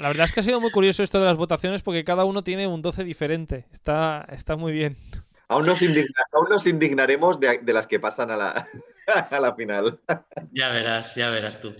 La 0.00 0.08
verdad 0.08 0.26
es 0.26 0.32
que 0.32 0.38
ha 0.40 0.42
sido 0.44 0.60
muy 0.60 0.70
curioso 0.70 1.02
esto 1.02 1.18
de 1.18 1.24
las 1.26 1.36
votaciones 1.36 1.82
porque 1.82 2.04
cada 2.04 2.24
uno 2.24 2.44
tiene 2.44 2.68
un 2.68 2.82
12 2.82 3.02
diferente. 3.02 3.66
Está, 3.72 4.24
está 4.30 4.54
muy 4.56 4.72
bien. 4.72 4.96
Aún 5.48 5.66
nos, 5.66 5.82
indigna- 5.82 6.24
aún 6.32 6.46
nos 6.48 6.66
indignaremos 6.68 7.40
de, 7.40 7.58
de 7.58 7.72
las 7.72 7.88
que 7.88 7.98
pasan 7.98 8.30
a 8.30 8.36
la, 8.36 8.68
a 9.30 9.40
la 9.40 9.54
final. 9.56 9.98
Ya 10.52 10.68
verás, 10.70 11.16
ya 11.16 11.30
verás 11.30 11.60
tú. 11.60 11.74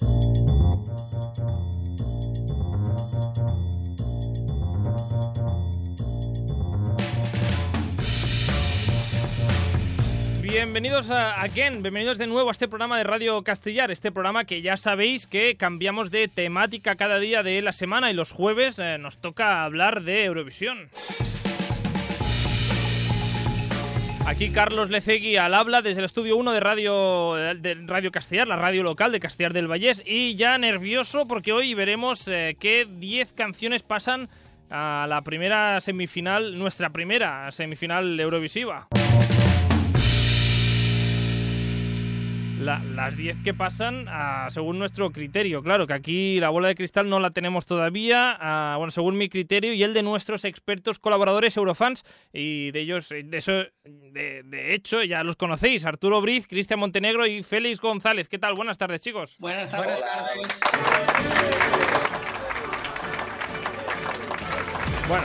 Bienvenidos 10.59 11.09
a 11.13 11.41
Again, 11.41 11.83
bienvenidos 11.85 12.19
de 12.19 12.27
nuevo 12.27 12.49
a 12.49 12.53
este 12.53 12.67
programa 12.67 12.99
de 12.99 13.05
Radio 13.05 13.45
Castellar, 13.45 13.93
este 13.93 14.11
programa 14.11 14.43
que 14.45 14.61
ya 14.61 14.77
sabéis 14.77 15.29
que 15.29 15.57
cambiamos 15.57 16.11
de 16.11 16.27
temática 16.27 16.97
cada 16.97 17.21
día 17.21 17.45
de 17.45 17.63
la 17.63 17.71
semana 17.71 18.11
y 18.11 18.15
los 18.15 18.33
jueves 18.33 18.81
eh, 18.81 18.99
nos 18.99 19.19
toca 19.19 19.63
hablar 19.63 20.03
de 20.03 20.25
Eurovisión. 20.25 20.91
Aquí 24.27 24.51
Carlos 24.51 24.91
Lecegui 24.91 25.37
al 25.37 25.55
habla 25.55 25.81
desde 25.81 26.01
el 26.01 26.07
estudio 26.07 26.37
1 26.37 26.51
de 26.51 26.59
Radio, 26.59 27.35
de 27.35 27.77
radio 27.87 28.11
Castellar, 28.11 28.49
la 28.49 28.57
radio 28.57 28.83
local 28.83 29.13
de 29.13 29.21
Castellar 29.21 29.53
del 29.53 29.71
Vallés, 29.71 30.03
y 30.05 30.35
ya 30.35 30.59
nervioso 30.59 31.29
porque 31.29 31.53
hoy 31.53 31.75
veremos 31.75 32.27
eh, 32.27 32.57
qué 32.59 32.85
10 32.85 33.33
canciones 33.35 33.85
pasan 33.85 34.29
a 34.71 35.07
la 35.09 35.23
primera 35.23 35.81
semifinal, 35.81 36.59
nuestra 36.59 36.91
primera 36.91 37.53
semifinal 37.53 38.19
Eurovisiva. 38.19 38.89
La- 42.59 42.79
las 42.83 43.17
10 43.17 43.39
que 43.45 43.55
pasan 43.55 44.07
según 44.51 44.79
nuestro 44.79 45.11
criterio. 45.11 45.63
Claro 45.63 45.87
que 45.87 45.93
aquí 45.95 46.41
la 46.41 46.49
bola 46.51 46.69
de 46.69 46.75
cristal 46.75 47.09
no 47.09 47.21
la 47.21 47.31
tenemos 47.31 47.67
todavía, 47.67 48.37
bueno, 48.77 48.91
según 48.91 49.17
mi 49.17 49.29
criterio 49.29 49.73
y 49.73 49.83
el 49.83 49.95
de 49.95 50.03
nuestros 50.03 50.45
expertos 50.45 50.99
colaboradores 50.99 51.57
Eurofans, 51.57 52.05
y 52.33 52.71
de 52.73 52.81
ellos, 52.81 53.09
de 53.11 53.29
eso, 53.37 53.53
de, 53.85 54.43
de 54.45 54.75
hecho, 54.75 55.03
ya 55.05 55.23
los 55.25 55.37
conocéis, 55.37 55.85
Arturo 55.87 56.21
Briz, 56.21 56.47
Cristian 56.47 56.81
Montenegro 56.81 57.27
y 57.27 57.43
Félix 57.43 57.81
González. 57.81 58.29
¿Qué 58.29 58.39
tal? 58.39 58.55
Buenas 58.55 58.77
tardes, 58.79 59.01
chicos. 59.03 59.37
Buenas 59.39 59.71
tardes. 59.71 60.01
Bueno, 65.09 65.25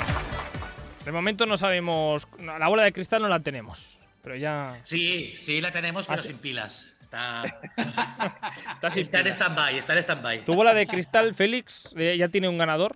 de 1.03 1.11
momento 1.11 1.45
no 1.45 1.57
sabemos, 1.57 2.27
la 2.39 2.67
bola 2.69 2.83
de 2.83 2.93
cristal 2.93 3.21
no 3.21 3.27
la 3.27 3.41
tenemos, 3.41 3.99
pero 4.21 4.35
ya 4.37 4.77
Sí, 4.83 5.33
sí 5.35 5.59
la 5.59 5.71
tenemos, 5.71 6.07
pero 6.07 6.21
Ah, 6.21 6.23
sin 6.23 6.37
pilas. 6.37 6.92
Está, 7.13 7.43
está 8.73 8.89
sin 8.89 9.01
está 9.01 9.19
en 9.19 9.27
stand-by, 9.27 9.77
está 9.77 9.93
en 9.93 9.99
stand-by. 9.99 10.45
¿Tu 10.45 10.55
bola 10.55 10.73
de 10.73 10.87
cristal, 10.87 11.35
Félix, 11.35 11.93
eh, 11.95 12.17
ya 12.17 12.27
tiene 12.29 12.49
un 12.49 12.57
ganador? 12.57 12.95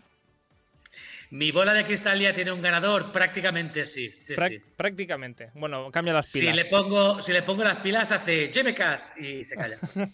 Mi 1.30 1.52
bola 1.52 1.74
de 1.74 1.84
cristal 1.84 2.20
ya 2.20 2.34
tiene 2.34 2.52
un 2.52 2.62
ganador, 2.62 3.12
prácticamente 3.12 3.86
sí. 3.86 4.10
sí, 4.10 4.34
Prac- 4.34 4.50
sí. 4.50 4.58
Prácticamente. 4.76 5.52
Bueno, 5.54 5.92
cambia 5.92 6.14
las 6.14 6.30
Si 6.30 6.40
pilas. 6.40 6.56
le, 6.56 6.66
pongo, 6.66 7.22
si 7.22 7.32
le 7.32 7.44
pongo 7.44 7.64
las 7.64 7.78
pilas, 7.78 8.12
hace 8.12 8.50
Jemecas 8.52 9.14
y 9.20 9.44
se 9.44 9.56
calla. 9.56 9.78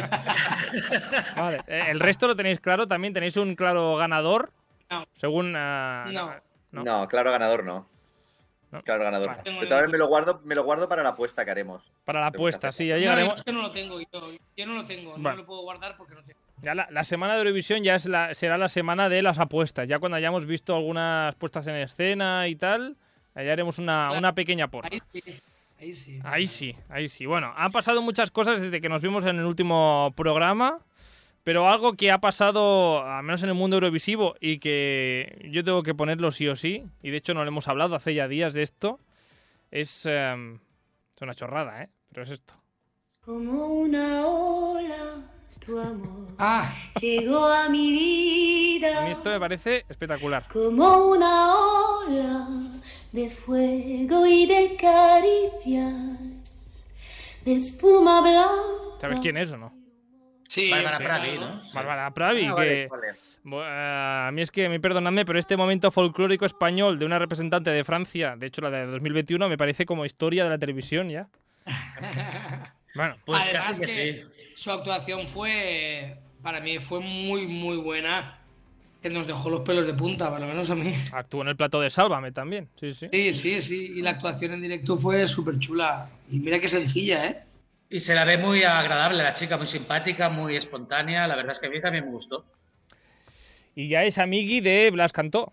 Vale. 1.36 1.60
eh, 1.66 1.84
El 1.88 2.00
resto 2.00 2.28
lo 2.28 2.36
tenéis 2.36 2.60
claro, 2.60 2.86
también 2.88 3.12
tenéis 3.12 3.36
un 3.36 3.56
claro 3.56 3.96
ganador. 3.96 4.52
No. 4.88 5.06
Según. 5.18 5.54
ah, 5.56 6.06
No. 6.10 6.34
No. 6.72 6.84
No, 6.84 7.08
claro 7.08 7.30
ganador 7.32 7.64
no. 7.64 7.89
No. 8.70 8.82
Claro 8.82 9.02
ganador. 9.04 9.26
Vale. 9.28 9.42
no. 9.52 9.58
Pero 9.58 9.68
todavía 9.68 9.88
me 9.88 9.98
lo 9.98 10.06
guardo, 10.06 10.40
me 10.44 10.54
lo 10.54 10.62
guardo 10.64 10.88
para 10.88 11.02
la 11.02 11.08
apuesta 11.10 11.44
que 11.44 11.50
haremos. 11.50 11.82
Para 12.04 12.20
la 12.20 12.30
que 12.30 12.36
apuesta, 12.36 12.70
sí, 12.72 12.86
ya 12.86 12.94
No, 12.94 13.00
llegaremos. 13.00 13.44
yo 13.44 13.52
no 13.52 13.62
lo 13.62 13.72
tengo, 13.72 14.00
yo, 14.00 14.06
yo 14.56 14.66
no 14.66 14.74
lo 14.74 14.86
tengo, 14.86 15.18
no 15.18 15.34
lo 15.36 15.44
puedo 15.46 15.62
guardar 15.62 15.96
porque 15.96 16.14
no 16.14 16.22
tengo. 16.22 16.38
Ya 16.62 16.74
la, 16.74 16.86
la 16.90 17.04
semana 17.04 17.32
de 17.34 17.40
Eurovisión 17.40 17.82
ya 17.82 17.94
es 17.94 18.04
la, 18.06 18.34
será 18.34 18.58
la 18.58 18.68
semana 18.68 19.08
de 19.08 19.22
las 19.22 19.38
apuestas. 19.38 19.88
Ya 19.88 19.98
cuando 19.98 20.16
hayamos 20.16 20.44
visto 20.46 20.76
algunas 20.76 21.34
puestas 21.36 21.66
en 21.66 21.76
escena 21.76 22.46
y 22.48 22.54
tal, 22.54 22.96
ya 23.34 23.52
haremos 23.52 23.78
una, 23.78 24.04
Claro. 24.06 24.18
una 24.18 24.34
pequeña 24.34 24.68
porra. 24.68 24.88
Ahí 24.92 25.00
sí, 25.12 25.40
ahí 25.80 25.92
sí. 25.94 26.20
Ahí 26.22 26.46
sí, 26.46 26.76
ahí 26.90 27.08
sí. 27.08 27.24
Bueno, 27.26 27.52
han 27.56 27.72
pasado 27.72 28.02
muchas 28.02 28.30
cosas 28.30 28.60
desde 28.60 28.80
que 28.82 28.88
nos 28.90 29.00
vimos 29.00 29.24
en 29.24 29.38
el 29.38 29.46
último 29.46 30.12
programa, 30.14 30.78
pero 31.44 31.68
algo 31.68 31.94
que 31.94 32.10
ha 32.10 32.20
pasado, 32.20 33.02
al 33.04 33.22
menos 33.22 33.42
en 33.42 33.50
el 33.50 33.54
mundo 33.54 33.76
eurovisivo, 33.76 34.34
y 34.40 34.58
que 34.58 35.48
yo 35.50 35.64
tengo 35.64 35.82
que 35.82 35.94
ponerlo 35.94 36.30
sí 36.30 36.48
o 36.48 36.56
sí, 36.56 36.84
y 37.02 37.10
de 37.10 37.16
hecho 37.16 37.34
no 37.34 37.42
lo 37.44 37.48
hemos 37.48 37.68
hablado 37.68 37.94
hace 37.94 38.14
ya 38.14 38.28
días 38.28 38.52
de 38.54 38.62
esto, 38.62 38.98
es, 39.70 40.04
em, 40.06 40.56
es 41.16 41.22
una 41.22 41.34
chorrada, 41.34 41.82
¿eh? 41.82 41.88
Pero 42.10 42.24
es 42.24 42.30
esto. 42.30 42.54
Como 43.24 43.66
una 43.66 44.26
ola, 44.26 44.96
tu 45.64 45.78
amor 45.78 46.28
Ah, 46.38 46.74
llegó 47.00 47.46
a 47.46 47.68
mi 47.68 47.88
A 47.88 47.92
vida. 47.92 49.04
mí 49.04 49.10
esto 49.12 49.30
me 49.30 49.38
parece 49.38 49.84
espectacular. 49.88 50.46
Como 50.52 51.10
una 51.12 51.54
ola 51.54 52.48
de 53.12 53.30
fuego 53.30 54.26
y 54.26 54.46
de 54.46 54.76
caricias, 54.76 56.18
de 57.44 57.52
espuma 57.54 58.20
blanca. 58.20 59.00
¿Sabes 59.00 59.20
quién 59.20 59.36
es 59.36 59.52
o 59.52 59.56
no? 59.58 59.72
Sí. 60.50 60.70
Bárbara 60.70 60.98
Pravi. 60.98 61.38
¿no? 61.38 61.62
Bárbara 61.72 62.10
Pravi, 62.12 62.44
Ah, 62.46 62.48
que... 62.48 62.52
vale, 62.54 62.86
vale. 62.88 63.08
Bu- 63.44 63.62
eh, 63.64 64.26
A 64.28 64.30
mí 64.32 64.42
es 64.42 64.50
que, 64.50 64.68
me 64.68 64.80
perdonadme, 64.80 65.24
pero 65.24 65.38
este 65.38 65.56
momento 65.56 65.90
folclórico 65.90 66.44
español 66.44 66.98
de 66.98 67.06
una 67.06 67.18
representante 67.18 67.70
de 67.70 67.84
Francia, 67.84 68.34
de 68.36 68.46
hecho 68.48 68.60
la 68.60 68.70
de 68.70 68.86
2021, 68.86 69.48
me 69.48 69.56
parece 69.56 69.86
como 69.86 70.04
historia 70.04 70.44
de 70.44 70.50
la 70.50 70.58
televisión 70.58 71.08
ya. 71.08 71.28
Bueno, 72.94 73.16
Pues 73.24 73.44
Además 73.44 73.66
casi 73.68 73.80
que, 73.80 73.86
que 73.86 74.12
sí. 74.22 74.24
Su 74.56 74.72
actuación 74.72 75.26
fue, 75.28 76.16
para 76.42 76.60
mí, 76.60 76.80
fue 76.80 76.98
muy, 77.00 77.46
muy 77.46 77.76
buena. 77.76 78.36
Que 79.00 79.08
nos 79.08 79.26
dejó 79.26 79.48
los 79.48 79.60
pelos 79.62 79.86
de 79.86 79.94
punta, 79.94 80.28
por 80.28 80.40
lo 80.40 80.46
menos 80.46 80.68
a 80.68 80.74
mí. 80.74 80.94
actuó 81.12 81.40
en 81.42 81.48
el 81.48 81.56
plato 81.56 81.80
de 81.80 81.88
Sálvame 81.88 82.32
también, 82.32 82.68
sí, 82.78 82.92
sí. 82.92 83.06
Sí, 83.10 83.32
sí, 83.32 83.62
sí. 83.62 83.92
Y 83.96 84.02
la 84.02 84.10
actuación 84.10 84.52
en 84.52 84.60
directo 84.60 84.96
fue 84.98 85.26
súper 85.26 85.58
chula. 85.58 86.10
Y 86.30 86.38
mira 86.40 86.58
qué 86.58 86.68
sencilla, 86.68 87.24
¿eh? 87.26 87.44
Y 87.90 87.98
se 88.00 88.14
la 88.14 88.24
ve 88.24 88.38
muy 88.38 88.62
agradable 88.62 89.22
la 89.22 89.34
chica, 89.34 89.56
muy 89.56 89.66
simpática, 89.66 90.28
muy 90.28 90.56
espontánea. 90.56 91.26
La 91.26 91.34
verdad 91.34 91.52
es 91.52 91.58
que 91.58 91.66
a 91.66 91.70
mí 91.70 91.80
también 91.80 92.04
me 92.04 92.12
gustó. 92.12 92.46
Y 93.74 93.88
ya 93.88 94.04
es 94.04 94.16
amigui 94.18 94.60
de 94.60 94.90
Blas 94.92 95.12
Cantó, 95.12 95.52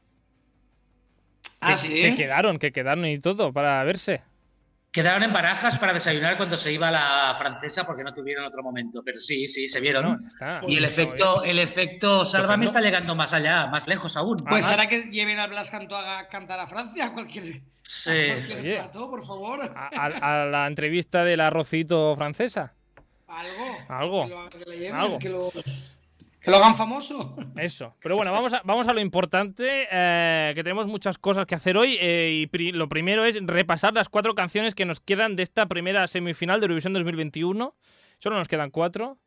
Ah, 1.59 1.71
que, 1.71 1.77
sí. 1.77 2.01
que 2.01 2.13
quedaron, 2.15 2.59
que 2.59 2.71
quedaron 2.71 3.05
y 3.07 3.19
todo 3.19 3.51
para 3.51 3.83
verse. 3.83 4.21
Quedaron 4.91 5.23
en 5.23 5.33
barajas 5.33 5.77
para 5.77 5.93
desayunar 5.93 6.37
cuando 6.37 6.55
se 6.55 6.71
iba 6.71 6.89
la 6.91 7.35
francesa 7.37 7.85
porque 7.85 8.03
no 8.03 8.13
tuvieron 8.13 8.45
otro 8.45 8.61
momento. 8.63 9.01
Pero 9.03 9.19
sí, 9.19 9.47
sí, 9.47 9.67
se 9.67 9.79
vieron. 9.79 10.03
No, 10.21 10.27
está. 10.27 10.61
y 10.67 10.77
el 10.77 10.85
efecto, 10.85 11.43
el 11.43 11.59
efecto 11.59 12.23
Sálvame 12.23 12.65
está 12.65 12.81
llegando 12.81 13.15
más 13.15 13.33
allá, 13.33 13.67
más 13.67 13.87
lejos 13.87 14.15
aún. 14.15 14.37
Pues 14.37 14.65
hará 14.67 14.87
que 14.87 15.09
lleven 15.09 15.39
a 15.39 15.47
Blas 15.47 15.69
Cantó 15.69 15.97
a 15.97 16.27
cantar 16.29 16.59
a 16.59 16.67
Francia 16.67 17.07
a 17.07 17.13
cualquier, 17.13 17.61
Sí. 17.87 18.11
a 18.11 18.33
cualquier 18.35 18.59
Oye. 18.59 18.75
plató, 18.75 19.09
por 19.09 19.25
favor. 19.25 19.61
A, 19.61 19.89
a- 19.95 20.41
a 20.43 20.45
la 20.45 20.67
entrevista 20.67 21.23
del 21.23 21.39
arrocito 21.39 22.15
francesa. 22.17 22.73
Algo. 23.27 23.77
Algo. 23.87 24.23
Que 24.27 24.29
lo, 24.29 24.49
que 24.65 24.69
le 24.71 24.77
lleven, 24.77 24.95
Algo. 24.95 25.19
Que, 25.19 25.29
lo, 25.29 25.49
que 26.41 26.51
lo 26.51 26.57
hagan 26.57 26.75
famoso. 26.75 27.35
Eso. 27.55 27.95
Pero 28.01 28.15
bueno, 28.17 28.31
vamos 28.31 28.53
a, 28.53 28.61
vamos 28.65 28.87
a 28.87 28.93
lo 28.93 28.99
importante, 29.01 29.87
eh, 29.91 30.51
que 30.55 30.63
tenemos 30.63 30.87
muchas 30.87 31.17
cosas 31.17 31.45
que 31.45 31.55
hacer 31.55 31.77
hoy. 31.77 31.97
eh, 31.99 32.31
y 32.41 32.47
pri- 32.47 32.71
lo 32.73 32.89
primero 32.89 33.23
es 33.25 33.37
repasar 33.45 33.93
las 33.93 34.09
cuatro 34.09 34.35
canciones 34.35 34.75
que 34.75 34.85
nos 34.85 34.99
quedan 34.99 35.35
de 35.35 35.43
esta 35.43 35.65
primera 35.67 36.07
semifinal 36.07 36.59
de 36.59 36.65
Eurovisión 36.65 36.93
2021. 36.93 37.73
Solo 38.19 38.35
nos 38.37 38.47
quedan 38.47 38.69
cuatro. 38.71 39.17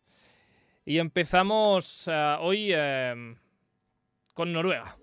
Y 0.85 0.99
empezamos 0.99 2.05
eh, 2.09 2.37
hoy 2.41 2.71
eh, 2.75 3.35
con 4.35 4.53
Noruega. 4.53 4.97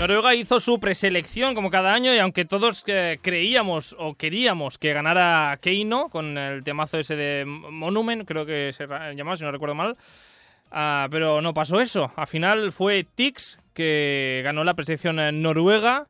Noruega 0.00 0.34
hizo 0.34 0.58
su 0.58 0.80
preselección 0.80 1.54
como 1.54 1.70
cada 1.70 1.92
año 1.92 2.14
y 2.14 2.18
aunque 2.18 2.46
todos 2.46 2.82
eh, 2.86 3.18
creíamos 3.20 3.94
o 3.98 4.14
queríamos 4.14 4.78
que 4.78 4.94
ganara 4.94 5.58
Keino 5.60 6.08
con 6.08 6.38
el 6.38 6.64
temazo 6.64 6.98
ese 6.98 7.14
de 7.14 7.44
Monument, 7.44 8.26
creo 8.26 8.46
que 8.46 8.72
se 8.72 8.86
llamaba, 8.86 9.36
si 9.36 9.44
no 9.44 9.52
recuerdo 9.52 9.74
mal, 9.74 9.98
ah, 10.70 11.08
pero 11.10 11.42
no 11.42 11.52
pasó 11.52 11.78
eso. 11.82 12.10
Al 12.16 12.26
final 12.26 12.72
fue 12.72 13.04
Tix 13.04 13.58
que 13.74 14.40
ganó 14.44 14.64
la 14.64 14.72
preselección 14.72 15.20
en 15.20 15.42
Noruega 15.42 16.08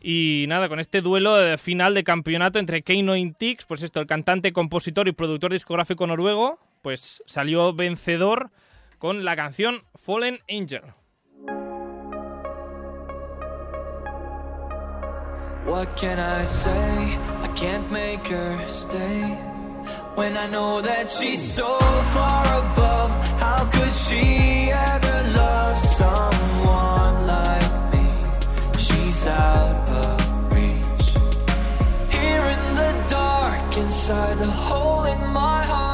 y 0.00 0.46
nada, 0.48 0.68
con 0.68 0.80
este 0.80 1.00
duelo 1.00 1.36
de 1.36 1.56
final 1.58 1.94
de 1.94 2.02
campeonato 2.02 2.58
entre 2.58 2.82
Keino 2.82 3.14
y 3.14 3.30
Tix, 3.30 3.66
pues 3.66 3.84
esto, 3.84 4.00
el 4.00 4.08
cantante, 4.08 4.52
compositor 4.52 5.06
y 5.06 5.12
productor 5.12 5.52
discográfico 5.52 6.08
noruego, 6.08 6.58
pues 6.82 7.22
salió 7.26 7.72
vencedor 7.72 8.50
con 8.98 9.24
la 9.24 9.36
canción 9.36 9.84
Fallen 9.94 10.40
Angel. 10.48 10.82
What 15.64 15.96
can 15.96 16.18
I 16.18 16.44
say? 16.44 17.18
I 17.42 17.48
can't 17.54 17.90
make 17.90 18.26
her 18.28 18.58
stay. 18.68 19.38
When 20.16 20.36
I 20.36 20.48
know 20.48 20.82
that 20.82 21.10
she's 21.10 21.40
so 21.40 21.78
far 22.12 22.44
above, 22.58 23.10
how 23.40 23.64
could 23.72 23.94
she 23.94 24.70
ever 24.70 25.22
love 25.34 25.78
someone 25.78 27.26
like 27.26 27.92
me? 27.92 28.08
She's 28.76 29.26
out 29.26 29.88
of 29.88 30.52
reach. 30.52 31.14
Here 32.10 32.44
in 32.56 32.74
the 32.74 33.04
dark 33.08 33.76
inside 33.76 34.38
the 34.38 34.50
hole 34.50 35.04
in 35.04 35.20
my 35.32 35.62
heart. 35.62 35.91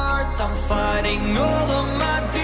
I'm 0.49 0.55
fighting 0.55 1.37
all 1.37 1.71
of 1.79 1.87
my 1.99 2.27
demons, 2.31 2.38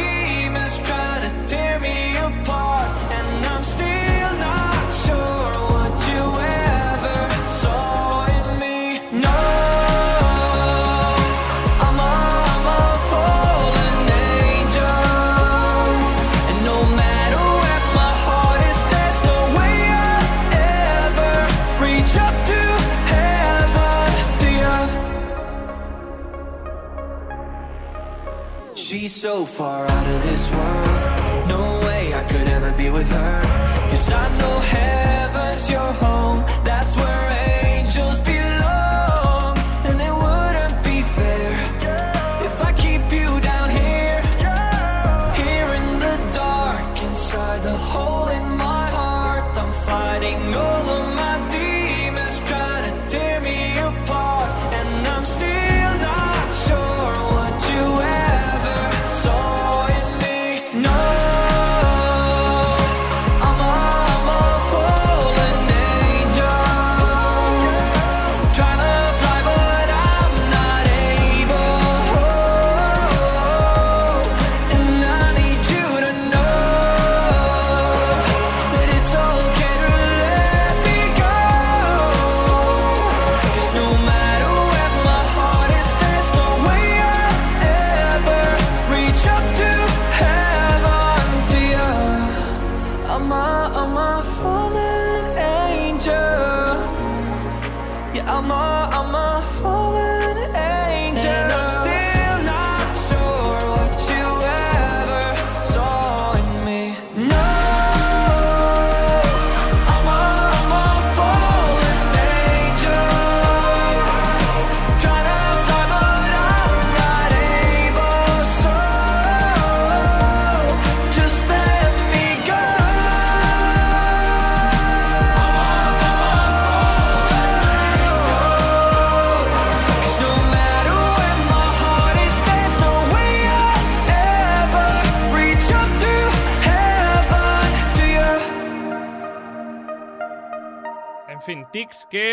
so 29.08 29.46
far 29.46 29.86
out 29.86 30.08
of 30.08 30.24
this 30.24 30.52
world. 30.52 31.48
No 31.48 31.80
way 31.86 32.14
I 32.14 32.24
could 32.24 32.48
ever 32.48 32.72
be 32.72 32.90
with 32.90 33.08
her. 33.10 33.45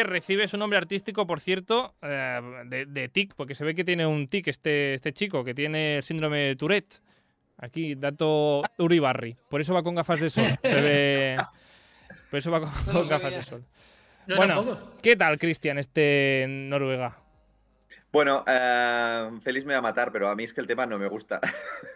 Que 0.03 0.09
recibe 0.09 0.49
su 0.49 0.59
nombre 0.59 0.79
artístico, 0.79 1.27
por 1.27 1.41
cierto, 1.41 1.95
eh, 2.03 2.41
de, 2.67 2.87
de 2.87 3.09
tic, 3.09 3.35
porque 3.35 3.55
se 3.55 3.65
ve 3.65 3.75
que 3.75 3.85
tiene 3.85 4.07
un 4.07 4.27
tic 4.27 4.49
este, 4.49 4.95
este 4.95 5.13
chico, 5.13 5.45
que 5.45 5.55
tiene 5.55 5.99
el 5.99 6.03
síndrome 6.03 6.39
de 6.39 6.57
Tourette. 6.57 7.01
Aquí, 7.59 7.95
dato 7.95 8.63
Uribarri. 8.79 9.37
Por 9.49 9.61
eso 9.61 9.73
va 9.73 9.83
con 9.83 9.95
gafas 9.95 10.21
de 10.21 10.31
sol. 10.31 10.47
Se 10.63 10.75
ve... 10.75 11.37
Por 12.31 12.39
eso 12.39 12.51
va 12.51 12.61
con, 12.61 12.71
No 12.87 12.93
lo 12.95 13.01
con 13.01 13.09
gafas 13.09 13.35
de 13.35 13.43
sol. 13.43 13.65
Yo 14.27 14.37
bueno, 14.37 14.55
tampoco. 14.57 14.93
¿qué 15.03 15.17
tal, 15.17 15.39
Cristian, 15.39 15.79
este 15.79 16.47
Noruega? 16.49 17.19
Bueno, 18.11 18.43
eh, 18.47 19.31
Félix 19.43 19.67
me 19.67 19.75
va 19.75 19.81
a 19.81 19.83
matar, 19.83 20.13
pero 20.13 20.29
a 20.29 20.35
mí 20.35 20.45
es 20.45 20.55
que 20.55 20.61
el 20.61 20.67
tema 20.67 20.87
no 20.87 20.99
me 20.99 21.09
gusta. 21.09 21.41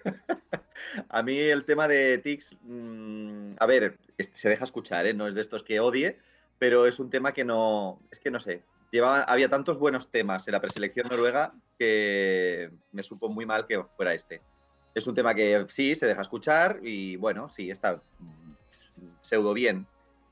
a 1.08 1.22
mí 1.22 1.38
el 1.38 1.64
tema 1.64 1.88
de 1.88 2.18
Tix, 2.18 2.56
mm, 2.62 3.54
a 3.58 3.66
ver, 3.66 3.96
se 4.18 4.48
deja 4.48 4.64
escuchar, 4.64 5.06
¿eh? 5.06 5.14
No 5.14 5.26
es 5.26 5.34
de 5.34 5.42
estos 5.42 5.62
que 5.62 5.80
odie, 5.80 6.18
pero 6.58 6.86
es 6.86 6.98
un 6.98 7.10
tema 7.10 7.32
que 7.32 7.44
no, 7.44 8.00
es 8.10 8.20
que 8.20 8.30
no 8.30 8.40
sé. 8.40 8.62
Llevaba, 8.90 9.22
había 9.22 9.48
tantos 9.48 9.78
buenos 9.78 10.10
temas 10.10 10.46
en 10.46 10.52
la 10.52 10.60
preselección 10.60 11.08
noruega 11.08 11.52
que 11.78 12.70
me 12.92 13.02
supo 13.02 13.28
muy 13.28 13.44
mal 13.46 13.66
que 13.66 13.82
fuera 13.96 14.14
este. 14.14 14.40
Es 14.94 15.06
un 15.06 15.14
tema 15.14 15.34
que 15.34 15.66
sí, 15.68 15.94
se 15.94 16.06
deja 16.06 16.22
escuchar 16.22 16.80
y 16.82 17.16
bueno, 17.16 17.50
sí, 17.50 17.70
está 17.70 18.00
pseudo 19.22 19.52
bien, 19.52 19.86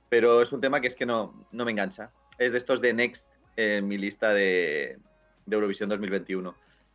pero 0.09 0.41
es 0.41 0.53
un 0.53 0.61
tema 0.61 0.81
que 0.81 0.87
es 0.87 0.97
que 0.97 1.05
no, 1.05 1.47
no 1.53 1.65
me 1.65 1.73
engancha. 1.73 2.11
Es 2.39 2.53
de 2.53 2.59
estos 2.59 2.81
de 2.81 2.95
Next 2.95 3.29
en 3.57 3.87
mi 3.87 3.99
lista 3.99 4.33
de, 4.33 4.99
de 5.47 5.55
Eurovisión 5.55 5.89
2021. 5.89 6.55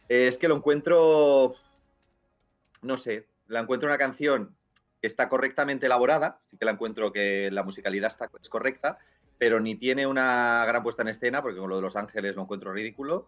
Eh, 0.10 0.28
es 0.28 0.38
que 0.38 0.48
lo 0.48 0.56
encuentro, 0.56 1.56
no 2.82 2.98
sé, 2.98 3.28
la 3.48 3.60
encuentro 3.60 3.88
una 3.88 3.98
canción 3.98 4.56
que 5.02 5.08
está 5.08 5.30
correctamente 5.30 5.86
elaborada, 5.86 6.40
sí 6.46 6.58
que 6.58 6.66
la 6.66 6.72
encuentro 6.72 7.12
que 7.12 7.50
la 7.52 7.64
musicalidad 7.64 8.12
está, 8.12 8.30
es 8.42 8.50
correcta, 8.50 8.98
pero 9.40 9.60
ni 9.60 9.76
tiene 9.76 10.06
una 10.06 10.64
gran 10.68 10.84
puesta 10.84 11.02
en 11.02 11.08
escena, 11.08 11.42
porque 11.42 11.58
con 11.58 11.70
lo 11.70 11.78
de 11.78 11.82
Los 11.82 11.96
Ángeles 11.96 12.36
lo 12.36 12.44
encuentro 12.44 12.72
ridículo. 12.72 13.28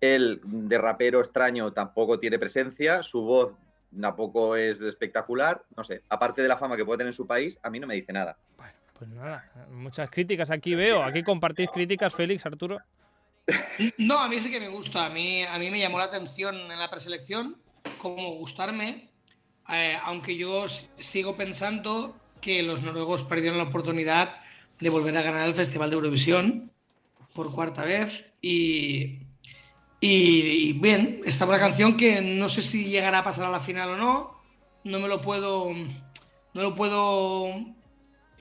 El 0.00 0.40
de 0.44 0.78
rapero 0.78 1.18
extraño 1.18 1.72
tampoco 1.72 2.18
tiene 2.20 2.38
presencia, 2.38 3.02
su 3.02 3.22
voz 3.22 3.52
tampoco 4.00 4.54
es 4.54 4.80
espectacular, 4.80 5.64
no 5.76 5.82
sé, 5.82 6.02
aparte 6.08 6.40
de 6.40 6.48
la 6.48 6.56
fama 6.56 6.76
que 6.76 6.84
puede 6.84 6.98
tener 6.98 7.10
en 7.10 7.16
su 7.16 7.26
país, 7.26 7.58
a 7.62 7.70
mí 7.70 7.80
no 7.80 7.86
me 7.86 7.96
dice 7.96 8.12
nada. 8.12 8.38
Pues 8.96 9.10
nada, 9.10 9.50
muchas 9.70 10.10
críticas 10.10 10.50
aquí 10.50 10.74
veo. 10.74 11.04
Aquí 11.04 11.22
compartís 11.22 11.70
críticas, 11.70 12.14
Félix, 12.14 12.44
Arturo. 12.46 12.78
No, 13.96 14.18
a 14.18 14.28
mí 14.28 14.38
sí 14.40 14.50
que 14.50 14.58
me 14.58 14.68
gusta. 14.68 15.06
A 15.06 15.10
mí, 15.10 15.44
a 15.44 15.56
mí 15.58 15.70
me 15.70 15.78
llamó 15.78 15.98
la 15.98 16.04
atención 16.04 16.56
en 16.56 16.78
la 16.78 16.90
preselección 16.90 17.56
como 17.98 18.34
gustarme, 18.34 19.10
eh, 19.68 19.96
aunque 20.02 20.36
yo 20.36 20.66
sigo 20.68 21.36
pensando 21.36 22.16
que 22.40 22.62
los 22.62 22.82
noruegos 22.82 23.22
perdieron 23.22 23.58
la 23.58 23.64
oportunidad 23.64 24.40
de 24.80 24.90
volver 24.90 25.16
a 25.16 25.22
ganar 25.22 25.48
el 25.48 25.54
Festival 25.54 25.90
de 25.90 25.96
Eurovisión 25.96 26.72
por 27.32 27.52
cuarta 27.52 27.84
vez. 27.84 28.26
Y, 28.40 29.20
y, 30.00 30.72
bien, 30.74 31.20
esta 31.24 31.44
es 31.44 31.48
una 31.48 31.58
canción 31.58 31.96
que 31.96 32.20
no 32.20 32.48
sé 32.48 32.62
si 32.62 32.84
llegará 32.84 33.20
a 33.20 33.24
pasar 33.24 33.46
a 33.46 33.50
la 33.50 33.60
final 33.60 33.90
o 33.90 33.96
no. 33.96 34.40
No 34.84 35.00
me 35.00 35.08
lo 35.08 35.20
puedo, 35.20 35.72
no 35.72 36.62
lo 36.62 36.74
puedo 36.74 37.52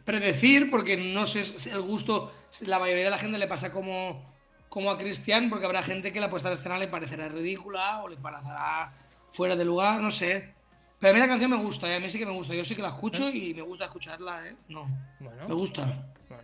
predecir 0.06 0.70
porque 0.70 0.96
no 0.96 1.26
sé 1.26 1.44
si 1.44 1.70
el 1.70 1.82
gusto, 1.82 2.32
la 2.62 2.80
mayoría 2.80 3.06
de 3.06 3.10
la 3.10 3.18
gente 3.18 3.38
le 3.38 3.48
pasa 3.48 3.72
como, 3.72 4.34
como 4.70 4.92
a 4.92 4.98
Cristian, 4.98 5.50
porque 5.50 5.66
habrá 5.66 5.82
gente 5.82 6.14
que 6.14 6.20
la 6.20 6.30
puesta 6.30 6.50
en 6.50 6.54
escena 6.54 6.78
le 6.78 6.88
parecerá 6.88 7.28
ridícula 7.28 8.02
o 8.04 8.08
le 8.08 8.18
parecerá 8.18 8.94
fuera 9.32 9.56
de 9.56 9.66
lugar, 9.66 10.00
no 10.00 10.12
sé. 10.12 10.57
Pero 11.00 11.12
a 11.12 11.14
mí 11.14 11.20
la 11.20 11.28
canción 11.28 11.52
me 11.52 11.58
gusta, 11.58 11.88
¿eh? 11.88 11.96
a 11.96 12.00
mí 12.00 12.10
sí 12.10 12.18
que 12.18 12.26
me 12.26 12.32
gusta. 12.32 12.56
Yo 12.56 12.64
sí 12.64 12.76
que 12.76 12.82
la 12.82 12.90
escucho 12.90 13.30
y 13.30 13.54
me 13.54 13.62
gusta 13.62 13.86
escucharla, 13.86 14.48
¿eh? 14.48 14.56
No, 14.70 14.88
Bueno, 15.20 15.48
me 15.48 15.54
gusta. 15.54 15.86
bueno. 16.28 16.44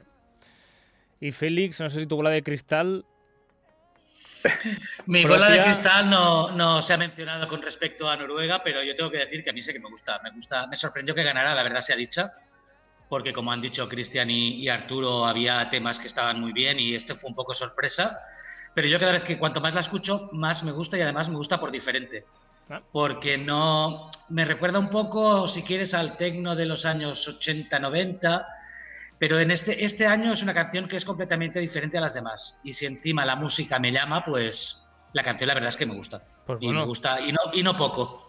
Y 1.19 1.31
Félix, 1.31 1.79
no 1.79 1.89
sé 1.89 2.01
si 2.01 2.05
tu 2.05 2.15
bola 2.15 2.29
de 2.29 2.43
cristal. 2.43 3.05
Mi 5.05 5.23
bola 5.25 5.49
de 5.49 5.63
cristal 5.63 6.09
no, 6.09 6.51
no 6.51 6.81
se 6.81 6.93
ha 6.93 6.97
mencionado 6.97 7.47
con 7.47 7.61
respecto 7.61 8.09
a 8.09 8.17
Noruega, 8.17 8.61
pero 8.61 8.83
yo 8.83 8.93
tengo 8.93 9.09
que 9.09 9.19
decir 9.19 9.43
que 9.43 9.49
a 9.49 9.53
mí 9.53 9.61
sí 9.61 9.71
que 9.73 9.79
me 9.79 9.89
gusta. 9.89 10.19
Me 10.23 10.31
gusta, 10.31 10.67
me 10.67 10.75
sorprendió 10.75 11.15
que 11.15 11.23
ganara, 11.23 11.55
la 11.55 11.63
verdad 11.63 11.81
sea 11.81 11.95
dicha, 11.95 12.33
porque 13.09 13.31
como 13.33 13.51
han 13.51 13.61
dicho 13.61 13.87
Cristian 13.87 14.29
y, 14.29 14.55
y 14.55 14.69
Arturo, 14.69 15.25
había 15.25 15.69
temas 15.69 15.99
que 15.99 16.07
estaban 16.07 16.41
muy 16.41 16.51
bien 16.51 16.79
y 16.79 16.93
este 16.93 17.13
fue 17.15 17.29
un 17.29 17.35
poco 17.35 17.53
sorpresa. 17.53 18.19
Pero 18.75 18.87
yo 18.87 18.99
cada 18.99 19.13
vez 19.13 19.23
que 19.23 19.37
cuanto 19.37 19.61
más 19.61 19.73
la 19.73 19.79
escucho, 19.79 20.29
más 20.33 20.63
me 20.63 20.71
gusta 20.71 20.97
y 20.97 21.01
además 21.01 21.29
me 21.29 21.37
gusta 21.37 21.59
por 21.59 21.71
diferente. 21.71 22.25
Porque 22.91 23.37
no. 23.37 24.09
Me 24.29 24.45
recuerda 24.45 24.79
un 24.79 24.89
poco, 24.89 25.47
si 25.47 25.63
quieres, 25.63 25.93
al 25.93 26.17
tecno 26.17 26.55
de 26.55 26.65
los 26.65 26.85
años 26.85 27.27
80-90. 27.27 28.45
Pero 29.19 29.39
en 29.39 29.51
este, 29.51 29.85
este 29.85 30.05
año 30.07 30.31
es 30.31 30.43
una 30.43 30.53
canción 30.53 30.87
que 30.87 30.97
es 30.97 31.05
completamente 31.05 31.59
diferente 31.59 31.97
a 31.97 32.01
las 32.01 32.13
demás. 32.13 32.59
Y 32.63 32.73
si 32.73 32.85
encima 32.85 33.25
la 33.25 33.35
música 33.35 33.79
me 33.79 33.91
llama, 33.91 34.23
pues 34.23 34.89
la 35.13 35.23
canción 35.23 35.47
la 35.47 35.53
verdad 35.53 35.69
es 35.69 35.77
que 35.77 35.85
me 35.85 35.95
gusta. 35.95 36.21
Pues 36.45 36.59
y 36.61 36.67
me 36.67 36.83
gusta, 36.83 37.21
y 37.21 37.31
no, 37.31 37.39
y 37.53 37.63
no 37.63 37.75
poco. 37.75 38.21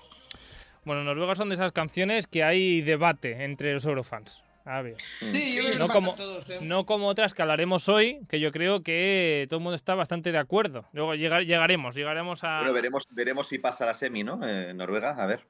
Bueno, 0.84 1.02
Noruega 1.02 1.34
son 1.34 1.48
de 1.48 1.54
esas 1.54 1.72
canciones 1.72 2.26
que 2.26 2.44
hay 2.44 2.82
debate 2.82 3.44
entre 3.44 3.72
los 3.72 3.84
eurofans. 3.86 4.43
A 4.66 4.80
ver. 4.80 4.96
Sí, 5.20 5.56
yo 5.56 5.62
creo 5.62 5.72
que 5.72 5.78
no 5.78 5.88
como, 5.88 6.14
todos, 6.14 6.48
¿eh? 6.48 6.58
no 6.62 6.86
como 6.86 7.08
otras 7.08 7.34
que 7.34 7.42
hablaremos 7.42 7.86
hoy, 7.90 8.20
que 8.30 8.40
yo 8.40 8.50
creo 8.50 8.82
que 8.82 9.46
todo 9.50 9.58
el 9.58 9.62
mundo 9.62 9.76
está 9.76 9.94
bastante 9.94 10.32
de 10.32 10.38
acuerdo. 10.38 10.86
Luego 10.92 11.14
llegar- 11.14 11.44
llegaremos, 11.44 11.94
llegaremos 11.94 12.44
a... 12.44 12.58
Bueno, 12.60 12.72
veremos, 12.72 13.06
veremos 13.10 13.46
si 13.48 13.58
pasa 13.58 13.84
la 13.84 13.92
semi, 13.94 14.24
¿no? 14.24 14.40
Eh, 14.42 14.72
Noruega, 14.72 15.10
a 15.22 15.26
ver, 15.26 15.44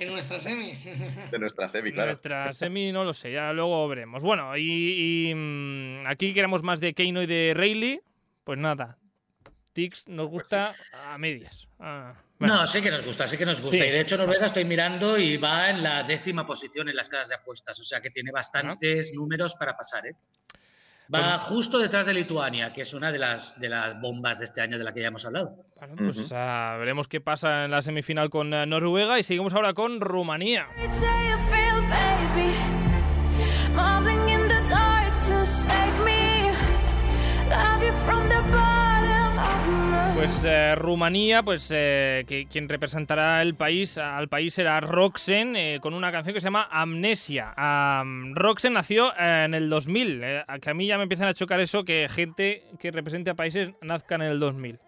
En 0.00 0.10
nuestra 0.10 0.40
semi. 0.40 0.72
de 1.30 1.38
nuestra 1.38 1.68
semi, 1.68 1.92
claro. 1.92 2.08
Nuestra 2.08 2.52
semi 2.52 2.90
no 2.90 3.04
lo 3.04 3.12
sé, 3.12 3.30
ya 3.30 3.52
luego 3.52 3.86
veremos. 3.86 4.24
Bueno, 4.24 4.56
y, 4.56 5.28
y, 5.30 5.34
mm, 5.34 6.06
aquí 6.08 6.34
queremos 6.34 6.64
más 6.64 6.80
de 6.80 6.92
Keino 6.92 7.22
y 7.22 7.26
de 7.26 7.52
Rayleigh. 7.54 8.00
Pues 8.42 8.58
nada, 8.58 8.98
Tix 9.74 10.08
nos 10.08 10.28
gusta 10.28 10.74
a 11.08 11.18
medias. 11.18 11.68
Ah, 11.78 12.14
bueno. 12.38 12.54
No, 12.56 12.66
sí 12.66 12.82
que 12.82 12.90
nos 12.90 13.04
gusta, 13.04 13.26
sí 13.26 13.36
que 13.36 13.46
nos 13.46 13.60
gusta. 13.60 13.78
Sí. 13.78 13.84
Y 13.84 13.90
de 13.90 14.00
hecho, 14.00 14.16
Noruega 14.16 14.46
estoy 14.46 14.64
mirando 14.64 15.16
y 15.18 15.36
va 15.36 15.70
en 15.70 15.82
la 15.82 16.02
décima 16.02 16.46
posición 16.46 16.88
en 16.88 16.96
las 16.96 17.08
casas 17.08 17.28
de 17.28 17.34
apuestas. 17.36 17.78
O 17.80 17.84
sea 17.84 18.00
que 18.00 18.10
tiene 18.10 18.30
bastantes 18.32 19.12
números 19.14 19.54
para 19.54 19.76
pasar, 19.76 20.06
¿eh? 20.06 20.14
Va 21.14 21.36
Pues- 21.36 21.42
justo 21.42 21.78
detrás 21.78 22.04
de 22.06 22.14
Lituania, 22.14 22.72
que 22.72 22.82
es 22.82 22.92
una 22.92 23.12
de 23.12 23.18
las, 23.20 23.60
de 23.60 23.68
las 23.68 24.00
bombas 24.00 24.40
de 24.40 24.44
este 24.46 24.60
año 24.60 24.76
de 24.76 24.82
la 24.82 24.92
que 24.92 25.00
ya 25.02 25.06
hemos 25.06 25.24
hablado. 25.24 25.64
Bueno, 25.78 25.94
pues 25.98 26.18
Ujú. 26.18 26.34
ah, 26.34 26.76
veremos 26.80 27.06
qué 27.06 27.20
pasa 27.20 27.64
en 27.64 27.70
la 27.70 27.80
semifinal 27.80 28.28
con 28.28 28.52
eh, 28.52 28.66
Noruega 28.66 29.16
y 29.18 29.22
seguimos 29.22 29.54
ahora 29.54 29.72
con 29.72 30.00
Rumanía. 30.00 30.66
Pues 40.16 40.44
eh, 40.46 40.74
Rumanía, 40.76 41.42
pues 41.42 41.70
eh, 41.74 42.24
que 42.26 42.46
quien 42.46 42.70
representará 42.70 43.42
el 43.42 43.54
país, 43.54 43.98
al 43.98 44.28
país 44.28 44.54
será 44.54 44.80
Roxen 44.80 45.54
eh, 45.56 45.78
con 45.82 45.92
una 45.92 46.10
canción 46.10 46.32
que 46.32 46.40
se 46.40 46.46
llama 46.46 46.66
Amnesia. 46.70 47.52
Am, 47.54 48.34
Roxen 48.34 48.72
nació 48.72 49.12
en 49.18 49.52
el 49.52 49.68
2000, 49.68 50.24
eh, 50.24 50.44
a 50.48 50.58
que 50.58 50.70
a 50.70 50.74
mí 50.74 50.86
ya 50.86 50.96
me 50.96 51.02
empiezan 51.02 51.28
a 51.28 51.34
chocar 51.34 51.60
eso 51.60 51.84
que 51.84 52.08
gente 52.08 52.64
que 52.80 52.90
represente 52.92 53.28
a 53.30 53.34
países 53.34 53.72
nazcan 53.82 54.22
en 54.22 54.28
el 54.28 54.40
2000. 54.40 54.80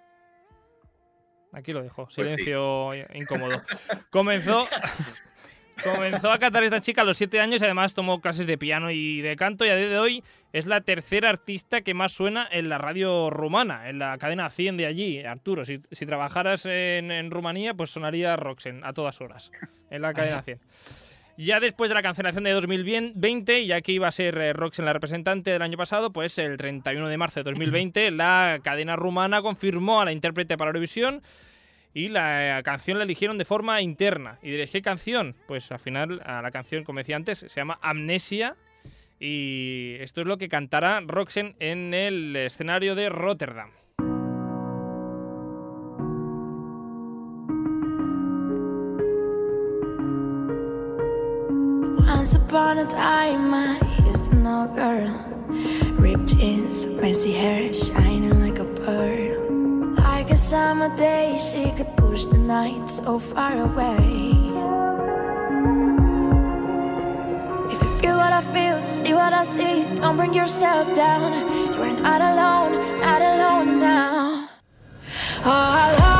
Aquí 1.52 1.72
lo 1.74 1.82
dejo, 1.82 2.04
Pues 2.04 2.14
sí. 2.14 2.22
silencio 2.22 2.90
incómodo. 3.14 3.62
Comenzó, 4.10 4.66
comenzó 5.82 6.30
a 6.30 6.38
cantar 6.38 6.64
esta 6.64 6.80
chica 6.80 7.02
a 7.02 7.04
los 7.04 7.16
7 7.16 7.40
años 7.40 7.60
y 7.60 7.64
además 7.64 7.94
tomó 7.94 8.20
clases 8.20 8.46
de 8.46 8.58
piano 8.58 8.90
y 8.90 9.20
de 9.20 9.36
canto 9.36 9.64
y 9.64 9.68
a 9.68 9.76
día 9.76 9.88
de 9.88 9.98
hoy 9.98 10.24
es 10.52 10.66
la 10.66 10.80
tercera 10.80 11.28
artista 11.28 11.82
que 11.82 11.94
más 11.94 12.12
suena 12.12 12.48
en 12.50 12.68
la 12.68 12.78
radio 12.78 13.30
rumana, 13.30 13.88
en 13.88 13.98
la 13.98 14.16
cadena 14.18 14.48
100 14.50 14.76
de 14.76 14.86
allí. 14.86 15.24
Arturo, 15.24 15.64
si, 15.64 15.80
si 15.90 16.06
trabajaras 16.06 16.66
en, 16.66 17.10
en 17.10 17.30
Rumanía, 17.30 17.74
pues 17.74 17.90
sonaría 17.90 18.36
Roxen 18.36 18.84
a 18.84 18.92
todas 18.92 19.20
horas, 19.20 19.50
en 19.90 20.02
la 20.02 20.14
cadena 20.14 20.42
100. 20.42 20.60
Ya 21.38 21.60
después 21.60 21.88
de 21.88 21.94
la 21.94 22.02
cancelación 22.02 22.42
de 22.42 22.50
2020, 22.50 23.64
ya 23.64 23.80
que 23.80 23.92
iba 23.92 24.08
a 24.08 24.12
ser 24.12 24.36
eh, 24.38 24.52
Roxen 24.52 24.84
la 24.84 24.92
representante 24.92 25.52
del 25.52 25.62
año 25.62 25.78
pasado, 25.78 26.12
pues 26.12 26.36
el 26.38 26.56
31 26.56 27.08
de 27.08 27.16
marzo 27.16 27.38
de 27.38 27.44
2020 27.44 28.10
la 28.10 28.58
cadena 28.64 28.96
rumana 28.96 29.40
confirmó 29.40 30.00
a 30.00 30.04
la 30.04 30.10
intérprete 30.10 30.56
para 30.56 30.70
Eurovisión 30.70 31.22
y 31.94 32.08
la 32.08 32.58
eh, 32.58 32.62
canción 32.62 32.98
la 32.98 33.04
eligieron 33.04 33.38
de 33.38 33.44
forma 33.44 33.80
interna. 33.80 34.38
¿Y 34.42 34.50
de 34.52 34.66
qué 34.66 34.82
canción? 34.82 35.36
Pues 35.46 35.70
al 35.72 35.78
final 35.78 36.18
la 36.18 36.50
canción, 36.50 36.84
como 36.84 36.98
decía 36.98 37.16
antes, 37.16 37.38
se 37.38 37.48
llama 37.48 37.78
Amnesia 37.82 38.56
y 39.20 39.96
esto 40.00 40.20
es 40.20 40.26
lo 40.26 40.38
que 40.38 40.48
cantará 40.48 41.00
Roxen 41.00 41.56
en 41.58 41.92
el 41.94 42.36
escenario 42.36 42.94
de 42.94 43.08
Rotterdam. 43.08 43.70
Once 52.06 52.34
upon 52.36 52.78
a 52.78 52.86
time, 52.86 53.54
I 53.54 53.78
used 54.06 54.30
to 54.30 54.36
know 54.36 54.66
girl. 54.74 55.12
Ripped 55.98 56.26
jeans, 56.26 56.86
messy 56.86 57.32
hair, 57.32 57.72
shining 57.72 58.40
like 58.40 58.58
a 58.58 58.64
pearl. 58.64 59.37
Summer 60.38 60.96
day, 60.96 61.36
she 61.36 61.72
could 61.72 61.94
push 61.96 62.26
the 62.26 62.38
night 62.38 62.88
so 62.88 63.18
far 63.18 63.60
away. 63.60 63.96
If 67.72 67.82
you 67.82 67.88
feel 67.98 68.16
what 68.16 68.32
I 68.32 68.40
feel, 68.40 68.86
see 68.86 69.14
what 69.14 69.32
I 69.32 69.42
see, 69.42 69.82
don't 69.96 70.16
bring 70.16 70.32
yourself 70.32 70.94
down. 70.94 71.32
You're 71.74 71.90
not 72.00 72.20
alone, 72.20 73.00
not 73.00 73.20
alone 73.20 73.80
now. 73.80 74.48
Oh, 75.44 75.50
I 75.50 75.96
lost 75.98 76.17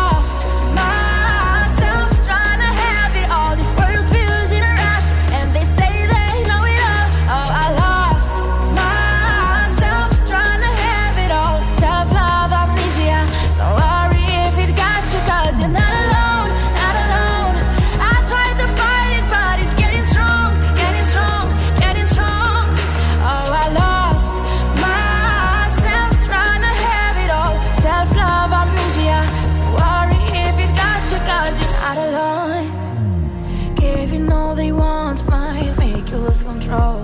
control. 36.48 36.98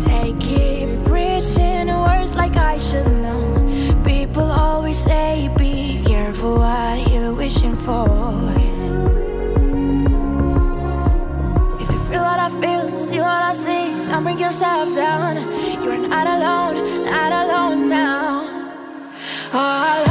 Take 0.00 0.44
it, 0.68 1.02
preaching 1.06 1.88
words 2.06 2.36
like 2.36 2.56
I 2.56 2.78
should 2.78 3.10
know. 3.24 3.42
People 4.04 4.48
always 4.66 4.98
say, 4.98 5.48
be 5.56 6.02
careful 6.04 6.58
what 6.58 6.96
you're 7.10 7.32
wishing 7.32 7.76
for. 7.86 8.04
If 11.82 11.88
you 11.92 12.00
feel 12.08 12.24
what 12.30 12.40
I 12.48 12.50
feel, 12.60 12.84
see 12.96 13.20
what 13.28 13.42
I 13.50 13.54
see, 13.64 13.84
don't 14.10 14.24
bring 14.24 14.38
yourself 14.38 14.94
down. 14.94 15.36
You're 15.82 16.02
not 16.08 16.26
alone, 16.36 16.76
not 17.06 17.32
alone 17.42 17.88
now. 17.88 18.28
Oh, 19.54 20.05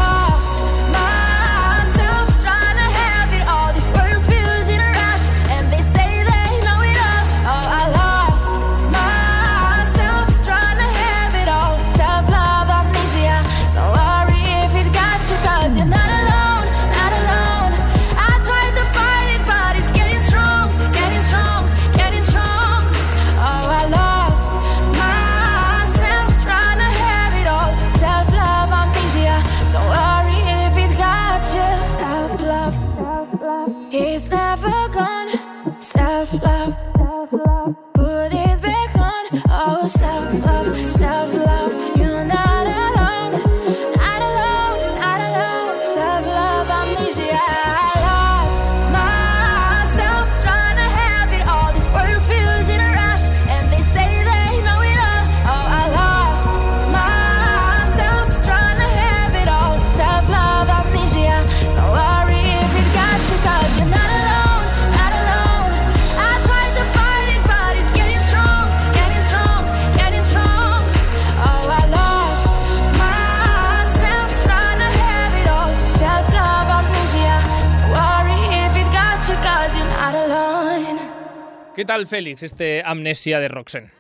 ¿Qué 81.85 81.93
tal, 81.93 82.07
Félix, 82.07 82.41
este 82.41 82.81
Amnesia 82.83 83.39
de 83.39 83.47
Roxen? 83.47 83.93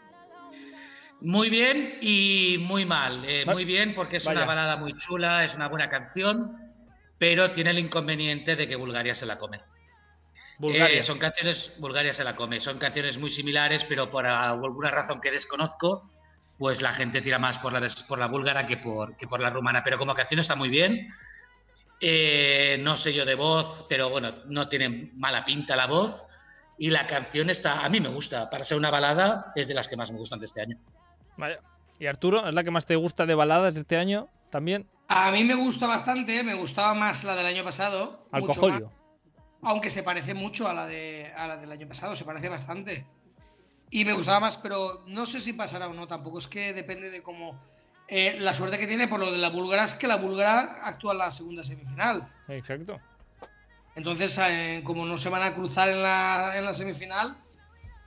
Muy 1.21 1.51
bien 1.51 1.99
y 2.01 2.57
muy 2.59 2.83
mal. 2.83 3.23
Eh, 3.27 3.45
muy 3.45 3.63
bien 3.63 3.93
porque 3.93 4.17
es 4.17 4.25
vaya. 4.25 4.39
una 4.39 4.47
balada 4.47 4.77
muy 4.77 4.97
chula, 4.97 5.45
es 5.45 5.53
una 5.53 5.67
buena 5.67 5.87
canción. 5.87 6.57
pero 7.19 7.51
tiene 7.51 7.69
el 7.69 7.77
inconveniente 7.77 8.55
de 8.55 8.67
que 8.67 8.75
Bulgaria 8.75 9.13
se 9.13 9.27
la 9.27 9.37
come. 9.37 9.61
Bulgaria. 10.57 10.97
Eh, 10.97 11.03
son 11.03 11.19
canciones, 11.19 11.73
Bulgaria 11.77 12.11
se 12.11 12.23
la 12.23 12.35
come, 12.35 12.59
son 12.59 12.79
canciones 12.79 13.19
muy 13.19 13.29
similares, 13.29 13.83
pero 13.83 14.09
por 14.09 14.25
alguna 14.25 14.89
razón 14.89 15.21
que 15.21 15.29
desconozco, 15.29 16.09
pues 16.57 16.81
la 16.81 16.91
gente 16.91 17.21
tira 17.21 17.37
más 17.37 17.59
por 17.59 17.71
la, 17.71 17.87
por 18.07 18.17
la 18.17 18.25
búlgara 18.25 18.65
que 18.65 18.77
por, 18.77 19.15
que 19.15 19.27
por 19.27 19.41
la 19.41 19.51
rumana. 19.51 19.83
Pero 19.83 19.99
como 19.99 20.15
canción 20.15 20.39
está 20.39 20.55
muy 20.55 20.69
bien. 20.69 21.13
Eh, 22.01 22.79
no 22.81 22.97
sé 22.97 23.13
yo 23.13 23.25
de 23.25 23.35
voz, 23.35 23.85
pero 23.87 24.09
bueno, 24.09 24.37
no 24.47 24.67
tiene 24.69 25.11
mala 25.13 25.45
pinta 25.45 25.75
la 25.75 25.85
voz. 25.85 26.25
Y 26.77 26.89
la 26.89 27.07
canción 27.07 27.49
está, 27.49 27.85
a 27.85 27.89
mí 27.89 27.99
me 28.01 28.09
gusta, 28.09 28.49
para 28.49 28.63
ser 28.65 28.77
una 28.77 28.89
balada, 28.91 29.53
es 29.55 29.67
de 29.67 29.73
las 29.73 29.87
que 29.87 29.95
más 29.95 30.11
me 30.11 30.17
gustan 30.17 30.39
de 30.39 30.45
este 30.45 30.61
año. 30.61 30.77
Vaya. 31.37 31.59
¿Y 31.99 32.07
Arturo, 32.07 32.47
es 32.47 32.53
la 32.53 32.63
que 32.63 32.71
más 32.71 32.85
te 32.85 32.97
gusta 32.97 33.25
de 33.25 33.35
baladas 33.35 33.75
de 33.75 33.81
este 33.81 33.95
año 33.97 34.27
también? 34.49 34.87
A 35.07 35.31
mí 35.31 35.43
me 35.45 35.55
gusta 35.55 35.87
bastante, 35.87 36.43
me 36.43 36.53
gustaba 36.55 36.93
más 36.93 37.23
la 37.23 37.35
del 37.35 37.45
año 37.45 37.63
pasado. 37.63 38.27
Alcoholio. 38.31 38.91
aunque 39.61 39.89
se 39.89 40.03
parece 40.03 40.33
mucho 40.33 40.67
a 40.67 40.73
la, 40.73 40.85
de, 40.85 41.31
a 41.35 41.47
la 41.47 41.57
del 41.57 41.71
año 41.71 41.87
pasado, 41.87 42.15
se 42.15 42.25
parece 42.25 42.49
bastante. 42.49 43.05
Y 43.91 44.03
me 44.03 44.13
gustaba 44.13 44.41
más, 44.41 44.57
pero 44.57 45.03
no 45.07 45.25
sé 45.25 45.39
si 45.39 45.53
pasará 45.53 45.87
o 45.87 45.93
no, 45.93 46.07
tampoco 46.07 46.39
es 46.39 46.47
que 46.47 46.73
depende 46.73 47.09
de 47.09 47.23
cómo. 47.23 47.57
eh, 48.09 48.35
la 48.39 48.53
suerte 48.53 48.77
que 48.77 48.87
tiene 48.87 49.07
por 49.07 49.19
lo 49.19 49.31
de 49.31 49.37
la 49.37 49.49
búlgara 49.49 49.85
es 49.85 49.95
que 49.95 50.07
la 50.07 50.17
búlgara 50.17 50.81
actúa 50.83 51.13
en 51.13 51.19
la 51.19 51.31
segunda 51.31 51.63
semifinal. 51.63 52.27
Exacto. 52.49 52.99
Entonces, 53.95 54.37
eh, 54.41 54.81
como 54.83 55.05
no 55.05 55.17
se 55.17 55.29
van 55.29 55.43
a 55.43 55.53
cruzar 55.55 55.89
en 55.89 56.01
la, 56.03 56.53
en 56.57 56.65
la 56.65 56.73
semifinal, 56.73 57.37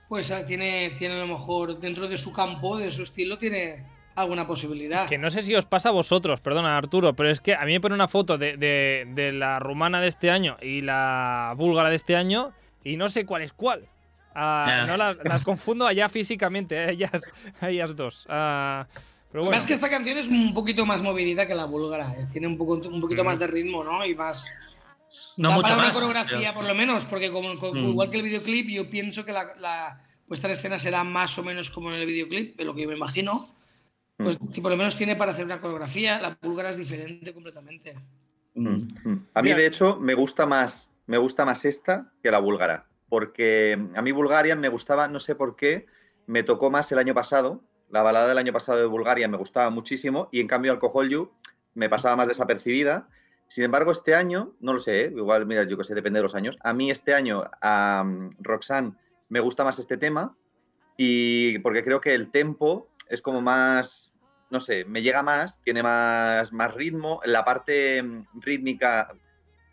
pues 0.07 0.29
eh, 0.31 0.43
tiene, 0.47 0.91
tiene 0.97 1.15
a 1.15 1.19
lo 1.19 1.27
mejor 1.27 1.79
dentro 1.79 2.07
de 2.07 2.17
su 2.17 2.31
campo, 2.31 2.77
de 2.77 2.91
su 2.91 3.03
estilo, 3.03 3.37
tiene 3.37 3.85
alguna 4.15 4.45
posibilidad. 4.45 5.07
Que 5.07 5.17
no 5.17 5.29
sé 5.29 5.41
si 5.41 5.55
os 5.55 5.65
pasa 5.65 5.89
a 5.89 5.91
vosotros, 5.91 6.41
perdona 6.41 6.77
Arturo, 6.77 7.13
pero 7.15 7.29
es 7.29 7.39
que 7.41 7.55
a 7.55 7.65
mí 7.65 7.71
me 7.73 7.81
pone 7.81 7.95
una 7.95 8.07
foto 8.07 8.37
de, 8.37 8.57
de- 8.57 9.05
de 9.09 9.31
la 9.31 9.59
rumana 9.59 10.01
de 10.01 10.07
este 10.09 10.29
año 10.29 10.57
y 10.61 10.81
la 10.81 11.53
búlgara 11.55 11.89
de 11.89 11.95
este 11.95 12.15
año 12.15 12.51
y 12.83 12.95
no 12.97 13.09
sé 13.09 13.25
cuál 13.25 13.41
es 13.43 13.53
cuál. 13.53 13.87
Ah, 14.35 14.83
no 14.87 14.95
las, 14.95 15.17
las 15.23 15.41
confundo 15.41 15.87
allá 15.87 16.07
físicamente, 16.07 16.75
eh, 16.85 16.91
ellas, 16.91 17.31
ellas 17.61 17.95
dos. 17.95 18.25
Ah, 18.29 18.85
pero 19.31 19.43
Lo 19.43 19.49
que 19.51 19.55
bueno, 19.57 19.65
que 19.67 19.73
esta 19.73 19.89
canción 19.89 20.17
es 20.17 20.27
un 20.27 20.53
poquito 20.53 20.85
más 20.85 21.01
movidita 21.01 21.45
que 21.47 21.55
la 21.55 21.65
búlgara, 21.65 22.13
eh, 22.13 22.27
tiene 22.31 22.47
un, 22.47 22.57
poco, 22.57 22.73
un 22.73 23.01
poquito 23.01 23.23
Mm. 23.23 23.27
más 23.27 23.39
de 23.39 23.47
ritmo, 23.47 23.83
¿no? 23.83 24.05
Y 24.05 24.15
más. 24.15 24.47
No 25.37 25.49
da 25.49 25.55
mucho 25.55 25.67
para 25.69 25.77
una 25.79 25.87
más. 25.87 25.93
coreografía, 25.95 26.53
por 26.53 26.65
lo 26.65 26.75
menos, 26.75 27.05
porque 27.05 27.31
como, 27.31 27.57
como- 27.59 27.73
Mm. 27.73 27.89
igual 27.89 28.09
que 28.11 28.17
el 28.17 28.23
videoclip, 28.23 28.67
yo 28.69 28.89
pienso 28.89 29.25
que 29.25 29.31
la, 29.31 29.55
la 29.59 30.03
puesta 30.27 30.47
en 30.47 30.53
escena 30.53 30.77
será 30.77 31.03
más 31.03 31.37
o 31.39 31.43
menos 31.43 31.69
como 31.69 31.89
en 31.91 31.95
el 31.99 32.05
videoclip, 32.05 32.59
es 32.59 32.65
lo 32.65 32.75
que 32.75 32.83
yo 32.83 32.87
me 32.89 32.95
imagino. 32.95 33.39
Pues 34.17 34.37
si 34.53 34.59
por 34.61 34.69
lo 34.71 34.77
menos 34.77 34.97
tiene 34.97 35.15
para 35.15 35.31
hacer 35.31 35.45
una 35.45 35.61
coreografía, 35.61 36.19
la 36.19 36.37
búlgara 36.41 36.69
es 36.71 36.77
diferente 36.77 37.33
completamente. 37.33 37.95
Mm, 38.53 38.67
mm. 39.05 39.25
A 39.33 39.41
mí, 39.41 39.53
de 39.53 39.65
hecho, 39.65 39.97
me 39.97 40.13
gusta 40.13 40.45
más, 40.45 40.89
me 41.07 41.17
gusta 41.17 41.45
más 41.45 41.63
esta 41.65 42.11
que 42.21 42.29
la 42.29 42.39
búlgara. 42.39 42.85
Porque 43.07 43.79
a 43.95 44.01
mí 44.01 44.11
Bulgaria 44.11 44.55
me 44.55 44.67
gustaba, 44.69 45.07
no 45.07 45.19
sé 45.19 45.35
por 45.35 45.55
qué, 45.55 45.85
me 46.27 46.43
tocó 46.43 46.69
más 46.69 46.91
el 46.91 46.99
año 46.99 47.13
pasado. 47.13 47.63
La 47.89 48.03
balada 48.03 48.27
del 48.27 48.37
año 48.37 48.51
pasado 48.53 48.77
de 48.77 48.85
Bulgaria 48.85 49.27
me 49.27 49.37
gustaba 49.37 49.69
muchísimo 49.71 50.29
y 50.31 50.41
en 50.41 50.47
cambio 50.47 50.71
Alcohol 50.73 51.09
You 51.09 51.31
me 51.73 51.89
pasaba 51.89 52.15
más 52.17 52.27
desapercibida. 52.27 53.07
Sin 53.49 53.63
embargo, 53.63 53.91
este 53.91 54.13
año, 54.13 54.53
no 54.59 54.73
lo 54.73 54.79
sé, 54.79 55.05
¿eh? 55.05 55.13
igual, 55.13 55.47
mira, 55.47 55.63
yo 55.63 55.75
que 55.75 55.83
sé, 55.83 55.95
depende 55.95 56.19
de 56.19 56.23
los 56.23 56.35
años. 56.35 56.55
A 56.63 56.71
mí 56.71 56.91
este 56.91 57.15
año, 57.15 57.43
a 57.61 58.03
um, 58.05 58.29
Roxanne, 58.39 58.93
me 59.27 59.39
gusta 59.39 59.63
más 59.63 59.79
este 59.79 59.97
tema 59.97 60.37
y 60.95 61.57
porque 61.59 61.83
creo 61.83 61.99
que 61.99 62.13
el 62.13 62.29
tempo 62.29 62.89
es 63.07 63.23
como 63.23 63.41
más, 63.41 64.11
no 64.51 64.59
sé, 64.59 64.85
me 64.85 65.01
llega 65.01 65.23
más, 65.23 65.59
tiene 65.63 65.81
más, 65.81 66.53
más 66.53 66.75
ritmo. 66.75 67.21
La 67.25 67.43
parte 67.43 68.03
mm, 68.03 68.25
rítmica, 68.39 69.11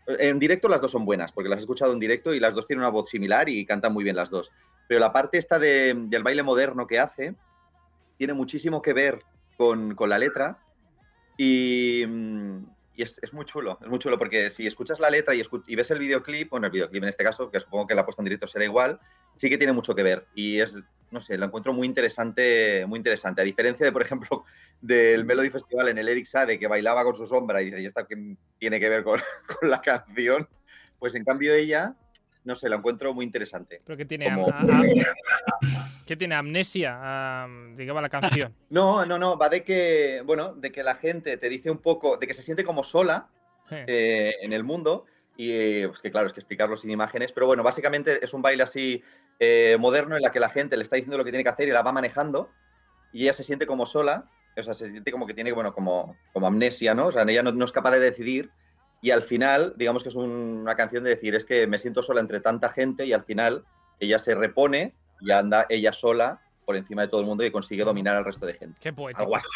en 0.06 0.38
directo 0.38 0.68
las 0.68 0.80
dos 0.80 0.92
son 0.92 1.04
buenas, 1.04 1.33
porque 1.33 1.50
las 1.50 1.59
he 1.59 1.61
escuchado 1.61 1.92
en 1.92 2.00
directo 2.00 2.33
y 2.33 2.40
las 2.40 2.54
dos 2.54 2.66
tienen 2.66 2.80
una 2.80 2.90
voz 2.90 3.11
similar 3.11 3.47
y 3.50 3.66
cantan 3.66 3.92
muy 3.92 4.04
bien 4.04 4.16
las 4.16 4.30
dos. 4.30 4.50
Pero 4.88 5.01
la 5.01 5.12
parte 5.12 5.37
esta 5.37 5.59
de- 5.59 5.94
del 6.07 6.22
baile 6.22 6.42
moderno 6.42 6.87
que 6.87 6.98
hace 6.98 7.35
tiene 8.16 8.33
muchísimo 8.33 8.81
que 8.81 8.94
ver 8.94 9.22
con, 9.59 9.94
con 9.94 10.09
la 10.09 10.16
letra 10.18 10.59
y, 11.37 12.05
mm, 12.07 12.76
y 12.96 13.02
es, 13.02 13.18
es 13.22 13.32
muy 13.32 13.44
chulo, 13.44 13.78
es 13.82 13.88
muy 13.88 13.98
chulo 13.98 14.18
porque 14.18 14.50
si 14.50 14.66
escuchas 14.66 14.98
la 15.00 15.11
letra 15.11 15.35
y, 15.35 15.40
escu- 15.42 15.62
y 15.66 15.76
ves 15.76 15.90
el 15.90 15.98
videoclip, 15.98 16.50
bueno, 16.50 16.66
el 16.66 16.72
videoclip 16.72 17.02
en 17.02 17.09
este 17.11 17.22
caso, 17.24 17.50
que 17.50 17.61
supongo 17.61 17.87
que 17.87 17.94
la 17.94 18.04
puesta 18.04 18.22
en 18.22 18.24
directo 18.24 18.46
será 18.46 18.64
igual, 18.64 18.98
sí 19.37 19.48
que 19.50 19.59
tiene 19.59 19.72
mucho 19.72 19.94
que 19.94 20.02
ver 20.02 20.26
y 20.35 20.59
es, 20.61 20.74
no 21.11 21.20
sé, 21.20 21.37
lo 21.38 21.46
encuentro 21.46 21.72
muy 21.72 21.87
interesante, 21.87 22.85
muy 22.87 22.96
interesante. 22.98 23.42
A 23.42 23.44
diferencia 23.44 23.85
de, 23.85 23.92
por 23.92 24.02
ejemplo, 24.02 24.44
del 24.80 25.24
Melody 25.24 25.50
Festival 25.50 25.88
en 25.88 25.98
el 25.98 26.09
Eric 26.09 26.26
Sade 26.26 26.59
que 26.59 26.66
bailaba 26.66 27.04
con 27.04 27.14
su 27.14 27.26
sombra 27.26 27.61
y 27.62 27.66
dice, 27.66 27.82
¿y 27.82 27.87
esta 27.87 28.06
qué 28.06 28.37
tiene 28.59 28.80
que 28.80 28.88
ver 28.88 29.04
con, 29.04 29.20
con 29.61 29.70
la 29.70 29.80
canción? 29.82 30.48
Pues 30.98 31.14
en 31.14 31.24
cambio 31.24 31.52
ella, 31.54 31.94
no 32.44 32.54
sé, 32.56 32.68
la 32.70 32.76
encuentro 32.76 33.12
muy 33.12 33.24
interesante. 33.26 33.82
pero 33.85 33.96
que 33.98 34.06
tiene, 34.06 34.24
Como- 34.32 34.46
que 36.07 36.16
tiene 36.16 36.35
amnesia, 36.37 37.47
de 37.75 37.85
qué 37.85 37.92
va 37.92 38.01
la 38.01 38.09
canción. 38.09 38.53
No, 38.71 39.05
no, 39.05 39.19
no, 39.19 39.37
va 39.38 39.49
de 39.49 39.62
que, 39.62 40.23
bueno, 40.25 40.55
de 40.55 40.73
que 40.73 40.83
la 40.83 40.95
gente 40.97 41.37
te 41.37 41.49
dice 41.49 41.71
un 41.71 41.79
poco, 41.79 42.16
de 42.16 42.27
que 42.27 42.35
se 42.35 42.42
siente 42.42 42.64
como 42.64 42.83
sola 42.83 43.29
eh, 43.87 44.35
en 44.42 44.53
el 44.53 44.64
mundo 44.64 45.07
y 45.37 45.51
eh, 45.53 45.85
pues 45.88 46.01
que 46.01 46.11
claro, 46.11 46.27
es 46.27 46.33
que 46.33 46.40
explicarlo 46.40 46.77
sin 46.77 46.90
imágenes, 46.90 47.33
pero 47.33 47.47
bueno, 47.47 47.62
básicamente 47.62 48.25
es 48.25 48.33
un 48.33 48.42
baile 48.42 48.62
así 48.62 49.03
eh, 49.38 49.77
moderno 49.79 50.16
en 50.16 50.23
la 50.23 50.33
que 50.33 50.40
la 50.40 50.49
gente 50.49 50.77
le 50.77 50.83
está 50.83 50.97
diciendo 50.97 51.19
lo 51.19 51.25
que 51.25 51.31
tiene 51.31 51.45
que 51.45 51.51
hacer 51.51 51.69
y 51.69 51.73
la 51.73 51.83
va 51.83 51.92
manejando 51.92 52.51
y 53.12 53.23
ella 53.25 53.33
se 53.35 53.45
siente 53.45 53.66
como 53.66 53.87
sola, 53.87 54.25
o 54.57 54.62
sea, 54.62 54.75
se 54.75 54.90
siente 54.90 55.12
como 55.12 55.27
que 55.27 55.35
tiene, 55.35 55.53
bueno, 55.53 55.75
como, 55.75 56.16
como 56.33 56.47
amnesia, 56.47 56.95
¿no? 56.95 57.07
O 57.09 57.12
sea, 57.12 57.23
ella 57.23 57.42
no, 57.42 57.53
no 57.53 57.64
es 57.64 57.73
capaz 57.73 57.90
de 57.92 58.01
decidir 58.01 58.51
y 59.03 59.11
al 59.11 59.23
final, 59.23 59.75
digamos 59.77 60.03
que 60.03 60.09
es 60.09 60.14
un- 60.16 60.31
una 60.62 60.75
canción 60.75 61.05
de 61.05 61.11
decir, 61.11 61.35
es 61.35 61.45
que 61.45 61.66
me 61.66 61.79
siento 61.79 62.03
sola 62.03 62.21
entre 62.21 62.40
tanta 62.40 62.71
gente 62.71 63.05
y 63.07 63.12
al 63.12 63.25
final 63.25 63.64
ella 64.01 64.19
se 64.19 64.35
repone 64.35 64.95
y 65.20 65.31
anda 65.31 65.66
ella 65.68 65.92
sola 65.92 66.40
por 66.64 66.76
encima 66.76 67.02
de 67.02 67.09
todo 67.09 67.20
el 67.20 67.26
mundo 67.26 67.44
y 67.44 67.50
consigue 67.50 67.85
dominar 67.85 68.16
al 68.16 68.24
resto 68.24 68.44
de 68.46 68.55
gente. 68.55 68.79
qué 68.81 68.92
poético. 68.92 69.22
Algo 69.22 69.37
así. 69.37 69.48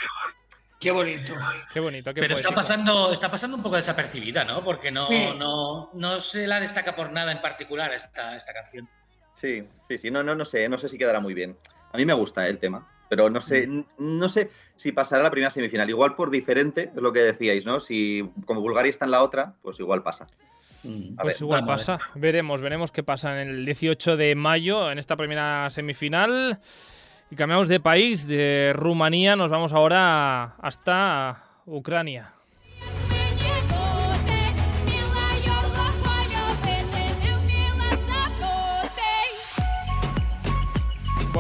Qué 0.79 0.91
bonito. 0.93 1.35
Qué 1.73 1.81
bonito, 1.81 2.15
qué 2.15 2.21
Pero 2.21 2.35
está 2.37 2.55
pasando, 2.55 3.13
está 3.13 3.31
pasando 3.31 3.57
un 3.57 3.63
poco 3.63 3.77
desapercibida, 3.77 4.45
¿no? 4.45 4.65
Porque 4.65 4.91
no, 4.91 5.07
Sí. 5.09 5.39
no, 5.39 5.91
no 5.95 6.21
se 6.21 6.47
la 6.47 6.59
destaca 6.59 6.97
por 6.97 7.13
nada 7.13 7.33
en 7.33 7.41
particular 7.43 7.93
esta, 7.93 8.35
esta 8.37 8.53
canción. 8.55 8.89
Sí, 9.35 9.69
sí, 9.89 9.99
sí, 9.99 10.11
no, 10.11 10.23
no, 10.23 10.35
no 10.35 10.45
sé, 10.45 10.69
no 10.69 10.79
sé 10.79 10.89
si 10.89 10.97
quedará 10.99 11.21
muy 11.21 11.35
bien. 11.35 11.59
A 11.93 11.97
mí 11.99 12.05
me 12.07 12.13
gusta 12.15 12.47
el 12.49 12.59
tema, 12.59 12.87
pero 13.09 13.29
no 13.29 13.41
sé, 13.41 13.65
n- 13.65 13.87
no 13.99 14.29
sé 14.29 14.51
si 14.77 14.93
pasará 14.93 15.23
la 15.23 15.31
primera 15.31 15.51
semifinal. 15.51 15.89
Igual 15.91 16.15
por 16.15 16.31
diferente, 16.31 16.91
es 16.95 17.03
lo 17.03 17.13
que 17.13 17.21
decíais, 17.21 17.67
¿no? 17.67 17.81
Si 17.81 18.31
como 18.47 18.61
Bulgaria 18.61 18.91
está 18.91 19.05
en 19.05 19.11
la 19.11 19.23
otra, 19.23 19.55
pues 19.63 19.79
igual 19.81 20.03
pasa. 20.03 20.27
A 21.19 21.23
Pues 21.23 21.35
ver, 21.35 21.43
igual 21.43 21.67
pasa. 21.67 21.99
Veremos, 22.15 22.61
veremos 22.61 22.91
qué 22.91 23.03
pasa 23.03 23.41
en 23.43 23.49
el 23.49 23.65
18 23.65 24.17
de 24.17 24.35
mayo, 24.35 24.91
en 24.91 24.99
esta 24.99 25.17
primera 25.17 25.69
semifinal. 25.71 26.59
Y 27.31 27.37
cambiamos 27.37 27.69
de 27.69 27.81
país, 27.81 28.27
de 28.27 28.73
Rumanía, 28.75 29.37
nos 29.37 29.51
vamos 29.51 29.73
ahora 29.73 30.57
hasta 30.61 31.45
Ucrania. 31.67 32.33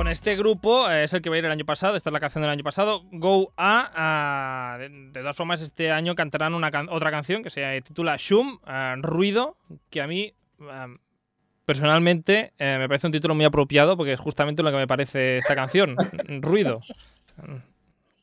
Con 0.00 0.08
este 0.08 0.34
grupo, 0.34 0.90
eh, 0.90 1.04
es 1.04 1.12
el 1.12 1.20
que 1.20 1.28
va 1.28 1.36
a 1.36 1.40
ir 1.40 1.44
el 1.44 1.50
año 1.50 1.66
pasado, 1.66 1.94
esta 1.94 2.08
es 2.08 2.12
la 2.14 2.20
canción 2.20 2.40
del 2.40 2.50
año 2.50 2.64
pasado, 2.64 3.02
Go 3.12 3.52
A. 3.58 4.78
de, 4.78 4.88
de 4.88 5.20
todas 5.20 5.36
formas, 5.36 5.60
este 5.60 5.90
año 5.92 6.14
cantarán 6.14 6.54
una 6.54 6.70
can- 6.70 6.88
otra 6.88 7.10
canción 7.10 7.42
que 7.42 7.50
se 7.50 7.82
titula 7.82 8.16
Shum, 8.18 8.60
ah, 8.64 8.94
Ruido, 8.96 9.58
que 9.90 10.00
a 10.00 10.06
mí 10.06 10.32
ah, 10.62 10.86
personalmente 11.66 12.54
eh, 12.58 12.76
me 12.78 12.88
parece 12.88 13.08
un 13.08 13.12
título 13.12 13.34
muy 13.34 13.44
apropiado 13.44 13.94
porque 13.98 14.14
es 14.14 14.20
justamente 14.20 14.62
lo 14.62 14.70
que 14.70 14.78
me 14.78 14.86
parece 14.86 15.36
esta 15.36 15.54
canción, 15.54 15.94
Ruido. 16.40 16.80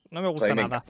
No 0.10 0.22
me 0.24 0.30
gusta 0.30 0.56
me 0.56 0.64
nada. 0.64 0.84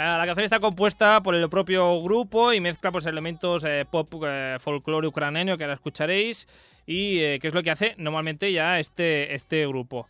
La 0.00 0.24
canción 0.26 0.44
está 0.44 0.60
compuesta 0.60 1.22
por 1.22 1.34
el 1.34 1.48
propio 1.48 2.00
grupo 2.02 2.52
y 2.52 2.60
mezcla 2.60 2.90
pues, 2.90 3.06
elementos 3.06 3.64
eh, 3.64 3.84
pop 3.90 4.12
eh, 4.26 4.56
folclore 4.58 5.06
ucraniano 5.06 5.56
que 5.58 5.64
ahora 5.64 5.74
escucharéis 5.74 6.48
y 6.86 7.18
eh, 7.18 7.38
que 7.40 7.48
es 7.48 7.54
lo 7.54 7.62
que 7.62 7.70
hace 7.70 7.94
normalmente 7.98 8.52
ya 8.52 8.78
este, 8.78 9.34
este 9.34 9.66
grupo. 9.66 10.08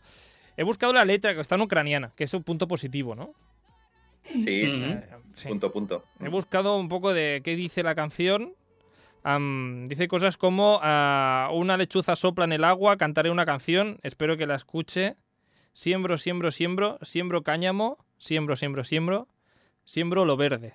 He 0.57 0.63
buscado 0.63 0.93
la 0.93 1.05
letra 1.05 1.33
que 1.33 1.41
está 1.41 1.55
en 1.55 1.61
ucraniana, 1.61 2.11
que 2.15 2.23
es 2.23 2.33
un 2.33 2.43
punto 2.43 2.67
positivo, 2.67 3.15
¿no? 3.15 3.33
Sí, 4.23 4.63
Mm. 4.67 4.83
Eh, 4.83 5.03
sí. 5.33 5.49
punto, 5.49 5.71
punto. 5.71 6.03
He 6.19 6.29
buscado 6.29 6.77
un 6.77 6.87
poco 6.87 7.13
de 7.13 7.41
qué 7.43 7.55
dice 7.55 7.83
la 7.83 7.95
canción. 7.95 8.53
Dice 9.87 10.07
cosas 10.07 10.35
como 10.37 10.79
ah, 10.81 11.49
una 11.53 11.77
lechuza 11.77 12.15
sopla 12.15 12.45
en 12.45 12.53
el 12.53 12.63
agua, 12.63 12.97
cantaré 12.97 13.29
una 13.29 13.45
canción, 13.45 13.99
espero 14.01 14.35
que 14.35 14.47
la 14.47 14.55
escuche. 14.55 15.15
Siembro, 15.73 16.17
siembro, 16.17 16.49
siembro, 16.49 16.97
siembro 17.03 17.43
cáñamo, 17.43 17.97
siembro, 18.17 18.55
siembro, 18.55 18.83
siembro, 18.83 19.27
siembro 19.85 20.25
lo 20.25 20.37
verde. 20.37 20.73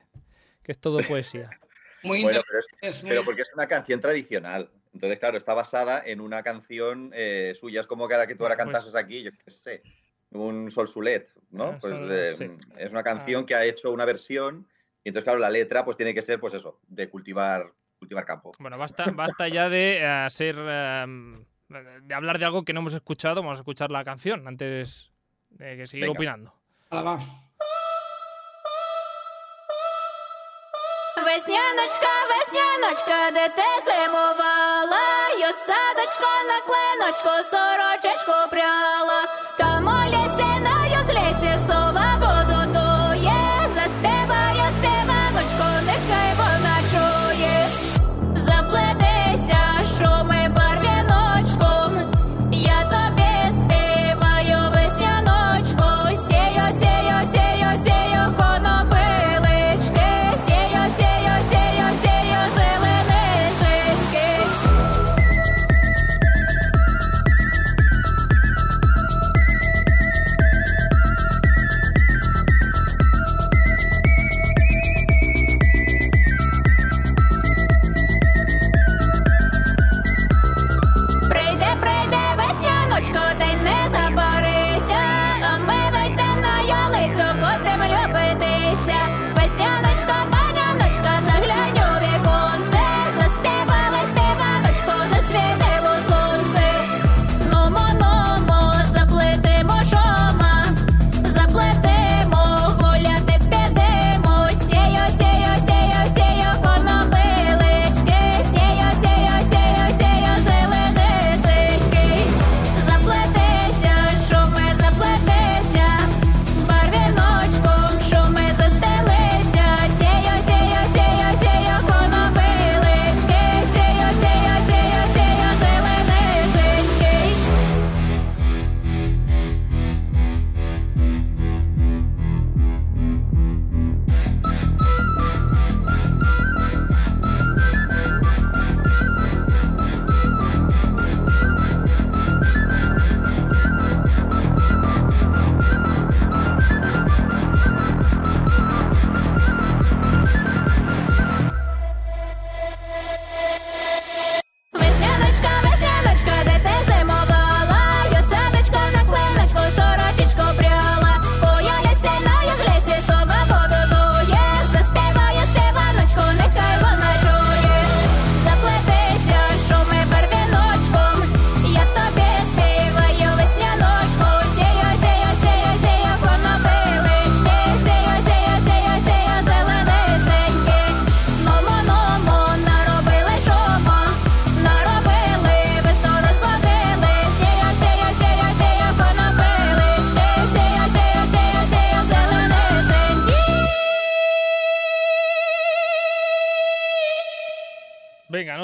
Que 0.62 0.72
es 0.72 0.78
todo 0.78 0.98
poesía. 1.06 1.48
Muy 2.02 2.22
Bueno, 2.22 2.38
interesante. 2.40 2.76
pero, 2.80 2.90
es- 2.90 2.96
es 2.96 3.02
muy- 3.02 3.10
pero 3.10 3.24
porque 3.24 3.42
es 3.42 3.52
una 3.54 3.66
canción 3.66 4.00
tradicional. 4.00 4.70
Entonces, 4.92 5.18
claro, 5.18 5.36
está 5.38 5.54
basada 5.54 6.02
en 6.04 6.20
una 6.20 6.42
canción 6.42 7.10
eh, 7.14 7.54
suya. 7.58 7.80
Es 7.80 7.86
como 7.86 8.06
que 8.08 8.14
ahora 8.14 8.26
que 8.26 8.34
tú 8.34 8.44
ahora 8.44 8.56
Pues- 8.56 8.64
cantases 8.66 8.94
aquí, 8.94 9.22
yo 9.22 9.30
qué 9.32 9.50
sé, 9.50 9.82
un 10.30 10.70
Sol 10.70 10.88
Sulet, 10.88 11.30
¿no? 11.50 11.64
Ah, 11.64 11.78
Pues 11.80 11.92
Sol- 11.92 12.08
eh, 12.12 12.34
sí. 12.36 12.50
es 12.78 12.90
una 12.92 13.02
canción 13.02 13.44
que 13.46 13.54
ha 13.54 13.64
hecho 13.64 13.90
una 13.92 14.04
versión 14.04 14.66
Y 15.04 15.10
entonces, 15.10 15.24
claro, 15.24 15.38
la 15.38 15.50
letra 15.50 15.84
pues 15.84 15.96
tiene 15.96 16.12
que 16.14 16.20
ser, 16.22 16.40
pues 16.40 16.52
eso, 16.54 16.80
de 16.88 17.08
cultivar, 17.08 17.72
cultivar 18.00 18.24
campo. 18.24 18.50
Bueno, 18.58 18.76
basta, 18.76 19.04
basta 19.12 19.46
ya 19.46 19.68
de 19.68 19.98
eh, 20.02 20.26
ser. 20.30 20.56
em, 20.58 21.44
de 21.68 22.12
hablar 22.14 22.38
de 22.40 22.44
algo 22.44 22.64
que 22.64 22.72
no 22.72 22.80
hemos 22.80 22.92
escuchado. 22.94 23.36
Vamos 23.42 23.58
a 23.58 23.60
escuchar 23.60 23.90
la 23.92 24.02
canción 24.04 24.46
antes 24.48 25.12
de 25.50 25.76
que 25.76 25.86
seguir 25.86 26.06
Venga. 26.06 26.18
opinando. 26.18 26.54
Hala, 26.90 27.02
va. 27.02 27.45
Весняночка, 31.36 32.12
весняночка, 32.30 33.30
де 33.34 33.48
ти 33.48 33.68
зимувала, 33.84 35.28
Йо 35.38 35.52
садочко 35.52 36.30
на 36.48 36.58
клиночку, 36.66 37.50
сорочечку 37.50 38.50
пряла, 38.50 39.22
там 39.58 39.86
у 39.86 40.08
лісі 40.08 40.60
на 40.60 40.86
юзлісі 40.98 41.58
сова 41.66 42.15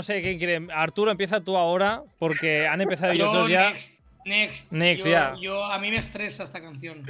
no 0.03 0.05
sé 0.05 0.21
quién 0.21 0.37
quiere. 0.39 0.61
Arturo, 0.75 1.13
empieza 1.13 1.41
tú 1.41 1.57
ahora, 1.57 2.03
porque 2.19 2.67
han 2.67 2.81
empezado 2.81 3.13
ellos 3.13 3.33
Yo, 3.33 3.39
dos 3.41 3.49
ya. 3.49 3.71
next, 3.71 3.95
next. 4.25 4.73
Next, 4.73 5.07
yo, 5.07 5.13
ya. 5.13 5.35
yo- 5.41 5.65
a 5.65 5.79
mí 5.79 5.93
me 5.93 5.99
estresa 5.99 6.43
esta 6.43 6.61
canción. 6.61 7.05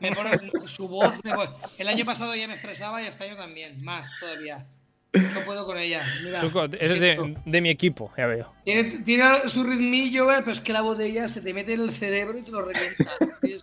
Me 0.00 0.12
pone- 0.12 0.38
su 0.68 0.86
voz. 0.88 1.12
me 1.24 1.34
pone- 1.34 1.50
el 1.78 1.88
año 1.88 2.04
pasado 2.04 2.32
ya 2.36 2.46
me 2.46 2.54
estresaba 2.54 3.02
y 3.02 3.06
este 3.06 3.24
año 3.24 3.36
también. 3.36 3.82
Más 3.82 4.08
todavía. 4.20 4.64
No 5.12 5.40
puedo 5.44 5.66
con 5.66 5.76
ella. 5.76 6.02
Mira, 6.22 6.40
eres 6.78 7.00
de, 7.00 7.34
de 7.44 7.60
mi 7.60 7.68
equipo, 7.68 8.12
ya 8.16 8.26
veo. 8.26 8.52
Tiene, 8.64 8.84
tiene 9.00 9.48
su 9.48 9.64
ritmillo, 9.64 10.30
eh, 10.32 10.36
pero 10.38 10.52
es 10.52 10.60
que 10.60 10.72
la 10.72 10.82
voz 10.82 10.96
de 10.98 11.06
ella 11.06 11.26
se 11.26 11.40
te 11.40 11.52
mete 11.52 11.72
en 11.74 11.80
el 11.80 11.90
cerebro 11.92 12.38
y 12.38 12.42
te 12.44 12.52
lo 12.52 12.62
revienta. 12.64 13.10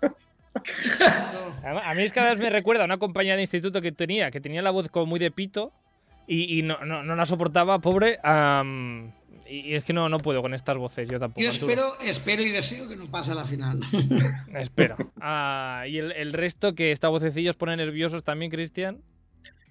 No. 0.03 1.79
A 1.83 1.93
mí 1.93 2.01
es 2.03 2.11
que 2.11 2.15
cada 2.15 2.31
vez 2.31 2.39
me 2.39 2.49
recuerda 2.49 2.81
a 2.83 2.85
una 2.85 2.97
compañía 2.97 3.35
de 3.35 3.41
instituto 3.43 3.81
que 3.81 3.91
tenía, 3.93 4.29
que 4.31 4.41
tenía 4.41 4.61
la 4.61 4.71
voz 4.71 4.89
como 4.89 5.05
muy 5.05 5.19
de 5.19 5.31
pito 5.31 5.71
y, 6.27 6.59
y 6.59 6.61
no, 6.63 6.83
no, 6.85 7.03
no 7.03 7.15
la 7.15 7.25
soportaba, 7.25 7.79
pobre. 7.79 8.19
am, 8.23 9.11
y, 9.49 9.59
y 9.71 9.75
es 9.75 9.85
que 9.85 9.93
no, 9.93 10.09
no 10.09 10.19
puedo 10.19 10.41
con 10.41 10.53
estas 10.53 10.77
voces, 10.77 11.09
yo 11.09 11.19
tampoco. 11.19 11.41
Yo 11.41 11.49
Arturo. 11.49 11.71
espero, 11.71 11.97
espero 12.01 12.41
y 12.41 12.49
deseo 12.51 12.87
que 12.87 12.95
no 12.97 13.07
pase 13.09 13.31
a 13.31 13.35
la 13.35 13.45
final. 13.45 13.79
Espero. 14.53 14.97
Ah, 15.21 15.85
y 15.87 15.97
el, 15.99 16.11
el 16.11 16.33
resto, 16.33 16.75
que 16.75 16.91
esta 16.91 17.07
vocecilla 17.07 17.49
os 17.51 17.55
pone 17.55 17.77
nerviosos 17.77 18.23
también, 18.23 18.51
Cristian. 18.51 18.99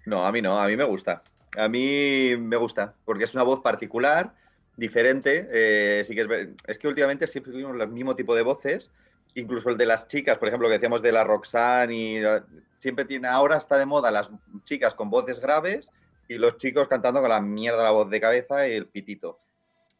No, 0.07 0.25
a 0.25 0.33
mí 0.33 0.40
no, 0.40 0.59
a 0.59 0.66
mí 0.66 0.77
me 0.77 0.85
gusta. 0.85 1.23
A 1.59 1.69
mí 1.69 2.35
me 2.38 2.57
gusta, 2.57 2.95
porque 3.05 3.25
es 3.25 3.35
una 3.35 3.42
voz 3.42 3.61
particular, 3.61 4.35
diferente. 4.77 5.47
eh, 5.53 6.03
sí 6.07 6.14
que 6.14 6.23
es, 6.23 6.29
es 6.66 6.79
que 6.79 6.88
últimamente 6.88 7.27
siempre 7.27 7.53
tuvimos 7.53 7.79
el 7.81 7.88
mismo 7.88 8.14
tipo 8.16 8.35
de 8.35 8.42
voces, 8.42 8.90
incluso 9.35 9.69
el 9.71 9.77
de 9.77 9.87
las 9.87 10.07
chicas, 10.09 10.38
por 10.38 10.49
ejemplo, 10.49 10.69
que 10.69 10.75
decíamos 10.75 11.03
de 11.03 11.12
la 11.12 11.25
Roxanne, 11.25 11.95
y 11.95 12.16
eh, 12.16 12.40
siempre 12.79 13.05
tiene, 13.05 13.29
ahora 13.29 13.57
está 13.59 13.77
de 13.79 13.87
moda 13.87 14.11
las 14.11 14.31
chicas 14.64 14.95
con 14.95 15.11
voces 15.11 15.40
graves 15.40 15.90
y 16.28 16.38
los 16.38 16.56
chicos 16.56 16.88
cantando 16.88 17.20
con 17.20 17.30
la 17.30 17.40
mierda 17.40 17.82
la 17.82 17.90
voz 17.90 18.10
de 18.10 18.20
cabeza 18.20 18.68
y 18.68 18.72
el 18.72 18.86
pitito. 18.86 19.38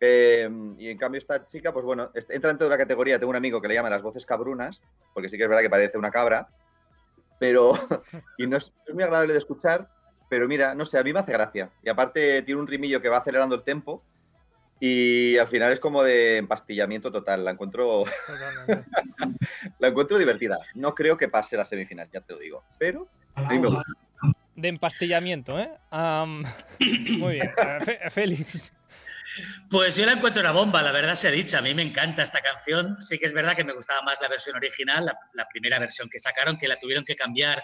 Eh, 0.01 0.49
y 0.79 0.91
en 0.91 0.99
cambio 0.99 1.19
esta 1.19 1.47
chica, 1.47 1.73
pues 1.73 1.85
bueno, 1.85 2.11
entra 2.15 2.49
dentro 2.49 2.67
de 2.67 2.71
la 2.71 2.79
categoría, 2.79 3.19
tengo 3.19 3.31
un 3.31 3.37
amigo 3.37 3.61
que 3.61 3.69
le 3.69 3.75
llama 3.75 3.91
las 3.91 4.03
voces 4.03 4.27
cabrunas, 4.27 4.83
porque 5.15 5.29
sí 5.29 5.37
que 5.37 5.45
es 5.45 5.49
verdad 5.49 5.63
que 5.63 5.71
parece 5.71 5.97
una 5.97 6.11
cabra, 6.11 6.49
pero 7.39 7.73
y 8.39 8.47
no 8.47 8.59
es, 8.59 8.73
es 8.87 8.95
muy 8.95 9.05
agradable 9.05 9.33
de 9.33 9.39
escuchar, 9.39 9.89
pero 10.29 10.49
mira, 10.49 10.75
no 10.75 10.85
sé, 10.85 10.99
a 10.99 11.03
mí 11.03 11.13
me 11.13 11.21
hace 11.21 11.33
gracia. 11.33 11.71
Y 11.83 11.89
aparte 11.89 12.43
tiene 12.43 12.61
un 12.61 12.67
rimillo 12.67 13.01
que 13.01 13.09
va 13.09 13.19
acelerando 13.19 13.55
el 13.55 13.63
tempo 13.63 14.03
y 14.79 15.39
al 15.39 15.49
final 15.49 15.73
es 15.73 15.81
como 15.81 16.03
de 16.03 16.37
empastillamiento 16.37 17.11
total. 17.11 17.45
La 17.45 17.53
encuentro, 17.53 18.05
la 19.79 19.89
encuentro 19.89 20.19
divertida. 20.19 20.59
No 20.75 20.95
creo 20.95 21.17
que 21.17 21.29
pase 21.29 21.57
la 21.57 21.65
semifinal, 21.65 22.11
ya 22.13 22.21
te 22.21 22.35
lo 22.35 22.39
digo. 22.39 22.65
Pero 22.79 23.09
a 23.35 23.43
mí 23.51 23.59
me 23.59 23.69
gusta. 23.69 23.85
De 24.57 24.69
empastillamiento, 24.69 25.59
¿eh? 25.61 25.71
Am, 25.91 26.43
muy 27.19 27.35
bien. 27.35 27.51
Fe- 27.85 28.01
Félix. 28.11 28.73
Pues 29.71 29.97
yo 29.97 30.07
la 30.07 30.13
encuentro 30.13 30.41
una 30.41 30.53
bomba, 30.53 30.81
la 30.83 30.93
verdad 30.93 31.15
se 31.15 31.29
ha 31.29 31.31
dicho. 31.31 31.59
A 31.59 31.61
mí 31.63 31.75
me 31.75 31.83
encanta 31.83 32.23
esta 32.23 32.41
canción. 32.41 32.97
Sí 33.01 33.19
que 33.19 33.27
es 33.27 33.33
verdad 33.35 33.55
que 33.55 33.65
me 33.65 33.75
gustaba 33.75 34.01
más 34.03 34.21
la 34.23 34.29
versión 34.29 34.57
original, 34.57 35.05
la, 35.05 35.19
la 35.35 35.47
primera 35.49 35.79
versión 35.79 36.09
que 36.09 36.19
sacaron, 36.19 36.57
que 36.57 36.69
la 36.69 36.79
tuvieron 36.79 37.05
que 37.05 37.15
cambiar 37.15 37.63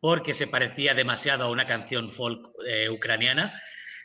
porque 0.00 0.32
se 0.32 0.46
parecía 0.46 0.94
demasiado 0.94 1.44
a 1.44 1.50
una 1.50 1.66
canción 1.66 2.08
folk 2.10 2.50
eh, 2.66 2.88
ucraniana. 2.88 3.60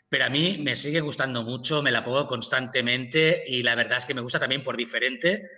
Pero 0.10 0.26
a 0.26 0.30
mí 0.30 0.58
me 0.60 0.76
sigue 0.76 1.02
gustando 1.02 1.44
mucho, 1.44 1.82
me 1.84 1.92
la 1.92 2.04
pongo 2.04 2.26
constantemente 2.28 3.44
y 3.46 3.62
la 3.62 3.76
verdad 3.76 3.98
es 3.98 4.06
que 4.06 4.14
me 4.14 4.22
gusta 4.22 4.40
también 4.40 4.64
por 4.64 4.78
diferente. 4.78 5.50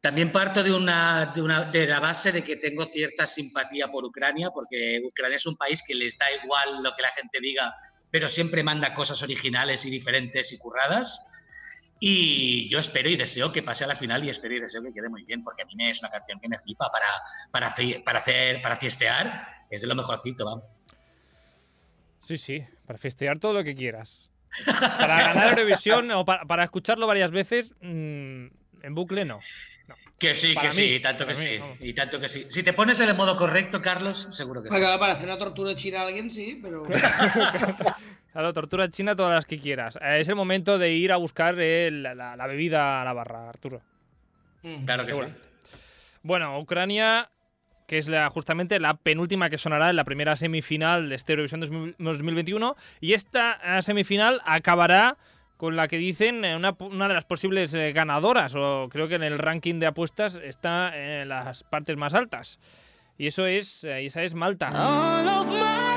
También 0.00 0.30
parto 0.30 0.62
de, 0.62 0.72
una, 0.72 1.26
de, 1.72 1.86
la 1.86 1.98
base 1.98 2.30
de 2.30 2.44
que 2.44 2.56
tengo 2.56 2.84
cierta 2.84 3.26
simpatía 3.26 3.88
por 3.88 4.04
Ucrania, 4.04 4.50
porque 4.50 5.00
Ucrania 5.04 5.36
es 5.36 5.46
un 5.46 5.56
país 5.56 5.82
que 5.84 5.94
les 5.94 6.16
da 6.16 6.26
igual 6.32 6.82
lo 6.84 6.94
que 6.94 7.02
la 7.02 7.10
gente 7.10 7.40
diga, 7.40 7.74
pero 8.10 8.28
siempre 8.28 8.62
manda 8.62 8.94
cosas 8.94 9.22
originales 9.22 9.84
y 9.86 9.90
diferentes 9.90 10.52
y 10.52 10.58
curradas. 10.58 11.20
Y 11.98 12.68
yo 12.70 12.78
espero 12.78 13.08
y 13.08 13.16
deseo 13.16 13.50
que 13.50 13.64
pase 13.64 13.82
a 13.82 13.88
la 13.88 13.96
final 13.96 14.24
y 14.24 14.30
espero 14.30 14.54
y 14.54 14.60
deseo 14.60 14.82
que 14.84 14.92
quede 14.92 15.08
muy 15.08 15.24
bien, 15.24 15.42
porque 15.42 15.62
a 15.62 15.64
mí 15.64 15.74
me 15.74 15.90
es 15.90 15.98
una 15.98 16.10
canción 16.10 16.38
que 16.38 16.48
me 16.48 16.60
flipa 16.60 16.88
para, 16.90 17.08
para, 17.50 17.74
para 18.04 18.18
hacer, 18.20 18.62
para 18.62 18.76
fiestear. 18.76 19.46
Es 19.68 19.80
de 19.80 19.88
lo 19.88 19.96
mejorcito, 19.96 20.44
vamos. 20.44 20.64
Sí, 22.22 22.38
sí, 22.38 22.64
para 22.86 22.98
festear 22.98 23.40
todo 23.40 23.52
lo 23.52 23.64
que 23.64 23.74
quieras. 23.74 24.30
Para 24.64 25.22
ganar 25.22 25.58
Eurovisión 25.58 26.10
o 26.12 26.24
para, 26.24 26.44
para 26.44 26.64
escucharlo 26.64 27.06
varias 27.08 27.32
veces, 27.32 27.72
mm, 27.80 28.46
en 28.82 28.94
bucle 28.94 29.24
no. 29.24 29.40
Que 30.18 30.34
sí, 30.34 30.52
Para 30.52 30.68
que 30.70 30.76
mí, 30.76 30.82
sí, 30.88 30.94
y 30.94 31.00
tanto 31.00 31.26
que 31.26 31.34
mí, 31.34 31.40
sí, 31.40 31.60
y 31.80 31.92
tanto 31.94 32.18
que 32.18 32.28
sí. 32.28 32.44
Si 32.48 32.62
te 32.64 32.72
pones 32.72 32.98
en 33.00 33.08
el 33.08 33.14
modo 33.14 33.36
correcto, 33.36 33.80
Carlos, 33.80 34.26
seguro 34.32 34.62
que 34.62 34.68
sí. 34.68 34.74
Para 34.76 35.12
hacer 35.12 35.26
una 35.28 35.38
tortura 35.38 35.76
china 35.76 36.00
a 36.00 36.06
alguien, 36.06 36.30
sí, 36.30 36.58
pero. 36.62 36.82
Claro, 38.32 38.52
tortura 38.52 38.88
china 38.90 39.16
todas 39.16 39.34
las 39.34 39.46
que 39.46 39.58
quieras. 39.58 39.96
Eh, 40.02 40.18
es 40.20 40.28
el 40.28 40.36
momento 40.36 40.78
de 40.78 40.92
ir 40.92 41.10
a 41.12 41.16
buscar 41.16 41.56
eh, 41.58 41.90
la, 41.90 42.14
la- 42.14 42.36
la 42.36 42.46
bebida 42.46 43.00
a 43.00 43.04
la 43.04 43.12
barra, 43.12 43.48
Arturo. 43.48 43.80
Mm. 44.62 44.84
Claro 44.84 45.06
que 45.06 45.14
sí. 45.14 45.20
Bueno, 46.22 46.58
Ucrania, 46.60 47.30
que 47.86 47.98
es 47.98 48.06
la, 48.06 48.28
justamente 48.30 48.78
la 48.78 48.94
penúltima 48.94 49.48
que 49.50 49.58
sonará 49.58 49.90
en 49.90 49.96
la 49.96 50.04
primera 50.04 50.36
semifinal 50.36 51.08
de 51.08 51.14
este 51.16 51.32
Eurovisión 51.32 51.60
2000 51.60 51.96
2021. 51.98 52.76
Y 53.00 53.14
esta 53.14 53.58
eh, 53.78 53.82
semifinal 53.82 54.40
acabará 54.44 55.16
con 55.58 55.76
la 55.76 55.88
que 55.88 55.98
dicen 55.98 56.44
eh, 56.46 56.56
una, 56.56 56.74
una 56.80 57.08
de 57.08 57.14
las 57.14 57.26
posibles 57.26 57.74
eh, 57.74 57.92
ganadoras, 57.92 58.54
o 58.56 58.88
creo 58.90 59.08
que 59.08 59.16
en 59.16 59.22
el 59.22 59.38
ranking 59.38 59.78
de 59.78 59.86
apuestas 59.86 60.36
está 60.36 60.96
en 60.96 61.28
las 61.28 61.64
partes 61.64 61.98
más 61.98 62.14
altas. 62.14 62.58
Y 63.18 63.26
eso 63.26 63.46
es, 63.46 63.84
eh, 63.84 64.06
esa 64.06 64.22
es 64.22 64.32
Malta. 64.34 64.70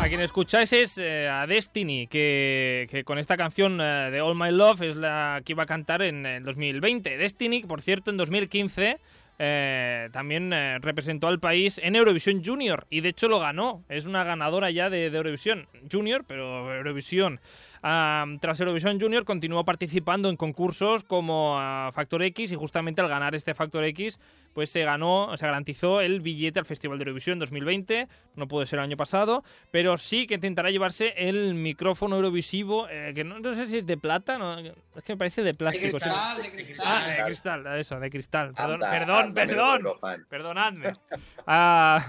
A 0.00 0.08
quien 0.08 0.22
escucháis 0.22 0.72
es 0.72 0.98
eh, 0.98 1.28
a 1.28 1.46
Destiny, 1.46 2.06
que, 2.06 2.86
que 2.90 3.04
con 3.04 3.18
esta 3.18 3.36
canción 3.36 3.80
eh, 3.80 4.10
de 4.10 4.20
All 4.20 4.34
My 4.34 4.50
Love 4.50 4.82
es 4.82 4.96
la 4.96 5.42
que 5.44 5.52
iba 5.52 5.64
a 5.64 5.66
cantar 5.66 6.02
en, 6.02 6.24
el 6.24 6.42
2020. 6.42 7.18
Destiny, 7.18 7.62
por 7.64 7.82
cierto, 7.82 8.10
en 8.10 8.16
2015 8.16 8.98
eh, 9.42 10.10
también 10.12 10.52
eh, 10.52 10.78
representó 10.80 11.26
al 11.26 11.40
país 11.40 11.80
en 11.82 11.96
Eurovisión 11.96 12.44
Junior 12.44 12.86
y 12.90 13.00
de 13.00 13.08
hecho 13.08 13.26
lo 13.26 13.40
ganó. 13.40 13.82
Es 13.88 14.04
una 14.04 14.22
ganadora 14.22 14.70
ya 14.70 14.90
de, 14.90 15.08
de 15.08 15.16
Eurovisión 15.16 15.66
Junior, 15.90 16.24
pero 16.26 16.74
Eurovisión. 16.74 17.40
Ah, 17.82 18.26
tras 18.40 18.60
Eurovisión 18.60 19.00
Junior 19.00 19.24
continuó 19.24 19.64
participando 19.64 20.28
en 20.28 20.36
concursos 20.36 21.02
como 21.04 21.56
ah, 21.58 21.90
Factor 21.94 22.22
X 22.22 22.52
y 22.52 22.54
justamente 22.54 23.00
al 23.00 23.08
ganar 23.08 23.34
este 23.34 23.54
Factor 23.54 23.84
X 23.84 24.18
pues 24.52 24.68
se 24.70 24.82
ganó, 24.82 25.36
se 25.36 25.46
garantizó 25.46 26.00
el 26.00 26.20
billete 26.20 26.58
al 26.58 26.64
Festival 26.64 26.98
de 26.98 27.04
Eurovisión 27.04 27.38
2020, 27.38 28.08
no 28.34 28.48
pudo 28.48 28.66
ser 28.66 28.80
el 28.80 28.84
año 28.84 28.96
pasado, 28.96 29.44
pero 29.70 29.96
sí 29.96 30.26
que 30.26 30.34
intentará 30.34 30.70
llevarse 30.70 31.14
el 31.16 31.54
micrófono 31.54 32.16
Eurovisivo, 32.16 32.88
eh, 32.88 33.12
que 33.14 33.22
no, 33.22 33.38
no 33.38 33.54
sé 33.54 33.66
si 33.66 33.78
es 33.78 33.86
de 33.86 33.96
plata, 33.96 34.38
no, 34.38 34.58
es 34.58 34.72
que 35.04 35.12
me 35.12 35.16
parece 35.18 35.42
de 35.42 35.52
De 35.52 35.54
plástico. 35.54 35.98
sí. 35.98 36.04
cristal, 36.04 36.42
de 36.42 36.50
cristal. 36.50 36.86
Ah, 36.86 37.08
de 37.08 37.24
cristal, 37.24 37.78
eso, 37.78 38.00
de 38.00 38.10
cristal. 38.10 38.52
Perdón, 38.54 38.74
Anda, 38.74 38.90
perdón, 38.90 39.16
anda, 39.24 39.46
perdón. 39.46 40.26
Perdonadme. 40.28 40.90
Ah, 41.46 42.04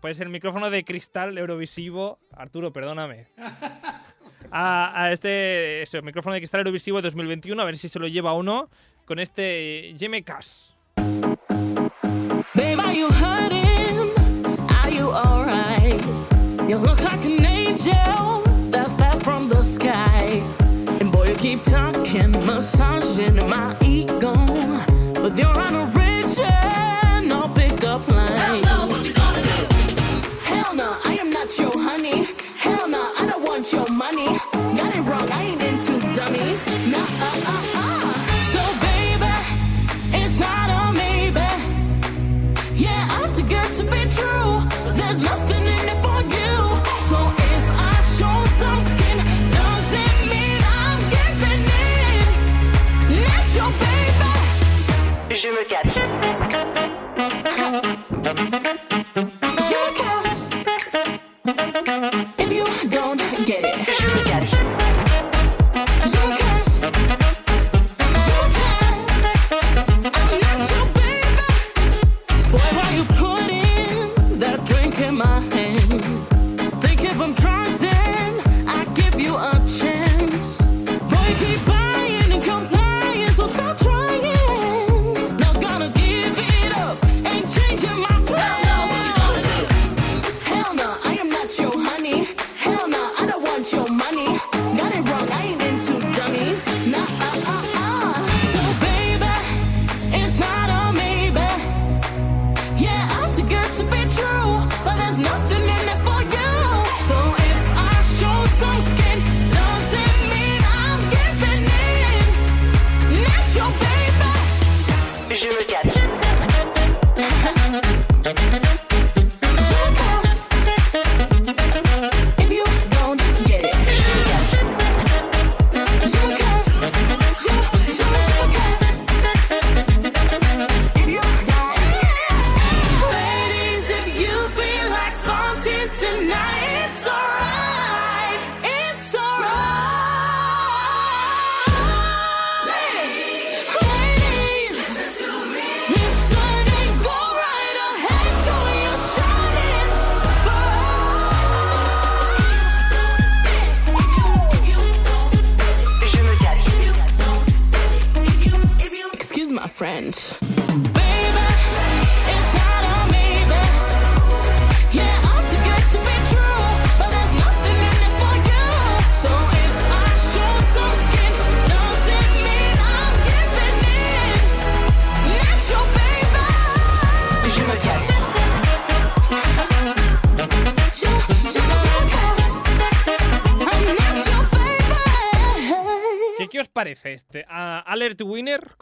pues 0.00 0.18
el 0.20 0.30
micrófono 0.30 0.70
de 0.70 0.84
cristal 0.84 1.36
Eurovisivo. 1.36 2.18
Arturo, 2.32 2.72
perdóname. 2.72 3.26
A, 4.50 5.10
este 5.12 5.82
eso, 5.82 6.00
micrófono 6.02 6.34
de 6.34 6.40
cristal 6.40 6.60
Eurovisivo 6.60 7.00
2021, 7.02 7.60
a 7.60 7.64
ver 7.64 7.76
si 7.76 7.88
se 7.88 7.98
lo 7.98 8.06
lleva 8.06 8.32
o 8.32 8.42
no. 8.42 8.68
Con 9.04 9.18
este 9.18 9.94
Jeme 9.98 10.22
Cash. 10.22 10.72
Babe, 12.54 12.78
are 12.80 12.94
you 12.94 13.08
hurting? 13.08 14.12
Are 14.70 14.90
you 14.90 15.10
alright? 15.10 16.02
You 16.68 16.78
look 16.78 17.02
like 17.02 17.24
an 17.24 17.44
angel 17.44 18.42
that 18.70 18.90
fell 18.98 19.18
from 19.20 19.48
the 19.48 19.62
sky. 19.62 20.42
And 21.00 21.10
boy, 21.12 21.28
you 21.28 21.34
keep 21.36 21.62
talking, 21.62 22.32
massaging 22.46 23.36
my 23.48 23.76
ego. 23.82 24.32
With 25.22 25.38
your 25.38 25.52
unoriginal 25.58 26.03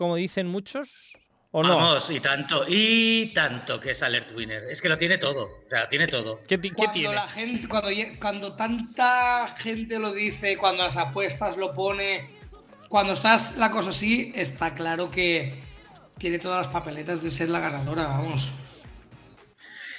como 0.02 0.16
dicen 0.16 0.46
muchos? 0.48 1.12
¿O 1.54 1.62
no? 1.62 1.76
Vamos, 1.76 2.10
y 2.10 2.18
tanto, 2.20 2.64
y 2.66 3.26
tanto 3.34 3.78
que 3.78 3.90
es 3.90 4.02
Alert 4.02 4.32
Winner. 4.34 4.64
Es 4.70 4.80
que 4.82 4.88
lo 4.88 4.96
tiene 4.96 5.18
todo, 5.18 5.60
o 5.62 5.66
sea, 5.66 5.88
tiene 5.88 6.06
todo. 6.06 6.40
¿Qué, 6.48 6.56
ti- 6.58 6.70
qué 6.70 6.74
Cuando 6.76 6.92
tiene? 6.94 7.14
la 7.14 7.28
gente, 7.28 7.68
cuando, 7.68 7.90
cuando 8.20 8.56
tanta 8.56 9.46
gente 9.58 9.98
lo 9.98 10.12
dice, 10.14 10.56
cuando 10.56 10.84
las 10.84 10.96
apuestas 10.96 11.56
lo 11.58 11.74
pone, 11.74 12.30
cuando 12.88 13.12
estás 13.12 13.56
la 13.58 13.70
cosa 13.70 13.90
así, 13.90 14.32
está 14.34 14.74
claro 14.74 15.10
que 15.10 15.62
tiene 16.18 16.38
todas 16.38 16.64
las 16.66 16.72
papeletas 16.72 17.22
de 17.22 17.30
ser 17.30 17.50
la 17.50 17.60
ganadora, 17.60 18.04
vamos. 18.06 18.48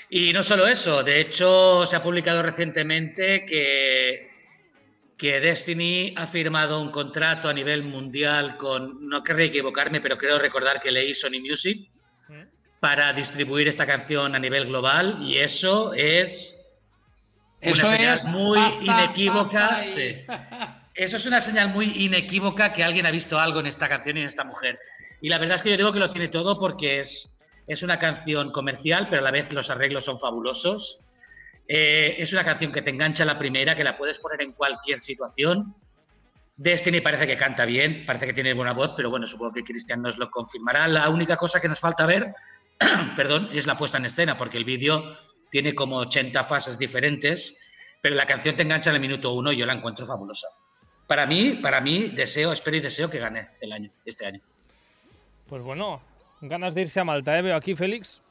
Y 0.09 0.33
no 0.33 0.41
solo 0.43 0.67
eso, 0.67 1.03
de 1.03 1.19
hecho 1.21 1.85
se 1.85 1.95
ha 1.95 2.01
publicado 2.03 2.41
recientemente 2.43 3.45
que, 3.45 4.32
que 5.17 5.39
Destiny 5.39 6.13
ha 6.17 6.27
firmado 6.27 6.81
un 6.81 6.89
contrato 6.91 7.47
a 7.47 7.53
nivel 7.53 7.83
mundial 7.83 8.57
con, 8.57 9.07
no 9.07 9.23
querré 9.23 9.45
equivocarme, 9.45 10.01
pero 10.01 10.17
creo 10.17 10.39
recordar 10.39 10.81
que 10.81 10.91
leí 10.91 11.13
Sony 11.13 11.39
Music 11.41 11.89
para 12.79 13.13
distribuir 13.13 13.67
esta 13.67 13.85
canción 13.87 14.35
a 14.35 14.39
nivel 14.39 14.65
global 14.65 15.19
y 15.21 15.37
eso 15.37 15.93
es 15.93 16.59
Eso 17.61 17.85
una 17.87 17.95
señal 17.97 18.15
es 18.15 18.23
muy 18.25 18.59
pasta, 18.59 18.83
inequívoca. 18.83 19.69
pasta 19.69 19.85
y- 19.85 19.89
sí. 19.89 20.15
Eso 20.95 21.15
es 21.17 21.25
una 21.25 21.39
señal 21.39 21.69
muy 21.69 21.85
inequívoca 22.05 22.71
que 22.73 22.83
alguien 22.83 23.05
ha 23.05 23.11
visto 23.11 23.39
algo 23.39 23.59
en 23.61 23.67
esta 23.67 23.87
canción 23.89 24.17
y 24.17 24.21
en 24.21 24.27
esta 24.27 24.43
mujer. 24.43 24.77
Y 25.21 25.29
la 25.29 25.37
verdad 25.39 25.55
es 25.55 25.61
que 25.63 25.69
yo 25.71 25.77
digo 25.77 25.91
que 25.93 25.99
lo 25.99 26.09
tiene 26.09 26.27
todo 26.27 26.59
porque 26.59 26.99
es, 26.99 27.39
es 27.67 27.81
una 27.81 27.97
canción 27.97 28.51
comercial, 28.51 29.07
pero 29.09 29.21
a 29.21 29.23
la 29.23 29.31
vez 29.31 29.51
los 29.53 29.69
arreglos 29.71 30.03
son 30.05 30.19
fabulosos. 30.19 31.02
Eh, 31.67 32.15
es 32.17 32.33
una 32.33 32.43
canción 32.43 32.71
que 32.71 32.81
te 32.81 32.89
engancha 32.89 33.25
la 33.25 33.37
primera, 33.37 33.75
que 33.75 33.83
la 33.83 33.95
puedes 33.95 34.19
poner 34.19 34.41
en 34.41 34.51
cualquier 34.53 34.99
situación. 34.99 35.75
Destiny 36.55 37.01
parece 37.01 37.25
que 37.25 37.35
canta 37.35 37.65
bien, 37.65 38.03
parece 38.05 38.27
que 38.27 38.33
tiene 38.33 38.53
buena 38.53 38.73
voz, 38.73 38.93
pero 38.95 39.09
bueno, 39.09 39.25
supongo 39.25 39.53
que 39.53 39.63
Cristian 39.63 40.01
nos 40.01 40.17
lo 40.17 40.29
confirmará. 40.29 40.87
La 40.87 41.09
única 41.09 41.35
cosa 41.35 41.59
que 41.59 41.67
nos 41.67 41.79
falta 41.79 42.05
ver, 42.05 42.33
perdón, 43.15 43.49
es 43.51 43.65
la 43.65 43.77
puesta 43.77 43.97
en 43.97 44.05
escena, 44.05 44.37
porque 44.37 44.57
el 44.57 44.65
vídeo 44.65 45.15
tiene 45.49 45.73
como 45.73 45.97
80 45.97 46.43
fases 46.43 46.77
diferentes, 46.77 47.57
pero 48.01 48.15
la 48.15 48.25
canción 48.25 48.55
te 48.55 48.63
engancha 48.63 48.89
en 48.89 48.97
el 48.97 49.01
minuto 49.01 49.33
uno 49.33 49.51
y 49.51 49.57
yo 49.57 49.65
la 49.65 49.73
encuentro 49.73 50.05
fabulosa. 50.05 50.47
Para 51.07 51.25
mí, 51.25 51.59
para 51.61 51.81
mí, 51.81 52.09
deseo, 52.09 52.51
espero 52.51 52.77
y 52.77 52.79
deseo 52.79 53.09
que 53.09 53.19
gane 53.19 53.49
el 53.61 53.71
año, 53.71 53.91
este 54.05 54.25
año. 54.25 54.41
Pues 55.47 55.61
bueno, 55.61 56.01
ganas 56.41 56.73
de 56.75 56.81
irse 56.81 56.99
a 56.99 57.03
Malta, 57.03 57.37
¿eh? 57.37 57.41
Veo 57.41 57.55
aquí, 57.55 57.75
Félix. 57.75 58.21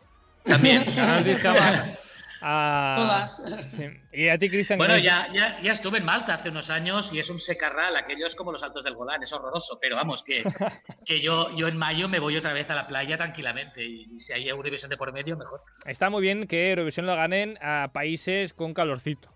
También. 0.44 0.84
Ganas 0.96 1.24
de 1.24 1.30
irse 1.32 1.48
a 1.48 1.54
Malta. 1.54 1.92
A- 2.42 2.94
Todas. 2.96 3.42
Sí. 3.76 3.85
Y 4.14 4.28
a 4.28 4.37
ti, 4.38 4.50
Cristian. 4.50 4.76
Bueno, 4.78 4.94
¿qué 4.96 5.02
ya, 5.02 5.28
ya, 5.33 5.59
ya 5.62 5.72
estuve 5.72 5.96
en 5.98 6.05
Malta 6.05 6.35
hace 6.35 6.50
unos 6.50 6.68
años 6.68 7.12
y 7.14 7.18
es 7.18 7.31
un 7.31 7.40
secarral, 7.40 7.96
aquello 7.96 8.26
es 8.26 8.35
como 8.35 8.52
los 8.52 8.62
altos 8.62 8.85
del 8.85 8.94
Golán, 8.94 9.22
es 9.22 9.33
horroroso, 9.33 9.78
pero 9.81 9.96
vamos, 9.96 10.22
que, 10.22 10.42
que 11.07 11.20
yo, 11.22 11.55
yo 11.57 11.68
en 11.68 11.78
mayo 11.78 12.09
me 12.11 12.18
voy 12.18 12.37
otra 12.37 12.52
vez 12.52 12.68
a 12.68 12.74
la 12.74 12.87
playa 12.87 13.16
tranquilamente 13.16 13.83
y, 13.83 14.18
si 14.20 14.35
hay 14.35 14.48
Eurovisión 14.50 14.90
de 14.90 14.98
por 14.98 15.12
medio, 15.14 15.37
mejor. 15.38 15.62
Está 15.87 16.11
muy 16.11 16.20
bien 16.20 16.46
que 16.46 16.70
Eurovisión 16.70 17.07
lo 17.07 17.16
ganen 17.16 17.59
a 17.62 17.90
países 17.94 18.52
con 18.52 18.74
calorcito. 18.74 19.33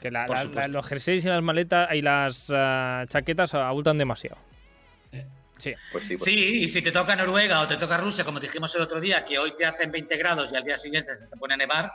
Que 0.00 0.12
la- 0.12 0.26
Por 0.26 0.36
la- 0.36 0.42
supuesto. 0.42 0.60
la- 0.68 0.74
los 0.78 0.86
jerseys 0.86 1.24
y 1.24 1.28
las 1.28 1.42
maletas 1.42 1.88
y 1.92 2.02
las 2.02 2.52
ah, 2.54 3.04
chaquetas 3.08 3.52
abultan 3.54 3.98
demasiado. 3.98 4.38
Sí. 5.56 5.74
Pues 5.90 6.04
sí, 6.04 6.10
pues 6.16 6.22
Sí, 6.22 6.62
y 6.62 6.68
si 6.68 6.82
te 6.82 6.92
toca 6.92 7.16
Noruega 7.16 7.60
o 7.62 7.66
te 7.66 7.76
toca 7.76 7.96
Rusia, 7.96 8.24
como 8.24 8.38
dijimos 8.38 8.72
el 8.76 8.82
otro 8.82 9.00
día, 9.00 9.24
que 9.24 9.40
hoy 9.40 9.56
te 9.56 9.66
hacen 9.66 9.90
20 9.90 10.16
grados 10.16 10.52
y 10.52 10.56
al 10.56 10.62
día 10.62 10.76
siguiente 10.76 11.12
se 11.16 11.26
te 11.28 11.36
pone 11.36 11.54
a 11.54 11.56
nevar, 11.56 11.90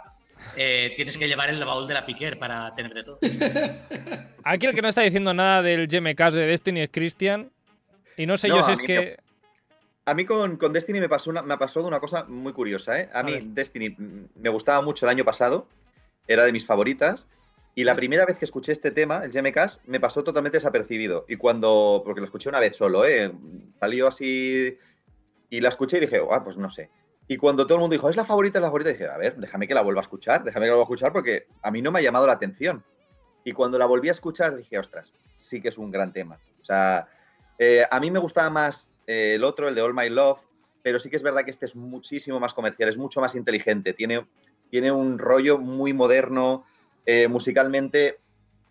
eh, 0.56 0.93
tienes 0.96 1.17
que 1.17 1.28
llevar 1.28 1.50
el 1.50 1.63
baúl 1.63 1.88
de 1.88 1.93
la 1.93 2.06
Piquer 2.06 2.38
para 2.38 2.74
tener 2.76 2.93
de 2.93 3.04
todo. 3.04 3.19
Aquí 4.43 4.65
el 4.65 4.74
que 4.74 4.82
no 4.82 4.89
está 4.89 5.02
diciendo 5.02 5.34
nada 5.34 5.62
del 5.62 5.88
GMK 5.88 6.32
de 6.32 6.48
Destiny 6.48 6.82
es 6.82 6.89
Cristian. 6.91 7.52
Y 8.17 8.26
no 8.26 8.38
sé 8.38 8.48
No, 8.48 8.58
yo 8.58 8.63
si 8.63 8.72
es 8.74 8.80
que. 8.80 9.17
A 10.06 10.13
mí 10.13 10.26
con, 10.26 10.58
con 10.58 10.74
Destiny 10.74 11.00
me 11.00 11.08
pasó, 11.08 11.30
una, 11.30 11.41
me 11.41 11.58
pasó 11.58 11.82
de 11.82 11.88
una 11.88 12.00
cosa 12.00 12.26
muy 12.26 12.52
curiosa, 12.52 13.00
¿eh? 13.00 13.10
A, 13.13 13.22
A 13.22 13.24
mí 13.24 13.32
ver. 13.32 13.43
Destiny 13.43 13.96
me 13.98 14.50
gustaba 14.50 14.82
mucho 14.82 15.06
el 15.06 15.10
año 15.10 15.24
pasado, 15.24 15.67
era 16.28 16.43
de 16.46 16.52
mis 16.52 16.65
favoritas, 16.65 17.26
y 17.76 17.86
la 17.86 17.96
primera 17.96 18.26
vez 18.26 18.38
que 18.38 18.46
escuché 18.46 18.72
este 18.72 18.91
tema, 18.91 19.24
el 19.24 19.32
GMCast, 19.32 19.82
me 19.86 20.00
pasó 20.00 20.24
totalmente 20.24 20.58
desapercibido. 20.58 21.26
Y 21.28 21.38
cuando, 21.38 22.02
porque 22.06 22.22
lo 22.22 22.26
escuché 22.26 22.50
una 22.50 22.60
vez 22.60 22.76
solo, 22.76 23.06
¿eh? 23.06 23.32
Salió 23.80 24.08
así 24.08 24.78
y 25.50 25.62
la 25.62 25.69
escuché 25.69 25.98
y 25.98 26.02
dije, 26.02 26.22
ah, 26.30 26.43
pues 26.43 26.58
no 26.58 26.69
sé. 26.69 26.89
Y 27.34 27.38
cuando 27.38 27.65
todo 27.65 27.78
el 27.78 27.82
mundo 27.82 27.96
dijo, 27.96 28.08
es 28.10 28.15
la 28.15 28.26
favorita, 28.26 28.60
es 28.60 28.62
la 28.62 28.67
favorita, 28.67 28.91
dije, 28.91 29.08
a 29.08 29.17
ver, 29.17 29.36
déjame 29.38 29.67
que 29.67 29.74
la 29.74 29.82
vuelva 29.82 30.02
a 30.02 30.04
escuchar, 30.04 30.43
déjame 30.43 30.67
que 30.67 30.69
la 30.69 30.76
vuelva 30.76 30.84
a 30.84 30.89
escuchar 30.93 31.12
porque 31.12 31.48
a 31.63 31.72
mí 31.72 31.82
no 31.82 31.91
me 31.91 31.98
ha 31.98 32.04
llamado 32.04 32.28
la 32.28 32.34
atención. 32.34 32.84
Y 33.43 33.54
cuando 33.54 33.80
la 33.80 33.88
volví 33.88 34.08
a 34.08 34.12
escuchar 34.12 34.56
dije, 34.56 34.78
ostras, 34.78 35.15
sí 35.34 35.60
que 35.60 35.69
es 35.69 35.80
un 35.80 35.89
gran 35.89 36.13
tema. 36.13 36.38
O 36.62 36.63
sea, 36.63 37.08
eh, 37.58 37.88
a 37.89 38.00
mí 38.00 38.12
me 38.12 38.19
gustaba 38.19 38.52
más 38.52 38.88
eh, 39.08 39.34
el 39.34 39.43
otro, 39.43 39.67
el 39.67 39.74
de 39.74 39.82
All 39.82 39.96
My 39.96 40.10
Love, 40.10 40.41
pero 40.84 41.00
sí 41.00 41.10
que 41.10 41.15
es 41.15 41.24
verdad 41.24 41.43
que 41.43 41.50
este 41.50 41.65
es 41.65 41.76
muchísimo 41.76 42.39
más 42.39 42.54
comercial, 42.54 42.88
es 42.88 43.00
mucho 43.00 43.19
más 43.19 43.34
inteligente, 43.34 43.93
tiene, 43.93 44.28
tiene 44.69 44.91
un 44.91 45.17
rollo 45.17 45.58
muy 45.58 45.91
moderno, 45.91 46.65
eh, 47.04 47.28
musicalmente 47.28 48.19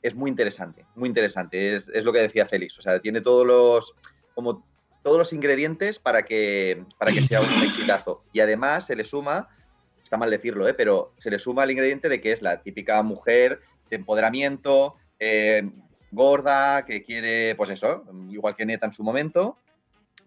es 0.02 0.14
muy 0.14 0.30
interesante, 0.30 0.86
muy 0.94 1.08
interesante, 1.08 1.74
es, 1.74 1.88
es 1.88 2.04
lo 2.04 2.12
que 2.12 2.20
decía 2.20 2.46
Félix, 2.46 2.78
o 2.78 2.82
sea, 2.82 3.00
tiene 3.00 3.22
todos 3.22 3.44
los, 3.44 3.92
como 4.36 4.64
todos 5.02 5.18
los 5.18 5.32
ingredientes 5.32 5.98
para 5.98 6.24
que, 6.24 6.84
para 6.98 7.12
que 7.12 7.22
sea 7.22 7.40
un 7.40 7.62
exitazo. 7.62 8.24
Y 8.32 8.40
además 8.40 8.86
se 8.86 8.96
le 8.96 9.04
suma, 9.04 9.48
está 10.02 10.16
mal 10.16 10.30
decirlo, 10.30 10.68
¿eh? 10.68 10.74
pero 10.74 11.12
se 11.18 11.30
le 11.30 11.38
suma 11.38 11.64
el 11.64 11.72
ingrediente 11.72 12.08
de 12.08 12.20
que 12.20 12.32
es 12.32 12.42
la 12.42 12.62
típica 12.62 13.02
mujer 13.02 13.60
de 13.90 13.96
empoderamiento, 13.96 14.96
eh, 15.18 15.68
gorda, 16.10 16.84
que 16.84 17.02
quiere, 17.02 17.54
pues 17.56 17.70
eso, 17.70 18.04
igual 18.30 18.54
que 18.54 18.66
Neta 18.66 18.86
en 18.86 18.92
su 18.92 19.02
momento, 19.02 19.58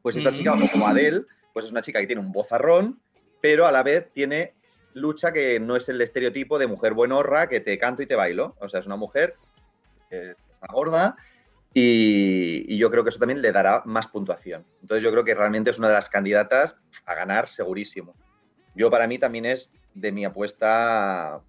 pues 0.02 0.16
esta 0.16 0.32
Mm. 0.32 0.34
chica, 0.34 0.54
o 0.54 0.72
como 0.72 0.88
Adele, 0.88 1.24
pues 1.54 1.66
es 1.66 1.72
una 1.72 1.82
chica 1.82 2.00
que 2.00 2.08
tiene 2.08 2.22
un 2.22 2.32
vozarrón, 2.32 3.00
pero 3.42 3.66
a 3.66 3.72
la 3.72 3.84
vez 3.84 4.12
tiene 4.14 4.54
lucha 4.94 5.32
que 5.32 5.60
no 5.60 5.76
es 5.76 5.90
el 5.90 6.02
estereotipo 6.02 6.58
de 6.58 6.68
mujer 6.68 6.94
buenorra 6.94 7.48
que 7.48 7.60
te 7.60 7.78
canto 7.78 8.02
y 8.02 8.08
te 8.08 8.16
bailo. 8.16 8.56
O 8.60 8.70
sea, 8.70 8.80
es 8.80 8.86
una 8.86 8.96
mujer 8.96 9.36
que 10.10 10.32
está 10.32 10.68
gorda 10.72 11.16
y, 11.78 12.74
y 12.74 12.78
yo 12.78 12.90
creo 12.90 13.04
que 13.04 13.10
eso 13.10 13.20
también 13.20 13.42
le 13.42 13.52
dará 13.52 13.84
más 13.86 14.08
puntuación. 14.08 14.66
Entonces 14.82 15.04
yo 15.04 15.12
creo 15.12 15.26
que 15.26 15.36
realmente 15.36 15.72
es 15.72 15.78
una 15.78 15.90
de 15.90 15.96
las 15.96 16.08
candidatas 16.10 16.76
a 17.06 17.14
ganar 17.14 17.50
segurísimo. 17.50 18.16
Yo 18.74 18.90
para 18.90 19.08
mí 19.08 19.20
también 19.20 19.46
es 19.46 19.70
de 19.94 20.14
mi 20.14 20.24
apuesta 20.24 21.42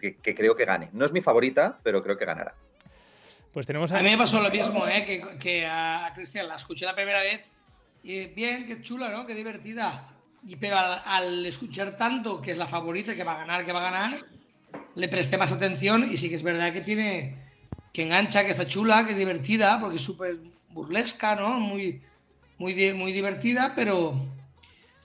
que, 0.00 0.16
que 0.16 0.34
creo 0.36 0.54
que 0.54 0.64
gane. 0.64 0.88
No 0.92 1.04
es 1.04 1.12
mi 1.12 1.20
favorita, 1.20 1.80
pero 1.82 2.00
creo 2.02 2.16
que 2.16 2.24
ganará. 2.24 2.54
Pues 3.52 3.66
tenemos 3.66 3.90
A 3.90 3.98
a. 3.98 4.02
mí 4.02 4.10
me 4.10 4.18
pasó 4.18 4.40
lo 4.40 4.50
mismo, 4.50 4.86
¿eh? 4.86 5.04
que, 5.04 5.36
que 5.38 5.66
a, 5.66 6.06
a 6.06 6.14
Cristian 6.14 6.46
la 6.46 6.54
escuché 6.54 6.86
la 6.86 6.94
primera 6.94 7.20
vez 7.20 7.52
y 8.04 8.26
bien, 8.28 8.66
qué 8.66 8.80
chula, 8.82 9.10
¿no? 9.10 9.26
Qué 9.26 9.34
divertida. 9.34 10.14
Y, 10.46 10.54
pero 10.56 10.78
al, 10.78 11.02
al 11.04 11.44
escuchar 11.46 11.96
tanto 11.96 12.40
que 12.40 12.52
es 12.52 12.58
la 12.58 12.68
favorita, 12.68 13.16
que 13.16 13.24
va 13.24 13.34
a 13.34 13.38
ganar, 13.38 13.66
que 13.66 13.72
va 13.72 13.80
a 13.80 13.90
ganar, 13.90 14.18
le 14.94 15.08
presté 15.08 15.36
más 15.36 15.50
atención 15.50 16.08
y 16.08 16.16
sí 16.16 16.28
que 16.28 16.36
es 16.36 16.42
verdad 16.44 16.72
que 16.72 16.80
tiene, 16.82 17.49
que 17.92 18.02
engancha, 18.02 18.44
que 18.44 18.50
está 18.50 18.66
chula, 18.66 19.04
que 19.04 19.12
es 19.12 19.18
divertida, 19.18 19.78
porque 19.80 19.96
es 19.96 20.02
súper 20.02 20.38
burlesca, 20.70 21.34
¿no? 21.34 21.58
Muy, 21.58 22.00
muy, 22.58 22.92
muy 22.94 23.12
divertida, 23.12 23.72
pero, 23.74 24.14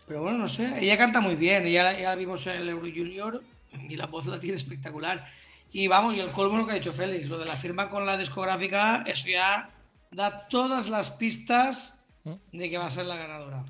pero 0.08 0.22
bueno, 0.22 0.38
no 0.38 0.48
sé, 0.48 0.74
ella 0.80 0.98
canta 0.98 1.20
muy 1.22 1.36
bien, 1.36 1.66
ella 1.66 1.98
ya 1.98 2.10
la 2.10 2.16
vimos 2.16 2.46
en 2.48 2.58
el 2.58 2.70
Euro 2.70 2.88
Junior 2.88 3.44
y 3.90 3.96
la 3.96 4.06
voz 4.06 4.26
la 4.26 4.40
tiene 4.40 4.58
espectacular. 4.58 5.26
Y 5.72 5.88
vamos, 5.88 6.16
y 6.16 6.20
el 6.20 6.32
colmo 6.32 6.58
lo 6.58 6.66
que 6.66 6.74
ha 6.74 6.76
dicho 6.76 6.94
Félix, 6.94 7.28
lo 7.28 7.38
de 7.38 7.46
la 7.46 7.58
firma 7.58 7.90
con 7.90 8.06
la 8.06 8.18
discográfica, 8.18 9.04
eso 9.06 9.28
ya 9.28 9.70
da 10.12 10.48
todas 10.48 10.88
las 10.88 11.12
pistas 11.12 12.06
de 12.52 12.70
que 12.70 12.78
va 12.78 12.88
a 12.88 12.92
ser 12.92 13.06
la 13.06 13.18
ganadora. 13.18 13.64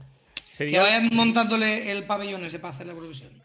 Que 0.50 0.56
Sería. 0.56 0.82
vayan 0.82 1.10
montándole 1.14 1.92
el 1.92 2.06
pabellón 2.06 2.46
ese 2.46 2.60
para 2.60 2.74
hacer 2.74 2.88
la 2.88 2.94
Eurovisión. 2.94 3.45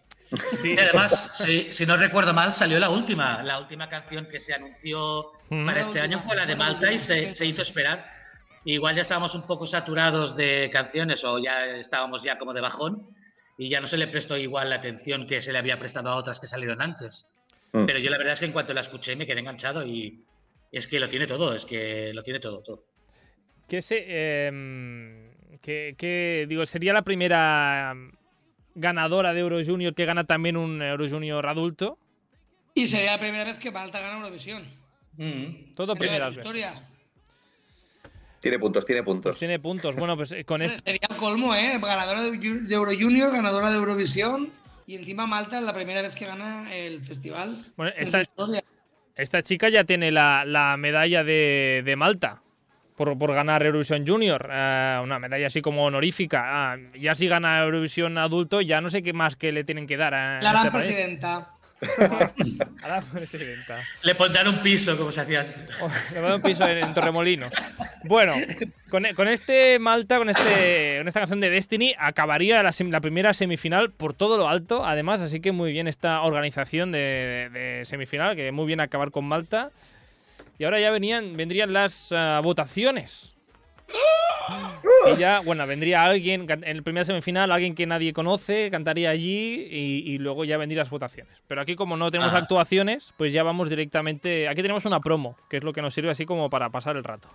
Sí, 0.57 0.75
Y 0.75 0.79
además, 0.79 1.31
si, 1.35 1.73
si 1.73 1.87
no 1.87 1.97
recuerdo 1.97 2.33
mal, 2.33 2.53
salió 2.53 2.79
la 2.79 2.89
última. 2.91 3.43
La 3.43 3.59
última 3.59 3.89
canción 3.89 4.27
que 4.27 4.39
se 4.39 4.55
anunció 4.55 5.33
Mm. 5.51 5.67
para 5.67 5.81
este 5.81 6.01
año 6.01 6.19
fue 6.21 6.37
la 6.37 6.47
de 6.47 6.55
Malta 6.55 6.93
y 6.93 6.99
se, 6.99 7.35
se 7.35 7.45
hizo 7.47 7.63
esperar. 7.63 8.07
Igual 8.65 8.95
ya 8.95 9.03
estábamos 9.03 9.35
un 9.35 9.47
poco 9.47 9.67
saturados 9.67 10.37
de 10.37 10.71
canciones 10.73 11.25
o 11.25 11.39
ya 11.41 11.67
estábamos 11.77 12.23
ya 12.23 12.39
como 12.39 12.53
de 12.55 12.61
bajón 12.61 13.09
y 13.59 13.69
ya 13.69 13.81
no 13.81 13.87
se 13.89 13.97
le 13.97 14.07
prestó 14.07 14.37
igual 14.37 14.71
la 14.71 14.77
atención 14.77 15.27
que 15.27 15.41
se 15.41 15.51
le 15.53 15.59
había 15.59 15.79
prestado 15.79 16.11
a 16.11 16.15
otras 16.15 16.39
que 16.39 16.47
salieron 16.47 16.81
antes. 16.81 17.27
Mm. 17.73 17.87
Pero 17.87 17.99
yo 17.99 18.11
la 18.11 18.19
verdad 18.19 18.35
es 18.35 18.39
que 18.39 18.47
en 18.47 18.53
cuanto 18.53 18.73
la 18.73 18.81
escuché 18.83 19.17
me 19.17 19.27
quedé 19.27 19.41
enganchado 19.41 19.85
y 19.85 20.23
es 20.71 20.87
que 20.87 21.01
lo 21.01 21.09
tiene 21.09 21.27
todo, 21.27 21.53
es 21.55 21.67
que 21.67 22.13
lo 22.15 22.23
tiene 22.23 22.39
todo, 22.39 22.63
todo. 22.63 22.85
que 23.67 23.83
se. 23.83 24.47
em, 24.47 25.31
que, 25.61 25.95
que, 25.99 26.47
digo, 26.49 26.65
sería 26.65 26.93
la 26.93 27.03
primera 27.03 27.95
ganadora 28.75 29.33
de 29.33 29.41
Euro 29.41 29.59
Junior 29.65 29.95
que 29.95 30.05
gana 30.05 30.25
también 30.25 30.57
un 30.57 30.81
Euro 30.83 31.09
Junior 31.09 31.47
adulto. 31.47 31.99
Y 32.75 32.87
sería 32.87 33.13
la 33.13 33.19
primera 33.21 33.45
vez 33.45 33.59
que 33.59 33.71
Malta 33.71 34.01
gana 34.01 34.17
Eurovisión. 34.19 34.65
Todo 35.75 35.87
toda 35.87 35.95
primeras 35.97 36.35
su 36.35 36.41
veces. 36.41 36.45
historia. 36.45 36.87
Tiene 38.41 38.59
puntos, 38.59 38.87
tiene 38.87 39.03
Pues 39.03 39.15
puntos. 39.15 39.39
tiene 39.39 39.59
puntos. 39.59 39.97
Bueno, 39.97 40.17
pues 40.17 40.33
eh, 40.33 40.45
con 40.45 40.63
esto. 40.63 40.81
Sería 40.83 41.09
el 41.11 41.17
colmo, 41.17 41.55
¿eh? 41.55 41.79
Ganadora 41.79 42.23
de, 42.23 42.75
Euro 42.75 42.91
Junior, 42.99 43.31
ganadora 43.33 43.71
de 43.71 43.77
Eurovisión. 43.77 44.51
Y 44.87 44.97
encima 44.97 45.27
Malta 45.27 45.59
es 45.59 45.65
la 45.65 45.75
primera 45.75 46.01
vez 46.03 46.15
que 46.15 46.25
gana 46.27 46.75
el 46.75 47.01
festival. 47.05 47.55
Bueno, 47.77 47.93
esta, 47.97 48.23
esta 49.15 49.43
chica 49.43 49.69
ya 49.69 49.85
tiene 49.85 50.11
la, 50.11 50.45
la 50.47 50.77
medalla 50.79 51.23
de, 51.23 51.83
de 51.85 51.97
Malta. 51.97 52.43
Por, 53.01 53.17
por 53.17 53.33
ganar 53.33 53.63
Eurovisión 53.63 54.07
Junior, 54.07 54.47
eh, 54.53 55.01
una 55.03 55.19
medalla 55.19 55.47
así 55.47 55.63
como 55.63 55.87
honorífica. 55.87 56.43
Ah, 56.45 56.77
ya 56.99 57.15
si 57.15 57.29
gana 57.29 57.63
Eurovisión 57.63 58.19
adulto, 58.19 58.61
ya 58.61 58.83
no 58.83 58.91
sé 58.91 59.03
qué 59.03 59.15
más 59.15 59.37
que 59.37 59.53
le 59.53 59.65
tienen 59.65 59.87
que 59.87 59.97
dar 59.97 60.13
a, 60.13 60.39
La 60.43 60.51
a 60.51 60.53
gran 60.53 60.67
este 60.67 60.79
presidenta. 60.79 61.49
A 62.83 62.89
la 62.89 63.01
presidenta. 63.01 63.79
Le 64.03 64.15
pondrán 64.15 64.49
un 64.49 64.59
piso, 64.61 64.99
como 64.99 65.11
se 65.11 65.23
hacía 65.23 65.41
antes. 65.41 65.63
Oh, 65.81 65.91
Le 66.15 66.21
dar 66.21 66.35
un 66.35 66.43
piso 66.43 66.69
en, 66.69 66.77
en 66.77 66.93
Torremolinos. 66.93 67.55
Bueno, 68.05 68.35
con, 68.91 69.05
con 69.17 69.29
este 69.29 69.79
Malta, 69.79 70.19
con, 70.19 70.29
este, 70.29 70.99
con 70.99 71.09
esta 71.09 71.21
canción 71.21 71.41
de 71.41 71.49
Destiny, 71.49 71.95
acabaría 71.99 72.63
la, 72.63 72.69
sem- 72.69 72.91
la 72.91 73.01
primera 73.01 73.33
semifinal 73.33 73.93
por 73.93 74.13
todo 74.13 74.37
lo 74.37 74.47
alto, 74.47 74.85
además, 74.85 75.23
así 75.23 75.41
que 75.41 75.53
muy 75.53 75.73
bien 75.73 75.89
esta 75.89 76.21
organización 76.21 76.93
de, 76.93 77.49
de 77.51 77.85
semifinal, 77.87 78.37
que 78.37 78.53
muy 78.53 78.67
bien 78.67 78.81
acabar 78.81 79.11
con 79.11 79.25
Malta. 79.25 79.71
Y 80.61 80.65
ahora 80.65 80.79
ya 80.79 80.91
venían, 80.91 81.33
vendrían 81.33 81.73
las 81.73 82.13
ah, 82.13 82.43
votaciones. 82.45 83.35
Y 85.11 85.19
ya, 85.19 85.41
bueno, 85.41 85.67
vendría 85.67 86.05
alguien 86.05 86.47
en 86.51 86.77
la 86.77 86.83
primera 86.83 87.03
semifinal, 87.03 87.51
alguien 87.51 87.75
que 87.75 87.87
nadie 87.87 88.13
conoce, 88.13 88.71
cantaría 88.71 89.09
allí 89.09 89.67
y, 89.71 90.03
y 90.05 90.19
luego 90.19 90.45
ya 90.45 90.59
vendrían 90.59 90.81
las 90.81 90.91
votaciones. 90.91 91.35
Pero 91.47 91.63
aquí, 91.63 91.77
como 91.77 91.97
no 91.97 92.11
tenemos 92.11 92.35
Ajá. 92.35 92.43
actuaciones, 92.43 93.15
pues 93.17 93.33
ya 93.33 93.43
vamos 93.43 93.71
directamente. 93.71 94.49
Aquí 94.49 94.61
tenemos 94.61 94.85
una 94.85 95.01
promo, 95.01 95.39
que 95.49 95.57
es 95.57 95.65
lo 95.65 95.73
que 95.73 95.81
nos 95.81 95.95
sirve 95.95 96.11
así 96.11 96.27
como 96.27 96.51
para 96.51 96.69
pasar 96.69 96.95
el 96.99 97.05
rato. 97.05 97.31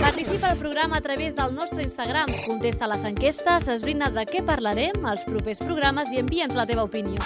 Participa 0.00 0.52
al 0.52 0.58
programa 0.58 0.98
a 0.98 1.00
través 1.00 1.34
del 1.34 1.52
nostre 1.52 1.82
Instagram. 1.82 2.28
Contesta 2.46 2.86
les 2.86 3.04
enquestes, 3.04 3.66
esbrina 3.66 4.06
de 4.08 4.22
què 4.30 4.44
parlarem 4.46 5.02
als 5.02 5.26
propers 5.26 5.58
programes 5.66 6.14
i 6.14 6.22
envia'ns 6.22 6.54
la 6.54 6.68
teva 6.70 6.86
opinió. 6.86 7.18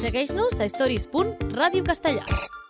Segueix-nos 0.00 0.56
a 0.56 0.72
stories.radiocastellà. 0.72 2.61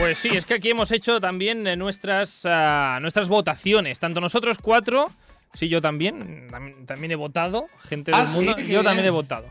Pues 0.00 0.16
sí, 0.18 0.28
es 0.28 0.46
que 0.46 0.54
aquí 0.54 0.70
hemos 0.70 0.90
hecho 0.92 1.20
también 1.20 1.66
eh, 1.66 1.76
nuestras, 1.76 2.46
ah, 2.46 2.98
nuestras 3.02 3.28
votaciones. 3.28 3.98
Tanto 4.00 4.20
nosotros 4.22 4.56
cuatro, 4.58 5.10
sí, 5.52 5.68
yo 5.68 5.82
también, 5.82 6.48
tam- 6.50 6.86
también 6.86 7.10
he 7.12 7.16
votado, 7.16 7.66
gente 7.86 8.10
del 8.10 8.20
Ah, 8.22 8.24
mundo, 8.32 8.58
yo 8.60 8.82
también 8.82 9.06
he 9.06 9.10
votado. 9.10 9.46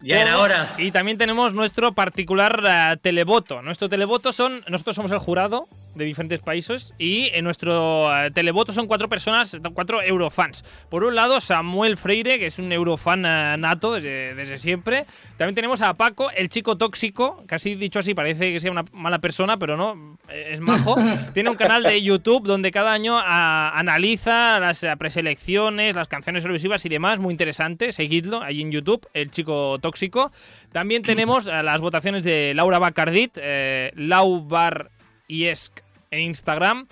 Ya 0.00 0.20
era 0.20 0.38
hora. 0.38 0.74
Y 0.78 0.90
también 0.90 1.16
tenemos 1.16 1.54
nuestro 1.54 1.92
particular 1.94 2.60
eh, 2.68 2.96
televoto. 3.00 3.62
Nuestro 3.62 3.88
televoto 3.88 4.32
son. 4.32 4.64
Nosotros 4.68 4.96
somos 4.96 5.12
el 5.12 5.18
jurado 5.18 5.66
de 5.94 6.04
diferentes 6.04 6.40
países. 6.40 6.94
Y 6.98 7.30
en 7.32 7.44
nuestro 7.44 8.14
eh, 8.14 8.30
televoto 8.30 8.72
son 8.72 8.86
cuatro 8.86 9.08
personas, 9.08 9.56
cuatro 9.74 10.02
eurofans. 10.02 10.64
Por 10.88 11.04
un 11.04 11.14
lado, 11.14 11.40
Samuel 11.40 11.96
Freire, 11.96 12.38
que 12.38 12.46
es 12.46 12.58
un 12.58 12.72
eurofan 12.72 13.24
eh, 13.24 13.56
nato 13.58 13.92
desde, 13.92 14.34
desde 14.34 14.58
siempre. 14.58 15.06
También 15.36 15.54
tenemos 15.54 15.82
a 15.82 15.94
Paco, 15.94 16.30
el 16.30 16.48
chico 16.48 16.76
tóxico. 16.76 17.42
Casi 17.46 17.74
dicho 17.74 17.98
así, 17.98 18.14
parece 18.14 18.52
que 18.52 18.60
sea 18.60 18.70
una 18.70 18.84
mala 18.92 19.20
persona, 19.20 19.56
pero 19.56 19.76
no, 19.76 20.18
eh, 20.28 20.50
es 20.52 20.60
majo. 20.60 20.96
Tiene 21.34 21.50
un 21.50 21.56
canal 21.56 21.82
de 21.82 22.02
YouTube 22.02 22.46
donde 22.46 22.70
cada 22.70 22.92
año 22.92 23.18
analiza 23.18 24.58
las 24.60 24.84
preselecciones, 24.98 25.96
las 25.96 26.08
canciones 26.08 26.42
televisivas 26.42 26.84
y 26.84 26.88
demás. 26.88 27.18
Muy 27.18 27.32
interesante. 27.32 27.92
Seguidlo 27.92 28.42
ahí 28.42 28.60
en 28.60 28.70
YouTube, 28.70 29.06
el 29.14 29.30
chico 29.30 29.78
tóxico. 29.80 30.32
También 30.72 31.02
tenemos 31.02 31.46
las 31.46 31.80
votaciones 31.80 32.24
de 32.24 32.52
Laura 32.54 32.78
Bacardit, 32.78 33.38
eh, 33.40 33.92
Laubar 33.94 34.90
Iesc 35.28 35.83
en 36.14 36.20
Instagram, 36.22 36.86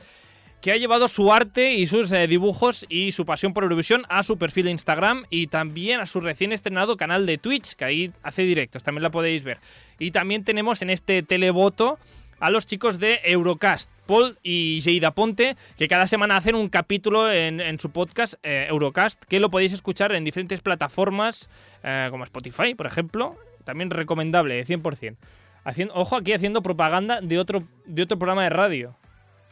que 0.60 0.72
ha 0.72 0.76
llevado 0.76 1.08
su 1.08 1.32
arte 1.32 1.74
y 1.74 1.86
sus 1.86 2.12
eh, 2.12 2.26
dibujos 2.26 2.86
y 2.88 3.12
su 3.12 3.26
pasión 3.26 3.52
por 3.52 3.64
Eurovisión 3.64 4.04
a 4.08 4.22
su 4.22 4.38
perfil 4.38 4.66
de 4.66 4.70
Instagram 4.70 5.24
y 5.28 5.48
también 5.48 6.00
a 6.00 6.06
su 6.06 6.20
recién 6.20 6.52
estrenado 6.52 6.96
canal 6.96 7.26
de 7.26 7.36
Twitch, 7.36 7.74
que 7.74 7.84
ahí 7.84 8.12
hace 8.22 8.42
directos, 8.42 8.82
también 8.82 9.02
la 9.02 9.10
podéis 9.10 9.42
ver. 9.42 9.58
Y 9.98 10.12
también 10.12 10.44
tenemos 10.44 10.80
en 10.82 10.90
este 10.90 11.22
televoto 11.22 11.98
a 12.42 12.50
los 12.50 12.66
chicos 12.66 12.98
de 12.98 13.20
Eurocast, 13.24 13.88
Paul 14.06 14.36
y 14.42 14.80
Jeida 14.82 15.12
Ponte, 15.12 15.56
que 15.76 15.86
cada 15.86 16.08
semana 16.08 16.36
hacen 16.36 16.56
un 16.56 16.68
capítulo 16.68 17.30
en, 17.30 17.60
en 17.60 17.78
su 17.78 17.90
podcast 17.90 18.34
eh, 18.42 18.66
Eurocast, 18.68 19.24
que 19.26 19.38
lo 19.38 19.48
podéis 19.48 19.72
escuchar 19.72 20.12
en 20.12 20.24
diferentes 20.24 20.60
plataformas 20.60 21.48
eh, 21.84 22.08
como 22.10 22.24
Spotify, 22.24 22.74
por 22.74 22.86
ejemplo. 22.86 23.36
También 23.62 23.90
recomendable, 23.90 24.66
100%. 24.66 25.16
Haciendo, 25.62 25.94
ojo 25.94 26.16
aquí 26.16 26.32
haciendo 26.32 26.62
propaganda 26.62 27.20
de 27.20 27.38
otro, 27.38 27.62
de 27.86 28.02
otro 28.02 28.18
programa 28.18 28.42
de 28.42 28.50
radio. 28.50 28.96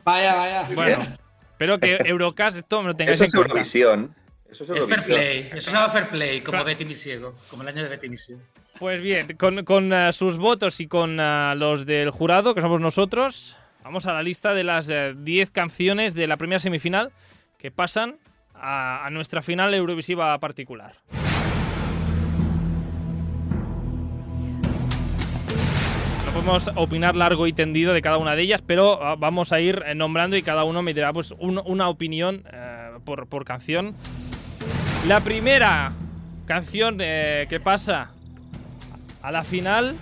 Vaya, 0.04 0.34
vaya. 0.34 0.68
Bueno, 0.74 1.02
espero 1.52 1.78
que 1.78 1.98
Eurocast 2.04 2.58
esto 2.58 2.82
me 2.82 2.88
lo 2.88 2.96
tengáis 2.96 3.16
Eso 3.20 3.24
es 3.24 3.34
en 3.34 3.38
cuenta. 3.38 3.52
Eurovisión. 3.54 4.14
Eso 4.50 4.64
es 4.64 4.70
Es 4.70 4.88
fair 4.88 5.04
play. 5.04 5.50
Eso 5.52 5.70
se 5.70 5.76
llama 5.76 5.90
fair 5.90 6.08
play, 6.10 6.40
como 6.40 6.52
Claro. 6.52 6.64
Betty 6.64 6.84
mi 6.84 6.94
ciego. 6.94 7.34
Como 7.48 7.62
el 7.62 7.68
año 7.68 7.82
de 7.82 7.88
Betty 7.88 8.08
mi 8.08 8.16
ciego. 8.16 8.40
Pues 8.78 9.00
bien, 9.00 9.36
con, 9.36 9.64
con, 9.64 9.92
eh, 9.92 10.12
sus 10.12 10.38
votos 10.38 10.80
y 10.80 10.88
con 10.88 11.18
eh, 11.20 11.52
los 11.56 11.86
del 11.86 12.10
jurado, 12.10 12.54
que 12.54 12.60
somos 12.62 12.80
nosotros, 12.80 13.56
vamos 13.84 14.06
a 14.06 14.12
la 14.14 14.22
lista 14.22 14.54
de 14.54 14.64
las 14.64 14.88
eh, 14.88 15.14
10 15.16 15.50
canciones 15.50 16.14
de 16.14 16.26
la 16.26 16.36
primera 16.36 16.58
semifinal 16.58 17.12
que 17.58 17.70
pasan 17.70 18.16
a, 18.54 19.04
a 19.06 19.10
nuestra 19.10 19.42
final 19.42 19.74
Eurovisiva 19.74 20.38
particular. 20.40 20.94
Podemos 26.42 26.70
opinar 26.76 27.16
largo 27.16 27.46
y 27.46 27.52
tendido 27.52 27.92
de 27.92 28.00
cada 28.02 28.16
una 28.16 28.34
de 28.34 28.42
ellas, 28.42 28.62
pero 28.62 29.02
ah, 29.04 29.16
vamos 29.18 29.52
a 29.52 29.60
ir 29.60 29.82
eh, 29.86 29.94
nombrando 29.94 30.36
y 30.36 30.42
cada 30.42 30.64
uno 30.64 30.82
me 30.82 30.94
dirá 30.94 31.12
pues, 31.12 31.32
un- 31.38 31.60
una 31.64 31.88
opinión 31.88 32.44
eh, 32.52 32.90
por, 33.04 33.26
por 33.26 33.44
canción. 33.44 33.94
La 35.06 35.20
primera 35.20 35.92
canción 36.46 36.98
eh, 37.00 37.46
que 37.48 37.60
pasa 37.60 38.10
a 39.22 39.30
la 39.30 39.44
final 39.44 39.94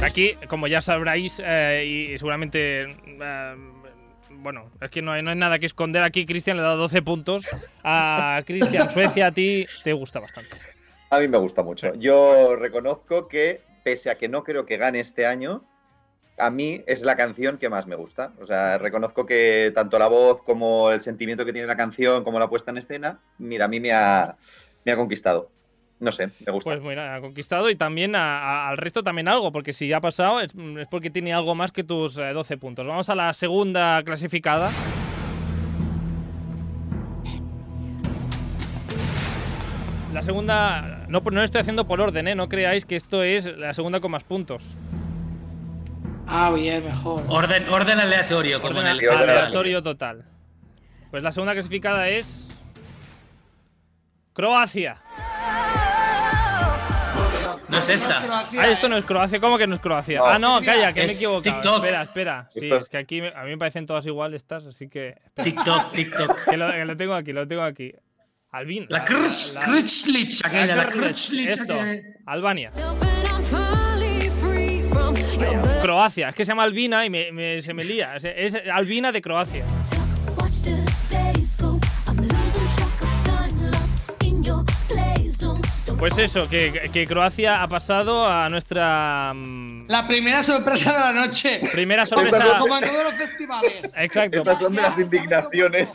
Aquí, 0.02 0.34
como 0.48 0.66
ya 0.66 0.80
sabréis, 0.80 1.40
eh, 1.44 2.10
y 2.12 2.18
seguramente. 2.18 2.96
Bueno, 4.40 4.70
es 4.80 4.90
que 4.90 5.02
no 5.02 5.12
hay, 5.12 5.22
no 5.22 5.30
hay 5.30 5.36
nada 5.36 5.58
que 5.58 5.66
esconder 5.66 6.02
aquí. 6.02 6.26
Cristian 6.26 6.56
le 6.56 6.62
ha 6.62 6.66
dado 6.66 6.78
12 6.78 7.02
puntos. 7.02 7.48
A 7.84 8.42
Cristian, 8.46 8.90
Suecia 8.90 9.26
a 9.26 9.32
ti 9.32 9.66
te 9.84 9.92
gusta 9.92 10.20
bastante. 10.20 10.56
A 11.10 11.18
mí 11.18 11.28
me 11.28 11.38
gusta 11.38 11.62
mucho. 11.62 11.94
Yo 11.94 12.56
reconozco 12.56 13.28
que, 13.28 13.62
pese 13.82 14.10
a 14.10 14.16
que 14.16 14.28
no 14.28 14.44
creo 14.44 14.66
que 14.66 14.76
gane 14.76 15.00
este 15.00 15.26
año, 15.26 15.64
a 16.38 16.50
mí 16.50 16.82
es 16.86 17.02
la 17.02 17.16
canción 17.16 17.58
que 17.58 17.68
más 17.68 17.86
me 17.86 17.96
gusta. 17.96 18.32
O 18.40 18.46
sea, 18.46 18.78
reconozco 18.78 19.26
que 19.26 19.72
tanto 19.74 19.98
la 19.98 20.08
voz 20.08 20.42
como 20.42 20.90
el 20.90 21.00
sentimiento 21.00 21.44
que 21.44 21.52
tiene 21.52 21.66
la 21.66 21.76
canción, 21.76 22.24
como 22.24 22.38
la 22.38 22.48
puesta 22.48 22.70
en 22.70 22.78
escena, 22.78 23.20
mira, 23.38 23.66
a 23.66 23.68
mí 23.68 23.80
me 23.80 23.92
ha, 23.92 24.36
me 24.84 24.92
ha 24.92 24.96
conquistado. 24.96 25.50
No 26.00 26.10
sé, 26.12 26.30
me 26.46 26.52
gusta. 26.52 26.70
Pues 26.70 26.82
mira, 26.82 27.14
ha 27.14 27.20
conquistado 27.20 27.68
y 27.70 27.76
también 27.76 28.16
a- 28.16 28.38
a- 28.38 28.68
al 28.70 28.78
resto 28.78 29.02
también 29.02 29.28
algo, 29.28 29.52
porque 29.52 29.72
si 29.74 29.92
ha 29.92 30.00
pasado 30.00 30.40
es, 30.40 30.50
es 30.78 30.88
porque 30.88 31.10
tiene 31.10 31.32
algo 31.34 31.54
más 31.54 31.72
que 31.72 31.84
tus 31.84 32.16
eh, 32.16 32.32
12 32.32 32.56
puntos. 32.56 32.86
Vamos 32.86 33.08
a 33.10 33.14
la 33.14 33.32
segunda 33.34 34.02
clasificada. 34.02 34.70
La 40.12 40.22
segunda, 40.22 41.04
no, 41.08 41.20
no 41.20 41.30
lo 41.30 41.42
estoy 41.44 41.60
haciendo 41.60 41.86
por 41.86 42.00
orden, 42.00 42.26
¿eh? 42.26 42.34
no 42.34 42.48
creáis 42.48 42.84
que 42.84 42.96
esto 42.96 43.22
es 43.22 43.46
la 43.56 43.72
segunda 43.74 44.00
con 44.00 44.10
más 44.10 44.24
puntos. 44.24 44.64
Ah, 46.26 46.50
bien, 46.50 46.84
mejor. 46.84 47.22
Orden, 47.28 47.68
orden 47.68 48.00
aleatorio, 48.00 48.60
como 48.60 48.78
Orden 48.78 48.86
en 48.96 49.02
el 49.02 49.08
aleatorio 49.10 49.82
total. 49.82 50.24
Pues 51.10 51.22
la 51.22 51.30
segunda 51.32 51.52
clasificada 51.52 52.08
es. 52.08 52.48
Croacia. 54.32 54.98
No 57.70 57.78
es 57.78 57.88
esta. 57.88 58.22
Croacia, 58.22 58.60
Ah, 58.62 58.68
esto 58.68 58.86
¿eh? 58.86 58.88
no 58.90 58.96
es 58.96 59.04
Croacia. 59.04 59.40
¿Cómo 59.40 59.56
que 59.58 59.66
no 59.66 59.74
es 59.76 59.80
Croacia? 59.80 60.18
No. 60.18 60.26
ah, 60.26 60.38
no, 60.38 60.60
calla, 60.62 60.92
que 60.92 61.00
me 61.02 61.06
he 61.06 61.14
equivocado. 61.14 61.42
TikTok. 61.42 61.74
Espera, 61.84 62.02
espera. 62.02 62.50
Sí, 62.54 62.70
es 62.70 62.88
que 62.88 62.96
aquí 62.96 63.20
me- 63.20 63.28
a 63.34 63.42
mí 63.44 63.50
me 63.50 63.58
parecen 63.58 63.86
todas 63.86 64.04
igual 64.06 64.34
estas, 64.34 64.64
así 64.66 64.88
que. 64.88 65.14
TikTok, 65.42 65.92
TikTok. 65.92 66.44
Que 66.50 66.56
lo, 66.56 66.70
que 66.72 66.84
lo 66.84 66.96
tengo 66.96 67.14
aquí, 67.14 67.32
lo 67.32 67.46
tengo 67.46 67.62
aquí. 67.62 67.92
Albin. 68.52 68.86
La 68.88 68.98
la- 68.98 69.04
aquella, 69.04 70.76
la 70.76 70.82
aquella. 70.82 72.02
Albania. 72.26 72.70
Vaya, 75.38 75.62
Croacia, 75.82 76.28
es 76.30 76.34
que 76.34 76.44
se 76.44 76.50
llama 76.50 76.64
Albina 76.64 77.04
y 77.06 77.10
me, 77.10 77.32
me- 77.32 77.62
se 77.62 77.72
me 77.72 77.84
lía. 77.84 78.16
Es, 78.16 78.24
es 78.24 78.54
Albina 78.70 79.12
de 79.12 79.22
Croacia. 79.22 79.64
Pues 86.00 86.16
eso, 86.16 86.48
que, 86.48 86.90
que 86.92 87.06
Croacia 87.06 87.62
ha 87.62 87.68
pasado 87.68 88.26
a 88.26 88.48
nuestra 88.48 89.32
mm, 89.34 89.84
La 89.86 90.08
primera 90.08 90.42
sorpresa 90.42 90.94
de 90.94 90.98
la 90.98 91.12
noche. 91.12 91.60
primera 91.72 92.06
sorpresa. 92.06 92.58
Como 92.58 92.78
en 92.78 92.88
todos 92.88 93.04
los 93.04 93.14
festivales. 93.14 93.92
Exacto. 93.96 94.38
Estas 94.38 94.58
son 94.58 94.72
de 94.74 94.80
las 94.80 94.98
indignaciones. 94.98 95.92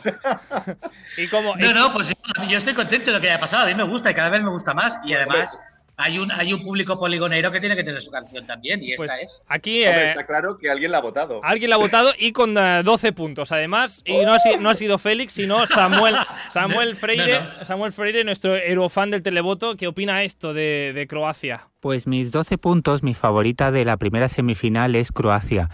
Y 1.16 1.26
como 1.26 1.56
No, 1.56 1.74
no, 1.74 1.92
pues 1.92 2.08
yo, 2.08 2.14
yo 2.48 2.58
estoy 2.58 2.74
contento 2.74 3.10
de 3.10 3.16
lo 3.16 3.20
que 3.20 3.28
haya 3.30 3.40
pasado. 3.40 3.64
A 3.64 3.66
mí 3.66 3.74
me 3.74 3.82
gusta 3.82 4.10
y 4.10 4.14
cada 4.14 4.28
vez 4.28 4.42
me 4.42 4.50
gusta 4.50 4.72
más. 4.74 4.96
Y 5.04 5.12
además, 5.12 5.58
hay 5.98 6.18
un, 6.18 6.30
hay 6.30 6.52
un 6.52 6.62
público 6.62 6.98
poligonero 6.98 7.50
que 7.50 7.58
tiene 7.60 7.74
que 7.76 7.82
tener 7.84 8.00
su 8.02 8.10
canción 8.10 8.44
también, 8.46 8.82
y 8.82 8.92
esta 8.92 9.06
Pues 9.06 9.22
es. 9.22 9.42
aquí 9.48 9.84
Hombre, 9.86 10.02
eh, 10.04 10.08
está 10.10 10.26
claro 10.26 10.58
que 10.58 10.70
alguien 10.70 10.92
la 10.92 10.98
ha 10.98 11.00
votado. 11.00 11.40
alguien 11.42 11.70
la 11.70 11.76
ha 11.76 11.78
votado 11.78 12.10
y 12.18 12.32
con 12.32 12.56
eh, 12.58 12.82
12 12.84 13.12
puntos. 13.12 13.50
Además, 13.52 14.02
y 14.04 14.18
no 14.24 14.34
ha, 14.34 14.38
si- 14.38 14.56
no 14.58 14.68
ha 14.70 14.74
sido 14.74 14.98
Félix, 14.98 15.32
sino 15.34 15.66
Samuel, 15.66 16.14
Samuel 16.52 16.96
Freire, 16.96 17.40
No, 17.40 17.64
Samuel 17.64 17.92
Freire, 17.92 18.24
nuestro 18.24 18.56
eurofan 18.56 19.10
del 19.10 19.22
televoto, 19.22 19.76
que 19.76 19.86
opina 19.86 20.22
esto 20.22 20.52
de, 20.52 20.92
de 20.94 21.06
Croacia. 21.06 21.68
Pues 21.80 22.06
mis 22.06 22.30
12 22.32 22.58
puntos, 22.58 23.02
mi 23.02 23.14
favorita 23.14 23.70
de 23.70 23.84
la 23.84 23.96
primera 23.96 24.28
semifinal 24.28 24.94
es 24.96 25.12
Croacia. 25.12 25.70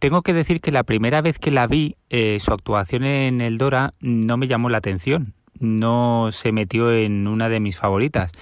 Tengo 0.00 0.22
que 0.22 0.32
decir 0.32 0.60
que 0.62 0.72
la 0.72 0.82
primera 0.82 1.20
vez 1.20 1.38
que 1.38 1.50
la 1.50 1.66
vi, 1.66 1.94
eh, 2.08 2.38
su 2.40 2.52
actuación 2.52 3.04
en 3.04 3.40
el 3.42 3.58
Dora 3.58 3.92
no 4.00 4.36
me 4.38 4.48
llamó 4.48 4.70
la 4.70 4.78
atención. 4.78 5.34
No 5.58 6.30
se 6.32 6.52
metió 6.52 6.90
en 6.90 7.28
una 7.28 7.50
de 7.50 7.60
mis 7.60 7.76
favoritas. 7.76 8.32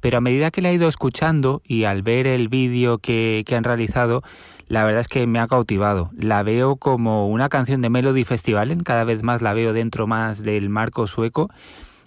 Pero 0.00 0.18
a 0.18 0.20
medida 0.20 0.50
que 0.50 0.62
la 0.62 0.70
he 0.70 0.74
ido 0.74 0.88
escuchando 0.88 1.62
y 1.64 1.84
al 1.84 2.02
ver 2.02 2.26
el 2.26 2.48
vídeo 2.48 2.98
que, 2.98 3.44
que 3.46 3.56
han 3.56 3.64
realizado, 3.64 4.22
la 4.68 4.84
verdad 4.84 5.00
es 5.00 5.08
que 5.08 5.26
me 5.26 5.38
ha 5.38 5.46
cautivado. 5.46 6.10
La 6.16 6.42
veo 6.42 6.76
como 6.76 7.28
una 7.28 7.48
canción 7.48 7.82
de 7.82 7.90
Melody 7.90 8.24
Festivalen, 8.24 8.82
cada 8.82 9.04
vez 9.04 9.22
más 9.22 9.42
la 9.42 9.54
veo 9.54 9.72
dentro 9.72 10.06
más 10.06 10.42
del 10.42 10.68
marco 10.68 11.06
sueco. 11.06 11.50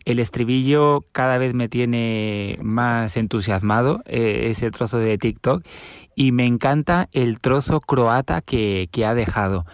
El 0.05 0.19
estribillo 0.19 1.05
cada 1.11 1.37
vez 1.37 1.53
me 1.53 1.69
tiene 1.69 2.57
más 2.61 3.15
entusiasmado, 3.15 4.01
eh, 4.05 4.47
ese 4.49 4.71
trozo 4.71 4.97
de 4.97 5.17
TikTok, 5.17 5.63
y 6.15 6.31
me 6.31 6.45
encanta 6.45 7.07
el 7.11 7.39
trozo 7.39 7.79
croata 7.79 8.41
que, 8.41 8.89
que 8.91 9.05
ha 9.05 9.13
dejado. 9.13 9.65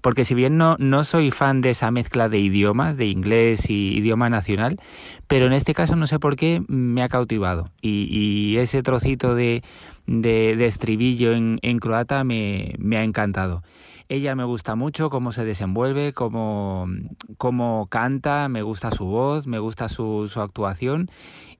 Porque 0.00 0.24
si 0.24 0.34
bien 0.34 0.56
no, 0.56 0.76
no 0.78 1.04
soy 1.04 1.30
fan 1.30 1.60
de 1.60 1.70
esa 1.70 1.90
mezcla 1.90 2.28
de 2.28 2.38
idiomas, 2.38 2.96
de 2.96 3.06
inglés 3.06 3.68
y 3.68 3.96
idioma 3.98 4.30
nacional, 4.30 4.78
pero 5.26 5.46
en 5.46 5.52
este 5.52 5.74
caso 5.74 5.96
no 5.96 6.06
sé 6.06 6.18
por 6.18 6.36
qué 6.36 6.62
me 6.68 7.02
ha 7.02 7.08
cautivado. 7.08 7.70
Y, 7.80 8.56
ese 8.58 8.82
trocito 8.82 9.34
de, 9.34 9.62
de, 10.06 10.66
estribillo 10.66 11.32
en, 11.32 11.78
croata 11.78 12.24
me, 12.24 12.74
me 12.78 12.96
ha 12.96 13.04
encantado. 13.04 13.62
Ella 14.10 14.34
me 14.34 14.42
gusta 14.42 14.74
mucho 14.74 15.08
cómo 15.08 15.30
se 15.30 15.44
desenvuelve, 15.44 16.12
cómo, 16.12 16.88
cómo 17.38 17.86
canta, 17.88 18.48
me 18.48 18.62
gusta 18.62 18.90
su 18.90 19.04
voz, 19.04 19.46
me 19.46 19.60
gusta 19.60 19.88
su, 19.88 20.28
actuación 20.34 21.08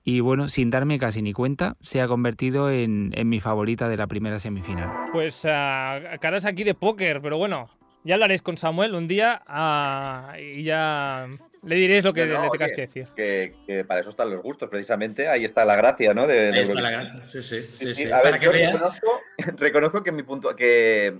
y 0.03 0.19
bueno, 0.19 0.49
sin 0.49 0.69
darme 0.69 0.99
casi 0.99 1.21
ni 1.21 1.31
cuenta, 1.31 1.77
se 1.79 2.01
ha 2.01 2.09
convertido 2.09 2.69
en, 2.69 3.11
en 3.15 3.29
mi 3.29 3.39
favorita 3.39 3.87
de 3.87 3.95
la 3.95 4.07
primera 4.07 4.37
semifinal. 4.37 4.89
Pues 5.13 5.47
ah, 5.49 6.01
caras 6.19 6.45
aquí 6.45 6.65
de 6.65 6.73
póker, 6.73 7.21
pero 7.21 7.37
bueno, 7.37 7.67
ya 8.03 8.15
hablaréis 8.15 8.41
con 8.41 8.57
Samuel 8.57 8.95
un 8.95 9.07
día 9.07 9.41
ah, 9.47 10.35
y 10.39 10.63
ya 10.63 11.27
le 11.63 11.75
diréis 11.75 12.03
lo 12.03 12.13
que 12.13 12.25
No, 12.25 12.33
no, 12.39 12.43
le 12.45 12.49
tengas 12.49 12.67
oye, 12.71 12.75
que 12.75 12.81
decir. 12.81 13.07
Que, 13.15 13.53
que 13.67 13.83
para 13.85 14.01
eso 14.01 14.09
están 14.09 14.29
los 14.31 14.41
gustos, 14.41 14.67
precisamente. 14.69 15.27
Ahí 15.27 15.45
está 15.45 15.63
la 15.65 15.75
gracia, 15.75 16.13
¿no? 16.13 16.25
De, 16.27 16.51
de 16.51 16.57
Ahí 16.57 16.61
está 16.63 16.81
la 16.81 16.89
gran- 16.91 17.29
Sí, 17.29 17.41
sí, 17.41 17.61
sí. 17.61 17.93
Sí. 17.95 18.07
A 18.11 18.17
Para 18.19 18.31
ver, 18.31 18.39
que 18.39 18.45
yo 18.45 18.51
veas. 18.51 18.73
reconozco, 18.73 19.19
reconozco 19.57 20.03
que 20.03 20.11
mi 20.11 20.23
punto, 20.23 20.55
que, 20.55 21.19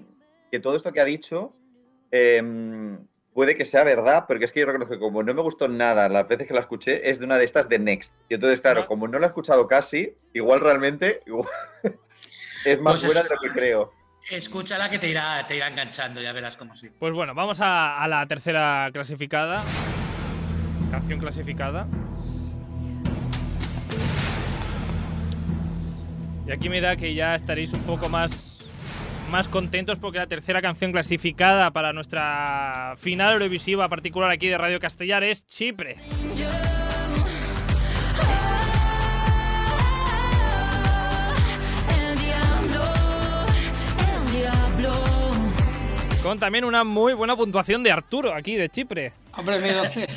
que 0.52 0.60
todo 0.60 0.76
esto 0.76 0.92
que 0.92 1.02
ha 1.02 1.06
dicho 1.06 1.54
em, 2.10 2.98
puede 3.34 3.56
que 3.56 3.66
sea 3.66 3.84
verdad, 3.84 4.26
porque 4.28 4.46
es 4.46 4.52
que 4.52 4.60
yo 4.62 4.66
reconozco 4.66 4.94
que 4.96 5.00
como 5.00 5.22
no 5.24 5.34
me 5.34 5.42
gustó 5.42 5.68
nada 5.68 6.10
las 6.10 6.28
veces 6.28 6.48
que 6.48 6.54
la 6.54 6.60
escuché, 6.62 7.10
es 7.10 7.20
de 7.20 7.26
una 7.26 7.38
de 7.38 7.46
estas 7.46 7.70
de 7.70 7.80
Next. 7.80 8.16
Y 8.28 8.34
entonces, 8.34 8.60
claro, 8.62 8.82
Ah. 8.82 8.88
como 8.88 9.08
no 9.08 9.20
la 9.20 9.28
he 9.28 9.30
escuchado 9.30 9.68
casi, 9.68 10.16
igual 10.34 10.60
realmente 10.62 11.22
igual 11.28 11.48
es 12.66 12.82
más 12.82 12.94
Pues 13.02 13.06
buena 13.06 13.22
es- 13.22 13.30
de 13.30 13.36
lo 13.36 13.42
que 13.42 13.50
creo. 13.50 13.94
Escúchala 14.30 14.90
que 14.90 15.00
te 15.00 15.10
irá, 15.10 15.46
te 15.48 15.56
irá 15.56 15.68
enganchando, 15.68 16.22
ya 16.22 16.32
verás 16.32 16.58
cómo 16.58 16.76
sí. 16.76 16.90
Pues 17.00 17.14
bueno, 17.14 17.34
vamos 17.34 17.60
a, 17.62 18.06
la 18.08 18.26
tercera 18.28 18.90
clasificada. 18.94 19.64
Canción 20.90 21.20
clasificada. 21.20 21.88
Y 26.48 26.52
aquí 26.52 26.70
me 26.70 26.82
da 26.82 26.96
que 26.96 27.14
ya 27.14 27.36
estaréis 27.36 27.74
un 27.74 27.82
poco 27.82 28.10
más, 28.10 28.60
más 29.32 29.48
contentos 29.48 30.00
porque 30.00 30.20
la 30.20 30.28
tercera 30.28 30.62
canción 30.62 30.92
clasificada 30.92 31.72
para 31.72 31.94
nuestra 31.94 32.96
final 32.98 33.34
Eurovisiva 33.34 33.88
particular 33.90 34.32
aquí 34.32 34.48
de 34.48 34.58
Radio 34.58 34.80
Castellar 34.80 35.24
es 35.24 35.46
Chipre. 35.46 35.98
Con 46.24 46.38
también 46.38 46.66
una 46.66 46.84
muy 46.84 47.14
buena 47.14 47.36
puntuación 47.36 47.82
de 47.82 47.92
Arturo 47.92 48.34
aquí 48.34 48.56
de 48.56 48.70
Chipre. 48.70 49.12
Hombre, 49.36 49.60
mi 49.60 49.70
12. 49.70 50.08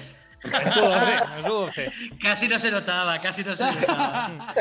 En 0.45 0.73
su 0.73 0.81
12, 0.81 1.13
en 1.39 1.43
su 1.43 1.49
12. 1.53 1.93
Casi 2.21 2.49
no 2.49 2.59
se 2.59 2.71
notaba, 2.71 3.19
casi 3.21 3.43
no 3.43 3.57
se 3.57 3.65
notaba. 3.65 4.55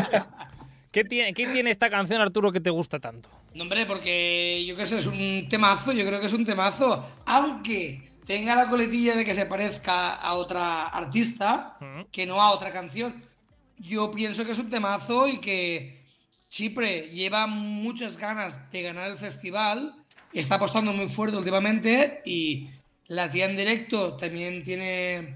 ¿Qué 0.92 1.04
tiene, 1.04 1.34
¿Qué 1.34 1.48
tiene 1.48 1.72
esta 1.72 1.90
canción, 1.90 2.22
Arturo, 2.22 2.52
que 2.52 2.62
te 2.62 2.70
gusta 2.70 3.00
tanto? 3.00 3.28
No, 3.54 3.64
hombre, 3.64 3.86
porque 3.86 4.64
yo 4.66 4.78
qué 4.78 4.88
sé, 4.88 5.00
es 5.00 5.06
un 5.06 5.48
temazo, 5.50 5.92
yo 5.92 6.06
creo 6.06 6.22
que 6.22 6.28
es 6.28 6.34
un 6.34 6.46
temazo. 6.46 7.06
Aunque 7.26 8.12
tenga 8.26 8.56
la 8.56 8.70
coletilla 8.70 9.16
de 9.18 9.26
que 9.26 9.36
se 9.36 9.46
parezca 9.46 10.14
a 10.14 10.36
otra 10.36 10.84
artista, 10.88 11.76
Ujú. 11.82 12.08
que 12.10 12.26
no 12.26 12.42
a 12.42 12.52
otra 12.52 12.72
canción. 12.72 13.22
Yo 13.78 14.12
pienso 14.12 14.46
que 14.46 14.54
es 14.54 14.60
un 14.60 14.70
temazo 14.70 15.28
y 15.28 15.40
que 15.42 16.06
Chipre 16.48 17.10
lleva 17.10 17.48
muchas 17.48 18.16
ganas 18.16 18.72
de 18.72 18.82
ganar 18.84 19.10
el 19.12 19.18
festival, 19.18 19.96
está 20.40 20.56
apostando 20.56 20.92
muy 20.94 21.10
fuerte 21.10 21.38
últimamente 21.38 22.22
y 22.26 22.70
la 23.08 23.30
tía 23.30 23.46
en 23.46 23.56
directo 23.56 24.16
también 24.18 24.64
tiene 24.64 25.36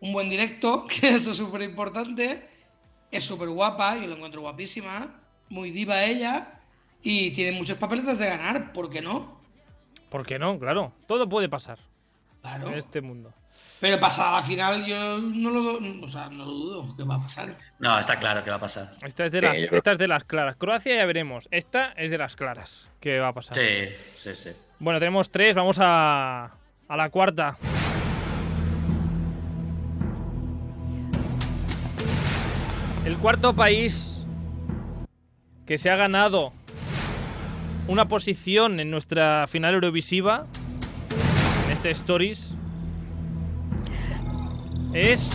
un 0.00 0.12
buen 0.12 0.28
directo, 0.28 0.86
que 0.88 1.10
eso 1.14 1.30
es 1.32 1.36
súper 1.36 1.62
importante. 1.62 2.48
Es 3.10 3.24
súper 3.24 3.48
guapa, 3.50 3.96
yo 3.98 4.06
la 4.06 4.16
encuentro 4.16 4.40
guapísima, 4.40 5.20
muy 5.50 5.70
diva 5.70 6.02
ella 6.04 6.60
y 7.02 7.30
tiene 7.32 7.52
muchos 7.56 7.76
papeletas 7.76 8.18
de 8.18 8.26
ganar, 8.26 8.72
¿por 8.72 8.88
qué 8.88 9.02
no? 9.02 9.38
¿Por 10.08 10.24
qué 10.24 10.38
no? 10.38 10.58
Claro, 10.58 10.92
todo 11.06 11.28
puede 11.28 11.48
pasar 11.48 11.78
Claro. 12.40 12.68
en 12.68 12.74
este 12.74 13.00
mundo. 13.02 13.32
Pero 13.82 13.98
pasada 13.98 14.40
la 14.40 14.46
final 14.46 14.86
yo 14.86 15.18
no 15.18 15.50
lo, 15.50 16.04
o 16.04 16.08
sea, 16.08 16.28
no 16.30 16.44
lo 16.44 16.50
dudo 16.52 16.96
que 16.96 17.02
va 17.02 17.16
a 17.16 17.20
pasar. 17.20 17.54
No, 17.80 17.98
está 17.98 18.16
claro 18.20 18.44
que 18.44 18.50
va 18.50 18.56
a 18.56 18.60
pasar. 18.60 18.92
Esta 19.02 19.24
es 19.24 19.32
de 19.32 19.40
Sí, 19.40 19.44
las, 19.44 19.56
creo- 19.58 19.76
esta 19.76 19.90
es 19.92 19.98
de 19.98 20.06
las 20.06 20.22
claras. 20.22 20.54
Croacia 20.56 20.94
ya 20.94 21.04
veremos. 21.04 21.48
Esta 21.50 21.92
es 21.96 22.12
de 22.12 22.16
las 22.18 22.36
claras. 22.36 22.88
¿Qué 23.00 23.18
va 23.18 23.28
a 23.28 23.32
pasar? 23.32 23.56
Sí, 23.56 23.88
sí, 24.14 24.36
sí. 24.36 24.50
Bueno, 24.78 25.00
tenemos 25.00 25.32
tres. 25.32 25.56
Vamos 25.56 25.78
a, 25.80 26.44
a 26.88 26.96
la 26.96 27.10
cuarta. 27.10 27.56
El 33.04 33.16
cuarto 33.18 33.54
país 33.54 34.24
que 35.66 35.76
se 35.78 35.90
ha 35.90 35.96
ganado 35.96 36.52
una 37.88 38.06
posición 38.08 38.78
en 38.80 38.90
nuestra 38.90 39.46
final 39.48 39.74
Eurovisiva, 39.74 40.46
en 41.66 41.72
este 41.72 41.90
Stories, 41.90 42.54
es 44.92 45.30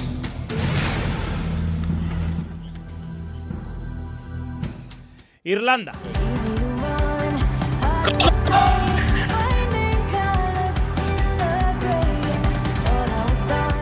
Irlanda. 5.44 5.94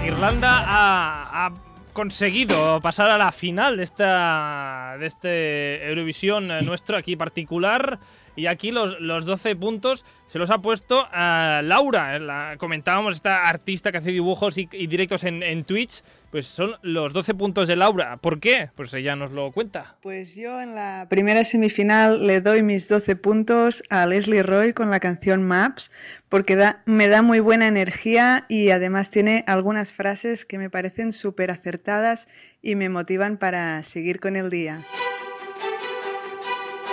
Irlanda 0.05 0.63
ha, 0.65 1.45
ha 1.45 1.53
conseguido 1.93 2.79
pasar 2.81 3.09
a 3.09 3.17
la 3.17 3.31
final 3.31 3.77
de 3.77 3.83
esta 3.83 4.95
de 4.99 5.07
este 5.07 5.87
Eurovisión 5.87 6.47
nuestro 6.65 6.97
aquí 6.97 7.15
particular 7.15 7.99
y 8.35 8.47
aquí 8.47 8.71
los, 8.71 8.99
los 8.99 9.25
12 9.25 9.55
puntos 9.55 10.05
se 10.27 10.39
los 10.39 10.49
ha 10.49 10.57
puesto 10.57 11.07
a 11.11 11.61
Laura, 11.63 12.17
eh, 12.17 12.57
comentábamos 12.57 13.15
esta 13.15 13.47
artista 13.47 13.91
que 13.91 13.99
hace 13.99 14.11
dibujos 14.11 14.57
y, 14.57 14.65
directos 14.87 15.23
en, 15.23 15.43
en 15.43 15.63
Twitch, 15.63 16.03
pues 16.31 16.47
son 16.47 16.75
los 16.81 17.13
12 17.13 17.35
puntos 17.35 17.67
de 17.67 17.77
Laura. 17.77 18.17
¿Por 18.17 18.41
qué? 18.41 18.69
Pues 18.75 18.93
ella 18.93 19.15
nos 19.15 19.31
lo 19.31 19.51
cuenta. 19.53 19.95
Pues 20.01 20.35
yo 20.35 20.59
en 20.59 20.75
la 20.75 21.07
primera 21.09 21.45
semifinal 21.45 22.27
le 22.27 22.41
doy 22.41 22.61
mis 22.63 22.89
12 22.89 23.15
puntos 23.15 23.83
a 23.89 24.05
Leslie 24.05 24.43
Roy 24.43 24.73
con 24.73 24.89
la 24.89 24.99
canción 24.99 25.43
Maps 25.43 25.91
porque 26.27 26.73
me 26.85 27.07
da 27.07 27.21
muy 27.21 27.39
buena 27.39 27.67
energía 27.67 28.45
y 28.49 28.71
además 28.71 29.11
tiene 29.11 29.45
algunas 29.47 29.93
frases 29.93 30.43
que 30.43 30.57
me 30.57 30.69
parecen 30.69 31.13
súper 31.13 31.51
acertadas 31.51 32.27
y 32.61 32.75
me 32.75 32.89
motivan 32.89 33.37
para 33.37 33.81
seguir 33.83 34.19
con 34.19 34.35
el 34.35 34.49
día. 34.49 34.81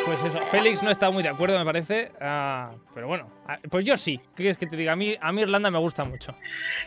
Pues 0.04 0.22
eso, 0.24 0.38
Félix 0.46 0.82
no 0.82 0.90
está 0.90 1.10
muy 1.10 1.22
de 1.22 1.28
acuerdo, 1.28 1.58
me 1.58 1.64
parece. 1.64 2.10
ah, 2.20 2.72
pero 2.94 3.06
bueno, 3.06 3.30
ah, 3.46 3.58
pues 3.70 3.84
yo 3.84 3.96
sí. 3.96 4.18
¿Qué 4.18 4.42
quieres 4.42 4.56
que 4.56 4.66
te 4.66 4.76
diga? 4.76 4.92
A 4.92 4.96
mí, 4.96 5.16
a 5.20 5.32
mí 5.32 5.42
Irlanda 5.42 5.70
me 5.70 5.78
gusta 5.78 6.04
mucho. 6.04 6.34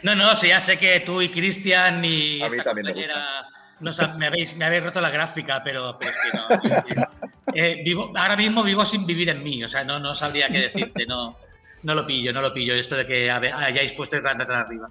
No, 0.04 0.16
no, 0.16 0.36
sí, 0.36 0.50
ya 0.50 0.60
sé 0.60 0.78
que 0.78 1.00
tú 1.00 1.22
y 1.22 1.30
Cristian 1.30 2.04
y 2.04 2.42
A 2.42 2.48
mí 2.50 2.52
esta 2.58 2.64
también 2.66 2.86
me 2.88 2.94
compañera 2.94 3.48
nos 3.80 4.00
ha- 4.00 4.14
me, 4.16 4.28
habéis, 4.28 4.56
me 4.56 4.66
habéis 4.66 4.84
roto 4.84 5.02
la 5.02 5.10
gráfica, 5.10 5.62
pero, 5.64 5.98
pero 6.00 6.12
es 6.12 6.18
que 6.18 6.30
no. 6.38 7.08
eh, 7.54 7.82
vivo, 7.84 8.12
ahora 8.16 8.36
mismo 8.36 8.64
vivo 8.64 8.86
sin 8.86 9.06
vivir 9.06 9.30
en 9.30 9.44
mí, 9.44 9.64
o 9.64 9.68
sea, 9.68 9.84
no, 9.84 10.00
no 10.00 10.14
sabría 10.14 10.50
qué 10.50 10.60
decirte, 10.60 11.06
no, 11.06 11.38
no 11.84 11.96
lo 11.96 12.06
pillo, 12.06 12.32
no 12.34 12.42
lo 12.42 12.54
pillo, 12.54 12.74
esto 12.74 12.96
de 12.96 13.06
que 13.06 13.30
hayáis 13.32 13.94
puesto 13.94 14.16
Irlanda 14.16 14.46
tan 14.46 14.58
arriba. 14.58 14.90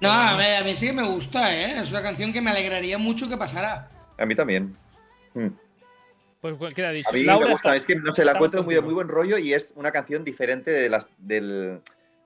No, 0.00 0.10
a 0.10 0.36
mí, 0.36 0.44
a 0.44 0.62
mí 0.62 0.76
sí 0.76 0.86
que 0.88 0.92
me 0.92 1.04
gusta, 1.04 1.54
¿eh? 1.54 1.80
Es 1.80 1.90
una 1.90 2.02
canción 2.02 2.32
que 2.32 2.40
me 2.40 2.50
alegraría 2.50 2.98
mucho 2.98 3.28
que 3.28 3.36
pasara. 3.36 3.88
A 4.18 4.26
mí 4.26 4.34
también. 4.34 4.76
Mm. 5.34 5.48
Pues 6.42 6.56
pues, 6.58 6.74
queda 6.74 6.90
dicho. 6.90 7.08
A 7.08 7.12
mí 7.12 7.22
Laura 7.22 7.46
me 7.46 7.52
gusta, 7.52 7.68
está- 7.68 7.76
es 7.76 7.86
que 7.86 7.94
no 7.94 8.10
sé, 8.12 8.24
la 8.24 8.32
encuentro 8.32 8.62
muy, 8.64 8.78
muy 8.80 8.92
buen 8.92 9.06
rollo 9.08 9.38
y 9.38 9.54
es 9.54 9.72
una 9.76 9.92
canción 9.92 10.24
diferente 10.24 10.70
de 10.72 10.88
las 10.90 11.06
del. 11.18 11.80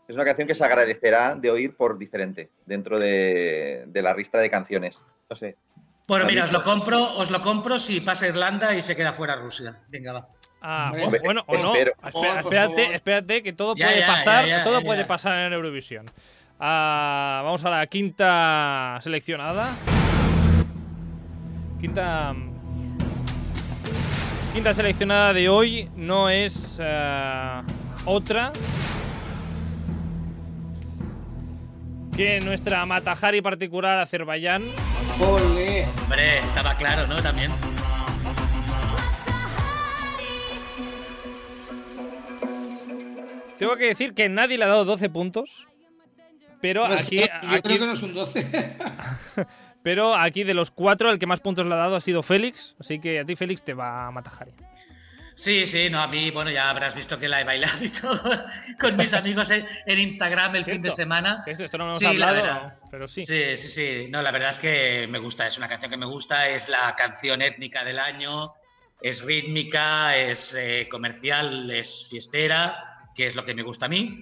Es 0.09 0.17
una 0.17 0.25
canción 0.25 0.49
que 0.49 0.55
se 0.55 0.65
agradecerá 0.65 1.35
de 1.35 1.51
oír 1.51 1.77
por 1.77 1.99
diferente 1.99 2.49
dentro 2.65 2.99
de, 2.99 3.85
de 3.87 4.03
la 4.03 4.15
lista 4.15 4.39
de 4.39 4.49
canciones. 4.49 5.03
No 5.29 5.37
sé. 5.37 5.57
Bueno, 6.09 6.25
mira, 6.27 6.45
os 6.45 6.53
lo 6.53 6.63
compro, 6.63 7.03
os 7.19 7.31
lo 7.31 7.43
compro 7.43 7.79
si 7.79 8.01
pasa 8.01 8.27
Irlanda 8.29 8.75
y 8.75 8.81
se 8.81 8.97
queda 8.97 9.13
fuera 9.13 9.37
Rusia. 9.37 9.77
Venga, 9.89 10.13
va. 10.13 10.27
Ah, 10.63 10.93
Hombre, 10.99 11.21
bueno, 11.23 11.43
o 11.47 11.53
no. 11.59 11.75
espero. 11.75 11.93
Espera- 12.03 12.43
por 12.43 12.55
espérate, 12.55 12.95
espérate, 12.95 13.43
que 13.43 13.53
todo 13.53 13.75
Ya, 13.77 13.87
puede 13.87 14.01
ya, 14.01 14.07
pasar, 14.07 14.47
ya, 14.47 14.59
ya, 14.59 14.65
todo 14.65 14.79
ya, 14.81 14.87
puede 14.87 15.01
ya. 15.03 15.07
pasar 15.09 15.39
en 15.41 15.53
Eurovisión. 15.53 16.07
Ah, 16.59 17.43
vamos 17.45 17.63
a 17.67 17.71
la 17.71 17.87
quinta 17.89 18.99
seleccionada. 19.03 19.75
Quinta. 21.81 22.35
Quinta 24.57 24.73
seleccionada 24.73 25.35
de 25.35 25.51
hoy 25.51 25.91
no 25.97 26.31
es 26.31 26.79
eh, 26.81 27.63
otra 28.07 28.55
que 32.17 32.41
nuestra 32.41 32.87
Matahari 32.87 33.43
particular 33.43 33.99
Azerbaiyán. 33.99 34.63
Ole. 35.21 35.87
Hombre, 36.05 36.39
estaba 36.39 36.75
claro, 36.75 37.07
¿no? 37.07 37.17
También. 37.23 37.53
Tengo 43.59 43.77
que 43.77 43.89
decir 43.89 44.15
que 44.15 44.31
nadie 44.31 44.57
le 44.57 44.65
ha 44.65 44.69
dado 44.69 44.87
12 44.87 45.11
puntos. 45.11 45.69
Pero 46.63 46.87
Pues, 46.87 46.99
aquí, 46.99 47.19
yo 47.43 47.51
aquí, 47.51 47.61
creo 47.61 47.79
que 47.81 47.87
no 47.89 47.93
es 47.93 48.03
un 48.03 48.15
12. 48.15 48.47
pero 49.87 50.17
aquí 50.17 50.43
de 50.43 50.53
los 50.53 50.73
cuatro, 50.73 51.11
el 51.11 51.19
que 51.21 51.27
más 51.27 51.39
puntos 51.39 51.65
le 51.65 51.73
ha 51.73 51.77
dado 51.77 51.95
ha 51.95 52.01
sido 52.01 52.21
Félix. 52.21 52.75
Así 52.81 52.99
que 52.99 53.21
a 53.21 53.25
ti, 53.25 53.37
Félix, 53.37 53.63
te 53.63 53.73
va 53.73 54.09
a 54.09 54.11
Matahari. 54.11 54.51
Sí, 55.37 55.65
sí, 55.65 55.89
no, 55.91 56.01
a 56.03 56.09
mí, 56.09 56.33
bueno, 56.33 56.51
ya 56.51 56.71
habrás 56.71 56.97
visto 56.97 57.21
que 57.21 57.29
la 57.29 57.41
he 57.41 57.45
bailado 57.45 57.85
y 57.85 57.91
todo 57.91 58.21
con 58.81 58.97
mis 58.97 59.15
amigos 59.15 59.49
en, 59.51 59.65
en 59.87 59.99
Instagram 60.01 60.57
el 60.57 60.65
fin 60.65 60.83
de 60.83 60.91
semana. 60.91 61.45
Esto, 61.47 61.63
esto 61.67 61.79
no 61.79 61.85
lo 61.85 61.91
hemos 61.91 62.01
Sí, 62.01 62.05
la 62.19 62.31
hablado, 62.31 62.35
verdad. 62.35 62.75
pero 62.91 63.07
sí. 63.07 63.25
Sí, 63.25 63.57
sí, 63.57 63.69
sí. 63.69 64.09
No, 64.11 64.23
la 64.23 64.33
verdad 64.33 64.51
es 64.51 64.59
que 64.59 65.07
me 65.09 65.21
gusta, 65.21 65.47
es 65.47 65.57
una 65.57 65.69
canción 65.69 65.89
que 65.93 65.97
me 65.97 66.07
gusta, 66.07 66.49
es 66.49 66.69
la 66.69 66.93
canción 66.97 67.41
étnica 67.41 67.85
del 67.85 68.01
año, 68.01 68.55
es 69.01 69.23
rítmica, 69.23 70.17
es 70.17 70.53
eh, 70.59 70.89
comercial, 70.91 71.71
es 71.71 72.09
fiestera, 72.11 72.83
que 73.15 73.29
es 73.29 73.37
lo 73.37 73.45
que 73.45 73.55
me 73.55 73.63
gusta 73.63 73.87
a 73.87 73.89
mí. 73.89 74.21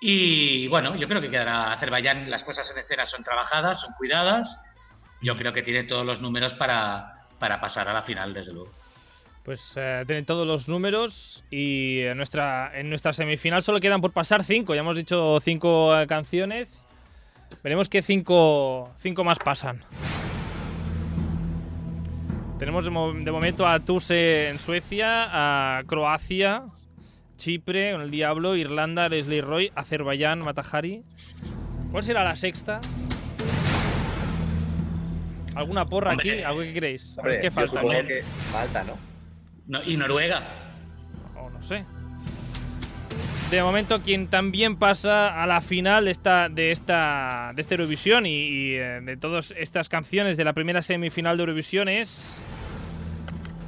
Y 0.00 0.66
bueno, 0.66 0.96
yo 0.96 1.06
creo 1.06 1.20
que 1.20 1.30
quedará 1.30 1.72
Azerbaiyán, 1.72 2.28
las 2.28 2.42
cosas 2.42 2.68
en 2.72 2.78
escena 2.78 3.06
son 3.06 3.22
trabajadas, 3.22 3.80
son 3.80 3.92
cuidadas. 3.96 4.72
Yo 5.22 5.36
creo 5.36 5.52
que 5.52 5.62
tiene 5.62 5.84
todos 5.84 6.04
los 6.04 6.20
números 6.20 6.54
para, 6.54 7.26
para 7.38 7.60
pasar 7.60 7.88
a 7.88 7.92
la 7.92 8.02
final, 8.02 8.34
desde 8.34 8.52
luego. 8.52 8.70
Pues 9.42 9.74
eh, 9.76 10.04
tienen 10.06 10.24
todos 10.24 10.46
los 10.46 10.68
números 10.68 11.44
y 11.50 12.00
en 12.00 12.16
nuestra, 12.16 12.72
en 12.78 12.88
nuestra 12.88 13.12
semifinal 13.12 13.62
solo 13.62 13.78
quedan 13.80 14.00
por 14.00 14.12
pasar 14.12 14.42
cinco. 14.42 14.74
Ya 14.74 14.80
hemos 14.80 14.96
dicho 14.96 15.38
cinco 15.40 15.98
eh, 15.98 16.06
canciones. 16.06 16.86
Veremos 17.62 17.88
qué 17.90 18.00
cinco, 18.00 18.90
cinco 18.98 19.22
más 19.22 19.38
pasan. 19.38 19.82
Tenemos 22.58 22.84
de, 22.84 22.90
mo- 22.90 23.12
de 23.12 23.30
momento 23.32 23.66
a 23.66 23.80
Tuse 23.80 24.48
en 24.48 24.58
Suecia, 24.58 25.28
a 25.78 25.82
Croacia, 25.86 26.62
Chipre 27.36 27.92
con 27.92 28.00
el 28.00 28.10
Diablo, 28.10 28.56
Irlanda, 28.56 29.08
Leslie 29.08 29.42
Roy, 29.42 29.72
Azerbaiyán, 29.74 30.40
Matahari. 30.40 31.02
¿Cuál 31.90 32.02
será 32.02 32.24
la 32.24 32.36
sexta? 32.36 32.80
¿Alguna 35.54 35.86
porra 35.86 36.10
Hombre, 36.12 36.32
aquí? 36.32 36.42
¿Algo 36.42 36.60
que 36.60 36.72
queréis? 36.72 37.16
Hombre, 37.16 37.40
¿Qué 37.40 37.46
yo 37.46 37.50
falta? 37.52 37.80
que 38.06 38.22
falta, 38.52 38.84
¿no? 38.84 38.98
No, 39.66 39.82
y 39.82 39.96
Noruega. 39.96 40.42
O 41.36 41.50
no 41.50 41.62
sé. 41.62 41.84
De 43.50 43.62
momento, 43.62 44.00
quien 44.00 44.26
también 44.28 44.76
pasa 44.76 45.42
a 45.42 45.46
la 45.46 45.60
final 45.60 46.06
de 46.06 46.10
esta, 46.10 46.48
de 46.48 46.72
esta, 46.72 47.52
de 47.54 47.60
esta 47.60 47.74
Eurovisión 47.74 48.26
y, 48.26 48.30
y, 48.30 48.74
eh, 48.74 49.00
de 49.02 49.16
todas 49.16 49.54
estas 49.56 49.88
canciones 49.88 50.36
de 50.36 50.44
la 50.44 50.54
primera 50.54 50.82
semifinal 50.82 51.36
de 51.36 51.42
Eurovisión 51.42 51.88
es. 51.88 52.34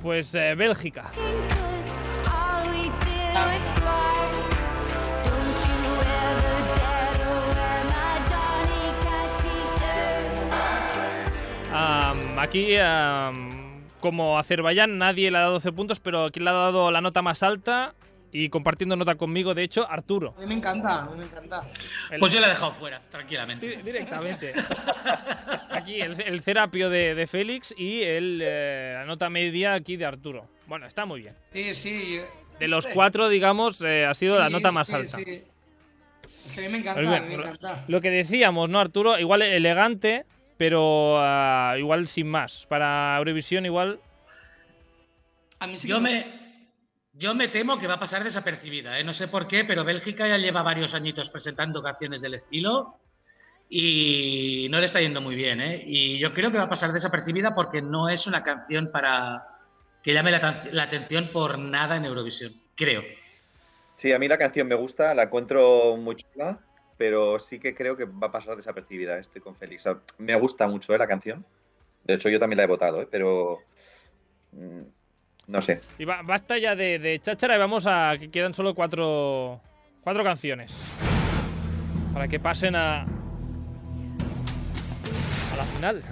Pues 0.02 0.34
eh, 0.34 0.54
Bélgica. 0.56 1.10
Am, 12.20 12.38
aquí, 12.38 12.76
como 14.00 14.38
Azerbaiyán, 14.38 14.98
nadie 14.98 15.30
le 15.30 15.38
ha 15.38 15.42
dado 15.42 15.54
12 15.54 15.72
puntos, 15.72 16.00
pero 16.00 16.30
quien 16.30 16.44
le 16.44 16.50
ha 16.50 16.54
dado 16.54 16.90
la 16.90 17.00
nota 17.00 17.22
más 17.22 17.42
alta 17.42 17.94
y 18.32 18.48
compartiendo 18.50 18.96
nota 18.96 19.14
conmigo, 19.14 19.54
de 19.54 19.62
hecho, 19.62 19.90
Arturo. 19.90 20.34
A 20.36 20.40
mí 20.40 20.46
me 20.46 20.54
encanta, 20.54 21.02
a 21.02 21.06
mí 21.06 21.16
me 21.18 21.24
encanta. 21.24 21.62
El- 22.10 22.20
Pues 22.20 22.32
yo 22.32 22.40
la 22.40 22.46
he 22.48 22.50
dejado 22.50 22.72
fuera, 22.72 23.00
tranquilamente. 23.10 23.66
Di- 23.68 23.82
Directamente. 23.82 24.52
Aquí 25.70 26.00
el, 26.00 26.20
el 26.20 26.40
cerapio 26.42 26.90
de, 26.90 27.14
de 27.14 27.26
Félix 27.26 27.74
y 27.76 28.02
el, 28.02 28.40
eh, 28.42 28.94
la 28.98 29.04
nota 29.04 29.30
media 29.30 29.74
aquí 29.74 29.96
de 29.96 30.04
Arturo. 30.06 30.46
Bueno, 30.66 30.86
está 30.86 31.06
muy 31.06 31.20
bien. 31.22 31.34
Sí, 31.52 31.74
sí. 31.74 32.18
De 32.58 32.68
los 32.68 32.86
cuatro, 32.88 33.28
digamos, 33.28 33.80
eh, 33.82 34.04
ha 34.06 34.14
sido 34.14 34.38
la 34.38 34.46
sí, 34.48 34.52
nota 34.52 34.70
más 34.72 34.86
sí, 34.88 34.94
alta. 34.94 35.16
sí. 35.18 35.42
Es 36.48 36.52
que 36.54 36.60
a 36.60 36.62
mí 36.64 36.68
me 36.70 36.78
encanta, 36.78 37.00
Pues 37.02 37.08
a 37.16 37.20
mí 37.20 37.28
me 37.28 37.34
encanta. 37.42 37.84
Lo 37.88 38.00
que 38.00 38.10
decíamos, 38.10 38.68
¿no, 38.68 38.80
Arturo? 38.80 39.18
Igual 39.18 39.42
elegante, 39.42 40.24
pero 40.56 41.18
ah, 41.18 41.74
igual 41.78 42.08
sin 42.08 42.28
más. 42.28 42.66
Para 42.66 43.16
Eurovisión 43.18 43.66
igual... 43.66 44.00
A 45.58 45.66
mí 45.66 45.76
sí 45.76 45.88
Yo 45.88 45.96
que 45.96 46.02
me, 46.02 46.36
yo 47.14 47.34
me 47.34 47.48
temo 47.48 47.78
que 47.78 47.86
va 47.86 47.94
a 47.94 48.00
pasar 48.00 48.24
desapercibida, 48.24 48.98
¿eh? 48.98 49.04
no 49.04 49.12
sé 49.12 49.28
por 49.28 49.46
qué, 49.46 49.64
pero 49.64 49.84
Bélgica 49.84 50.28
ya 50.28 50.36
lleva 50.36 50.62
varios 50.62 50.94
añitos 50.94 51.30
presentando 51.30 51.82
canciones 51.82 52.20
del 52.20 52.34
estilo 52.34 52.98
y 53.68 54.68
no 54.70 54.78
le 54.78 54.86
está 54.86 55.00
yendo 55.00 55.20
muy 55.20 55.34
bien. 55.34 55.60
¿eh? 55.60 55.82
Y 55.86 56.18
yo 56.18 56.34
creo 56.34 56.50
que 56.50 56.58
va 56.58 56.64
a 56.64 56.68
pasar 56.68 56.92
desapercibida 56.92 57.54
porque 57.54 57.80
no 57.80 58.08
es 58.08 58.26
una 58.26 58.42
canción 58.42 58.90
para 58.92 59.46
que 60.02 60.12
llame 60.12 60.30
la, 60.30 60.64
la 60.72 60.82
atención 60.82 61.30
por 61.32 61.58
nada 61.58 61.96
en 61.96 62.04
Eurovisión, 62.04 62.52
creo. 62.74 63.02
Sí, 63.96 64.12
a 64.12 64.18
mí 64.18 64.28
la 64.28 64.36
canción 64.36 64.68
me 64.68 64.74
gusta, 64.74 65.14
la 65.14 65.24
encuentro 65.24 65.96
muy 65.96 66.16
chula, 66.16 66.60
pero 66.96 67.38
sí 67.38 67.58
que 67.58 67.74
creo 67.74 67.96
que 67.96 68.04
va 68.04 68.28
a 68.28 68.32
pasar 68.32 68.56
desapercibida. 68.56 69.18
Estoy 69.18 69.40
con 69.42 69.54
Félix. 69.56 69.84
Me 70.18 70.34
gusta 70.36 70.66
mucho 70.68 70.94
¿eh? 70.94 70.98
la 70.98 71.06
canción. 71.06 71.44
De 72.04 72.14
hecho, 72.14 72.28
yo 72.28 72.38
también 72.38 72.56
la 72.58 72.64
he 72.64 72.68
votado, 72.68 73.02
¿eh? 73.02 73.08
pero. 73.10 73.58
mm, 74.52 74.82
No 75.48 75.60
sé. 75.62 75.80
Y 75.98 76.04
ba- 76.04 76.22
basta 76.24 76.58
ya 76.58 76.74
de, 76.76 76.98
de 76.98 77.18
cháchara 77.20 77.56
y 77.56 77.58
vamos 77.58 77.86
a 77.86 78.14
que 78.18 78.30
quedan 78.30 78.52
solo 78.54 78.74
cuatro, 78.74 79.60
cuatro 80.02 80.24
canciones. 80.24 80.76
Para 82.14 82.28
que 82.28 82.40
pasen 82.40 82.74
a, 82.76 83.02
a 83.02 83.06
la 85.56 85.64
final. 85.64 86.02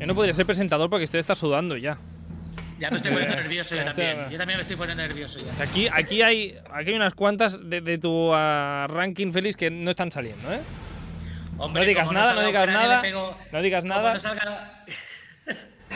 Yo 0.00 0.06
no 0.06 0.14
podría 0.14 0.32
ser 0.34 0.46
presentador 0.46 0.88
porque 0.90 1.04
usted 1.04 1.18
está 1.18 1.34
sudando 1.34 1.76
ya. 1.76 1.98
Ya 2.78 2.90
me 2.90 2.96
estoy 2.98 3.12
poniendo 3.12 3.36
nervioso 3.42 3.74
yo 3.76 3.84
también. 3.84 4.30
Yo 4.30 4.38
también 4.38 4.58
me 4.58 4.62
estoy 4.62 4.76
poniendo 4.76 5.02
nervioso 5.02 5.40
ya. 5.40 5.62
Aquí, 5.62 5.88
aquí, 5.92 6.22
hay, 6.22 6.58
aquí 6.72 6.90
hay 6.90 6.96
unas 6.96 7.14
cuantas 7.14 7.68
de, 7.68 7.80
de 7.80 7.98
tu 7.98 8.30
ah, 8.32 8.86
ranking, 8.88 9.32
Félix, 9.32 9.56
que 9.56 9.70
no 9.70 9.90
están 9.90 10.10
saliendo, 10.12 10.52
¿eh? 10.52 10.60
Hombre, 11.58 11.82
No 11.82 11.88
digas 11.88 12.10
nada, 12.12 12.34
no 12.34 12.46
digas 12.46 12.68
nada, 12.68 13.02
no 13.52 13.62
digas 13.62 13.84
nada. 13.84 14.14
no 14.14 14.20
salga- 14.20 14.84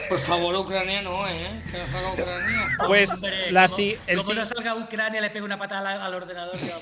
Por 0.08 0.18
favor, 0.18 0.56
Ucrania 0.56 1.02
no, 1.02 1.28
¿eh? 1.28 1.52
Que 1.70 1.78
no 1.78 1.86
salga 1.86 2.12
Ucrania. 2.12 2.66
Pues 2.88 3.10
Hombre, 3.12 3.52
la, 3.52 3.66
como- 3.66 3.76
si- 3.76 3.96
el 4.08 4.16
como 4.16 4.30
si- 4.30 4.34
no 4.36 4.46
salga 4.46 4.74
Ucrania, 4.74 5.20
le 5.20 5.30
pego 5.30 5.46
una 5.46 5.58
patada 5.58 5.92
al, 5.92 6.00
al 6.02 6.14
ordenador. 6.14 6.58
ya. 6.58 6.74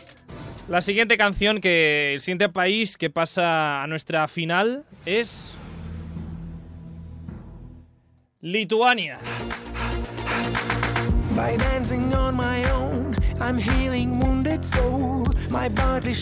la 0.68 0.80
siguiente 0.80 1.18
canción, 1.18 1.61
que 1.61 2.14
el 2.14 2.20
siguiente 2.20 2.48
país 2.48 2.96
que 2.96 3.11
pasa 3.11 3.82
a 3.82 3.86
nuestra 3.86 4.26
final 4.28 4.84
es. 5.05 5.55
Lituania. 8.40 9.18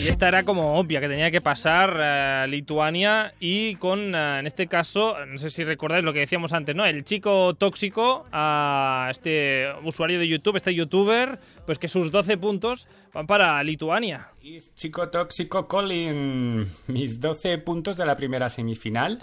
Y 0.05 0.07
esta 0.07 0.27
era 0.27 0.43
como 0.43 0.75
obvia, 0.75 0.99
que 0.99 1.07
tenía 1.07 1.31
que 1.31 1.41
pasar 1.41 1.97
eh, 1.99 2.45
Lituania 2.47 3.33
y 3.39 3.75
con, 3.75 4.15
eh, 4.15 4.39
en 4.39 4.47
este 4.47 4.67
caso, 4.67 5.15
no 5.25 5.37
sé 5.37 5.49
si 5.49 5.63
recordáis 5.63 6.03
lo 6.03 6.13
que 6.13 6.19
decíamos 6.19 6.53
antes, 6.53 6.75
¿no? 6.75 6.85
El 6.85 7.03
chico 7.03 7.53
tóxico, 7.55 8.25
a 8.31 9.07
este 9.11 9.67
usuario 9.83 10.19
de 10.19 10.27
YouTube, 10.27 10.55
este 10.55 10.73
youtuber, 10.73 11.39
pues 11.65 11.79
que 11.79 11.87
sus 11.87 12.11
12 12.11 12.37
puntos 12.37 12.87
van 13.13 13.27
para 13.27 13.61
Lituania. 13.63 14.29
Chico 14.75 15.09
tóxico 15.09 15.67
Colin, 15.67 16.67
mis 16.87 17.19
12 17.19 17.57
puntos 17.59 17.97
de 17.97 18.05
la 18.05 18.15
primera 18.15 18.49
semifinal 18.49 19.19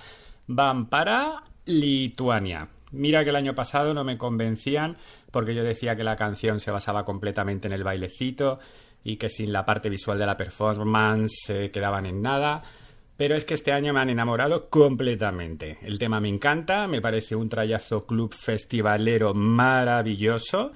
van 0.46 0.86
para 0.86 1.42
Lituania. 1.64 2.68
Mira 2.92 3.24
que 3.24 3.30
el 3.30 3.36
año 3.36 3.54
pasado 3.54 3.94
no 3.94 4.04
me 4.04 4.16
convencían 4.16 4.96
porque 5.36 5.54
yo 5.54 5.64
decía 5.64 5.96
que 5.96 6.02
la 6.02 6.16
canción 6.16 6.60
se 6.60 6.70
basaba 6.70 7.04
completamente 7.04 7.66
en 7.66 7.74
el 7.74 7.84
bailecito 7.84 8.58
y 9.04 9.16
que 9.16 9.28
sin 9.28 9.52
la 9.52 9.66
parte 9.66 9.90
visual 9.90 10.18
de 10.18 10.24
la 10.24 10.38
performance 10.38 11.42
se 11.44 11.70
quedaban 11.70 12.06
en 12.06 12.22
nada. 12.22 12.62
Pero 13.18 13.36
es 13.36 13.44
que 13.44 13.52
este 13.52 13.70
año 13.70 13.92
me 13.92 14.00
han 14.00 14.08
enamorado 14.08 14.70
completamente. 14.70 15.76
El 15.82 15.98
tema 15.98 16.20
me 16.20 16.30
encanta, 16.30 16.88
me 16.88 17.02
parece 17.02 17.36
un 17.36 17.50
trayazo 17.50 18.06
club 18.06 18.32
festivalero 18.32 19.34
maravilloso. 19.34 20.72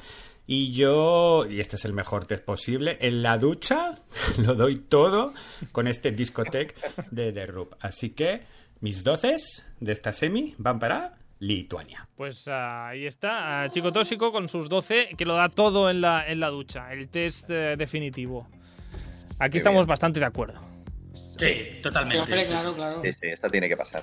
Y 0.46 0.72
yo, 0.72 1.46
y 1.48 1.60
este 1.60 1.76
es 1.76 1.86
el 1.86 1.94
mejor 1.94 2.26
test 2.26 2.44
posible, 2.44 2.98
en 3.00 3.22
la 3.22 3.38
ducha 3.38 3.94
lo 4.36 4.56
doy 4.56 4.76
todo 4.76 5.32
con 5.72 5.88
este 5.88 6.10
discotec 6.10 6.76
de 7.10 7.32
The 7.32 7.46
Rub. 7.46 7.76
Así 7.80 8.10
que 8.10 8.42
mis 8.82 9.04
doces 9.04 9.64
de 9.80 9.92
esta 9.92 10.12
semi 10.12 10.54
van 10.58 10.78
para 10.78 11.16
Lituania. 11.40 12.06
Pues 12.14 12.46
ah, 12.48 12.88
ahí 12.88 13.06
está, 13.06 13.62
ah, 13.62 13.68
Chico 13.70 13.92
Tóxico 13.92 14.30
con 14.30 14.46
sus 14.46 14.68
12, 14.68 15.10
que 15.16 15.24
lo 15.24 15.34
da 15.34 15.48
todo 15.48 15.90
en 15.90 16.00
la, 16.00 16.28
en 16.28 16.38
la 16.38 16.48
ducha, 16.48 16.92
el 16.92 17.08
test 17.08 17.50
eh, 17.50 17.76
definitivo. 17.76 18.46
Aquí 19.38 19.52
Qué 19.52 19.58
estamos 19.58 19.86
bien. 19.86 19.88
bastante 19.88 20.20
de 20.20 20.26
acuerdo. 20.26 20.60
Sí, 21.14 21.80
totalmente. 21.82 22.26
Claro, 22.46 22.70
sí. 22.70 22.76
claro. 22.76 23.02
Sí, 23.02 23.12
sí, 23.14 23.26
esta 23.28 23.48
tiene 23.48 23.68
que 23.68 23.76
pasar. 23.76 24.02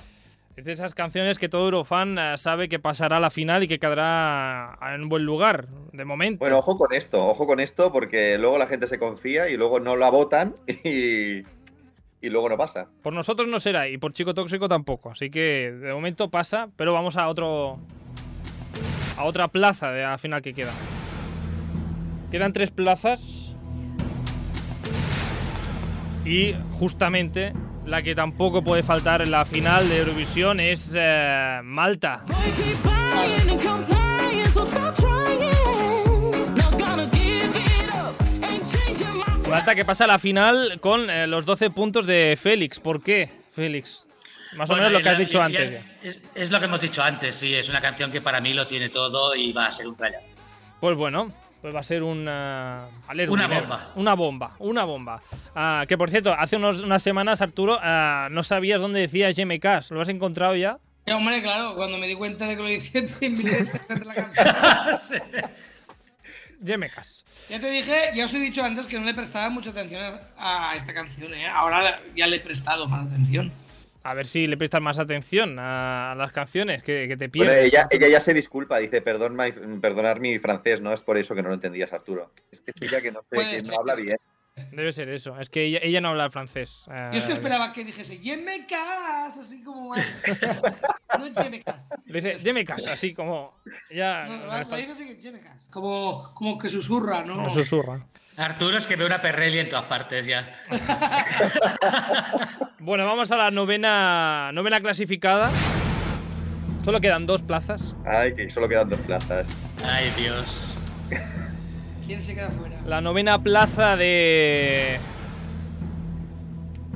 Es 0.56 0.64
de 0.64 0.72
esas 0.72 0.92
canciones 0.92 1.38
que 1.38 1.48
todo 1.48 1.66
Eurofan 1.66 2.18
eh, 2.18 2.36
sabe 2.36 2.68
que 2.68 2.80
pasará 2.80 3.18
a 3.18 3.20
la 3.20 3.30
final 3.30 3.62
y 3.62 3.68
que 3.68 3.78
quedará 3.78 4.76
en 4.92 5.02
un 5.02 5.08
buen 5.08 5.24
lugar, 5.24 5.68
de 5.92 6.04
momento. 6.04 6.40
Bueno, 6.40 6.58
ojo 6.58 6.76
con 6.76 6.92
esto, 6.92 7.24
ojo 7.24 7.46
con 7.46 7.60
esto, 7.60 7.92
porque 7.92 8.36
luego 8.38 8.58
la 8.58 8.66
gente 8.66 8.88
se 8.88 8.98
confía 8.98 9.48
y 9.48 9.56
luego 9.56 9.78
no 9.78 9.94
la 9.94 10.10
votan 10.10 10.56
y, 10.66 11.44
y 12.20 12.30
luego 12.30 12.48
no 12.48 12.56
pasa. 12.56 12.88
Por 13.02 13.12
nosotros 13.12 13.48
no 13.48 13.60
será 13.60 13.88
y 13.88 13.98
por 13.98 14.12
Chico 14.12 14.34
Tóxico 14.34 14.68
tampoco. 14.68 15.10
Así 15.10 15.30
que 15.30 15.72
de 15.72 15.92
momento 15.92 16.30
pasa, 16.30 16.68
pero 16.76 16.92
vamos 16.92 17.16
a 17.16 17.28
otro. 17.28 17.78
a 19.16 19.24
otra 19.24 19.48
plaza 19.48 19.90
de 19.92 20.02
la 20.02 20.18
final 20.18 20.42
que 20.42 20.54
queda. 20.54 20.72
Quedan 22.30 22.52
tres 22.52 22.70
plazas. 22.70 23.54
Y 26.24 26.54
justamente 26.72 27.54
la 27.86 28.02
que 28.02 28.14
tampoco 28.14 28.62
puede 28.62 28.82
faltar 28.82 29.22
en 29.22 29.30
la 29.30 29.46
final 29.46 29.88
de 29.88 29.98
Eurovisión 29.98 30.60
es 30.60 30.94
eh, 30.94 31.60
Malta. 31.64 32.24
Malta 39.48 39.74
que 39.74 39.84
pasa 39.84 40.04
a 40.04 40.06
la 40.06 40.18
final 40.18 40.78
con 40.80 41.08
eh, 41.10 41.26
los 41.26 41.44
12 41.46 41.70
puntos 41.70 42.06
de 42.06 42.38
Félix. 42.40 42.78
¿Por 42.80 43.02
qué, 43.02 43.30
Félix? 43.52 44.06
Más 44.56 44.68
o 44.70 44.74
Bueno, 44.74 44.88
menos 44.88 44.92
lo 44.92 44.98
que 44.98 45.04
ya- 45.04 45.10
has 45.12 45.18
dicho 45.18 45.38
ya- 45.38 45.44
antes. 45.44 45.70
ya-. 45.72 45.84
Es, 46.02 46.22
es 46.34 46.50
lo 46.50 46.58
que 46.58 46.64
hemos 46.66 46.80
dicho 46.80 47.02
antes, 47.02 47.36
sí, 47.36 47.54
es 47.54 47.68
una 47.68 47.80
canción 47.80 48.10
que 48.10 48.20
para 48.20 48.40
mí 48.40 48.52
lo 48.54 48.66
tiene 48.66 48.88
todo 48.88 49.34
y 49.34 49.52
va 49.52 49.66
a 49.66 49.72
ser 49.72 49.86
un 49.88 49.96
trayazo. 49.96 50.28
Pues 50.80 50.96
bueno, 50.96 51.32
pues 51.60 51.74
va 51.74 51.80
a 51.80 51.82
ser 51.82 52.02
una. 52.02 52.86
alerta, 53.08 53.32
Una 53.32 53.46
bomba. 53.48 53.92
Una 53.96 54.14
bomba, 54.14 54.56
una 54.58 54.84
bomba. 54.84 55.22
Ah, 55.54 55.84
que 55.88 55.98
por 55.98 56.10
cierto, 56.10 56.32
hace 56.32 56.56
unos- 56.56 56.80
unas 56.82 57.02
semanas, 57.02 57.40
Arturo, 57.42 57.78
ah, 57.82 58.28
no 58.30 58.42
sabías 58.42 58.80
dónde 58.80 59.00
decía 59.00 59.30
GMK. 59.30 59.90
¿Lo 59.90 60.00
has 60.00 60.08
encontrado 60.08 60.54
ya? 60.56 60.78
Sí, 61.06 61.12
hombre, 61.12 61.42
claro, 61.42 61.74
cuando 61.74 61.96
me 61.98 62.06
di 62.06 62.14
cuenta 62.14 62.46
de 62.46 62.56
que 62.56 62.62
lo 62.62 62.68
hice 62.70 63.06
100 63.06 63.42
veces 63.42 63.88
de 63.88 64.04
la 64.04 64.14
canción. 64.14 65.50
GMK. 66.60 67.02
Ya 67.48 67.60
te 67.60 67.70
dije, 67.70 68.10
ya 68.14 68.24
os 68.24 68.34
he 68.34 68.38
dicho 68.38 68.62
antes 68.64 68.86
que 68.86 68.98
no 68.98 69.04
le 69.06 69.14
prestaba 69.14 69.48
mucha 69.50 69.70
atención 69.70 70.20
a, 70.36 70.74
esta 70.76 70.92
canción, 70.92 71.32
¿eh? 71.34 71.46
Ahora 71.48 72.00
ya 72.16 72.26
le 72.26 72.36
he 72.36 72.40
prestado 72.40 72.88
más 72.88 73.06
atención. 73.06 73.52
A 74.04 74.14
ver 74.14 74.26
si 74.26 74.46
le 74.46 74.56
prestas 74.56 74.80
más 74.80 74.98
atención 74.98 75.58
a, 75.58 76.12
a 76.12 76.14
las 76.14 76.32
canciones 76.32 76.82
que, 76.82 77.06
que 77.08 77.16
te 77.16 77.28
Bueno, 77.28 77.52
pierdes. 77.52 77.72
ella, 77.72 77.88
ella 77.90 78.08
ya 78.08 78.20
se 78.20 78.32
disculpa, 78.32 78.78
dice, 78.78 79.02
Perdón, 79.02 79.36
my- 79.36 79.78
perdonar 79.80 80.20
mi 80.20 80.38
francés, 80.38 80.80
no 80.80 80.92
es 80.92 81.02
por 81.02 81.18
eso 81.18 81.34
que 81.34 81.42
no 81.42 81.48
lo 81.48 81.54
entendías, 81.54 81.92
Arturo. 81.92 82.32
Es 82.50 82.60
que 82.60 82.70
es 82.74 82.80
ella 82.82 83.00
que 83.02 83.10
no, 83.12 83.20
sé, 83.22 83.30
que 83.36 83.62
no 83.70 83.78
habla 83.78 83.94
bien. 83.96 84.16
Debe 84.72 84.92
ser 84.92 85.08
eso. 85.08 85.38
Es 85.38 85.48
que 85.50 85.64
ella, 85.64 85.80
ella 85.82 86.00
no 86.00 86.08
habla 86.08 86.30
francés. 86.30 86.84
Ah, 86.88 87.10
Yo 87.12 87.18
es 87.18 87.24
que 87.24 87.32
esperaba 87.32 87.72
que 87.72 87.84
dijese, 87.84 88.18
Yemecas, 88.18 89.38
así 89.38 89.62
como 89.62 89.90
más. 89.90 90.22
no 91.18 91.26
Yemecas. 91.42 91.90
Le 92.06 92.20
dice 92.20 92.38
GMK, 92.52 92.70
así 92.88 93.14
como. 93.14 93.58
Ya. 93.90 94.24
No, 94.24 94.30
me 94.32 94.38
la, 94.38 94.46
la 94.46 94.52
falta- 94.64 94.76
dice 94.76 94.92
así, 94.92 95.16
Yemecas. 95.20 95.68
Como, 95.70 96.32
como 96.34 96.58
que 96.58 96.68
susurra, 96.68 97.24
¿no? 97.24 97.36
me 97.36 97.50
susurra. 97.50 98.04
Arturo 98.36 98.76
es 98.76 98.86
que 98.86 98.94
ve 98.96 99.04
una 99.04 99.20
perrelli 99.20 99.58
en 99.58 99.68
todas 99.68 99.84
partes 99.86 100.26
ya. 100.26 100.48
Bueno, 102.80 103.04
vamos 103.04 103.30
a 103.32 103.36
la 103.36 103.50
novena, 103.50 104.50
novena 104.54 104.80
clasificada. 104.80 105.50
Solo 106.84 107.00
quedan 107.00 107.26
dos 107.26 107.42
plazas. 107.42 107.94
Ay, 108.06 108.34
que 108.34 108.48
solo 108.50 108.68
quedan 108.68 108.88
dos 108.88 109.00
plazas. 109.00 109.46
Ay, 109.84 110.10
Dios. 110.16 110.74
¿Quién 112.06 112.22
se 112.22 112.34
queda 112.34 112.50
fuera? 112.50 112.77
La 112.88 113.02
novena 113.02 113.42
plaza 113.42 113.96
de. 113.96 114.98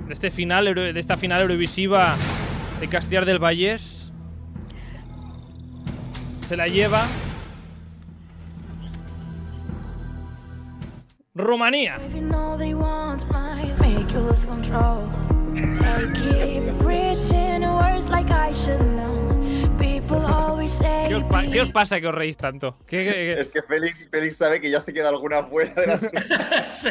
de 0.06 0.12
este 0.12 0.30
final, 0.30 0.74
de 0.74 0.98
esta 0.98 1.18
final 1.18 1.42
eurovisiva 1.42 2.16
de 2.80 2.88
Castellar 2.88 3.26
del 3.26 3.38
Vallés. 3.38 4.10
Se 6.48 6.56
la 6.56 6.66
lleva. 6.66 7.06
Rumanía. 11.34 11.98
Pa- 21.32 21.50
qué 21.50 21.60
os 21.62 21.70
pasa 21.72 22.00
que 22.00 22.06
os 22.06 22.14
reís 22.14 22.36
tanto? 22.36 22.78
¿Qué- 22.86 23.04
qué- 23.04 23.12
qué- 23.12 23.40
Es 23.40 23.48
que 23.50 23.62
Félix, 23.62 24.08
Félix 24.10 24.36
sabe 24.36 24.60
que 24.60 24.70
ya 24.70 24.80
se 24.80 24.92
queda 24.92 25.08
alguna 25.08 25.42
fuera 25.44 25.74
de 25.74 25.86
la 25.86 25.98
Sí. 26.70 26.90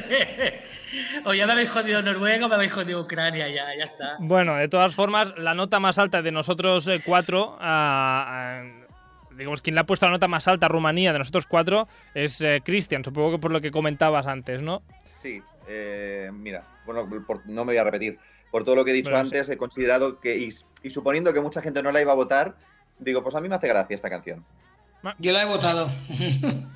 O 1.26 1.34
ya 1.34 1.46
me 1.48 1.54
habéis 1.54 1.70
jodido 1.70 2.02
Noruega 2.02 2.46
o 2.46 2.50
me 2.50 2.56
habéis 2.56 2.74
jodido 2.74 3.00
Ucrania, 3.02 3.48
ya, 3.48 3.74
ya 3.78 3.84
está. 3.86 4.18
Bueno, 4.20 4.56
de 4.56 4.68
todas 4.68 4.94
formas, 4.94 5.34
la 5.38 5.54
nota 5.54 5.80
más 5.80 5.98
alta 6.00 6.22
de 6.22 6.32
nosotros 6.32 6.88
eh, 6.88 7.00
cuatro, 7.06 7.58
digamos, 9.38 9.62
quien 9.62 9.76
le 9.76 9.82
ha 9.82 9.86
puesto 9.86 10.06
la 10.06 10.12
nota 10.12 10.28
más 10.28 10.48
alta 10.48 10.66
a 10.66 10.70
Rumanía 10.70 11.14
de 11.14 11.20
nosotros 11.20 11.48
cuatro 11.48 11.88
es 12.14 12.42
eh, 12.42 12.62
Cristian, 12.64 13.04
supongo 13.04 13.32
que 13.32 13.38
por 13.40 13.52
lo 13.52 13.62
que 13.62 13.72
comentabas 13.72 14.28
antes, 14.28 14.62
¿no? 14.62 14.82
Sí, 15.22 15.42
eh, 15.68 16.30
mira, 16.34 16.64
bueno, 16.86 17.08
por- 17.26 17.46
no 17.48 17.64
me 17.66 17.72
voy 17.72 17.78
a 17.78 17.84
repetir. 17.84 18.18
Por 18.52 18.66
todo 18.66 18.76
lo 18.76 18.84
que 18.84 18.92
he 18.92 18.96
dicho 18.96 19.12
Bueno, 19.12 19.24
antes, 19.24 19.48
he 19.48 19.56
considerado 19.56 20.20
que, 20.20 20.38
y, 20.38 20.50
y 20.84 20.90
suponiendo 20.90 21.34
que 21.34 21.40
mucha 21.40 21.62
gente 21.62 21.82
no 21.82 21.94
la 21.94 22.02
iba 22.02 22.12
a 22.12 22.16
votar, 22.16 22.56
digo, 23.02 23.22
pues 23.22 23.36
a 23.36 23.42
mí 23.42 23.50
me 23.50 23.56
hace 23.56 23.68
gracia 23.68 23.96
esta 23.96 24.10
canción. 24.10 24.46
Yo 25.20 25.32
la 25.34 25.42
he 25.42 25.46
votado. 25.46 25.92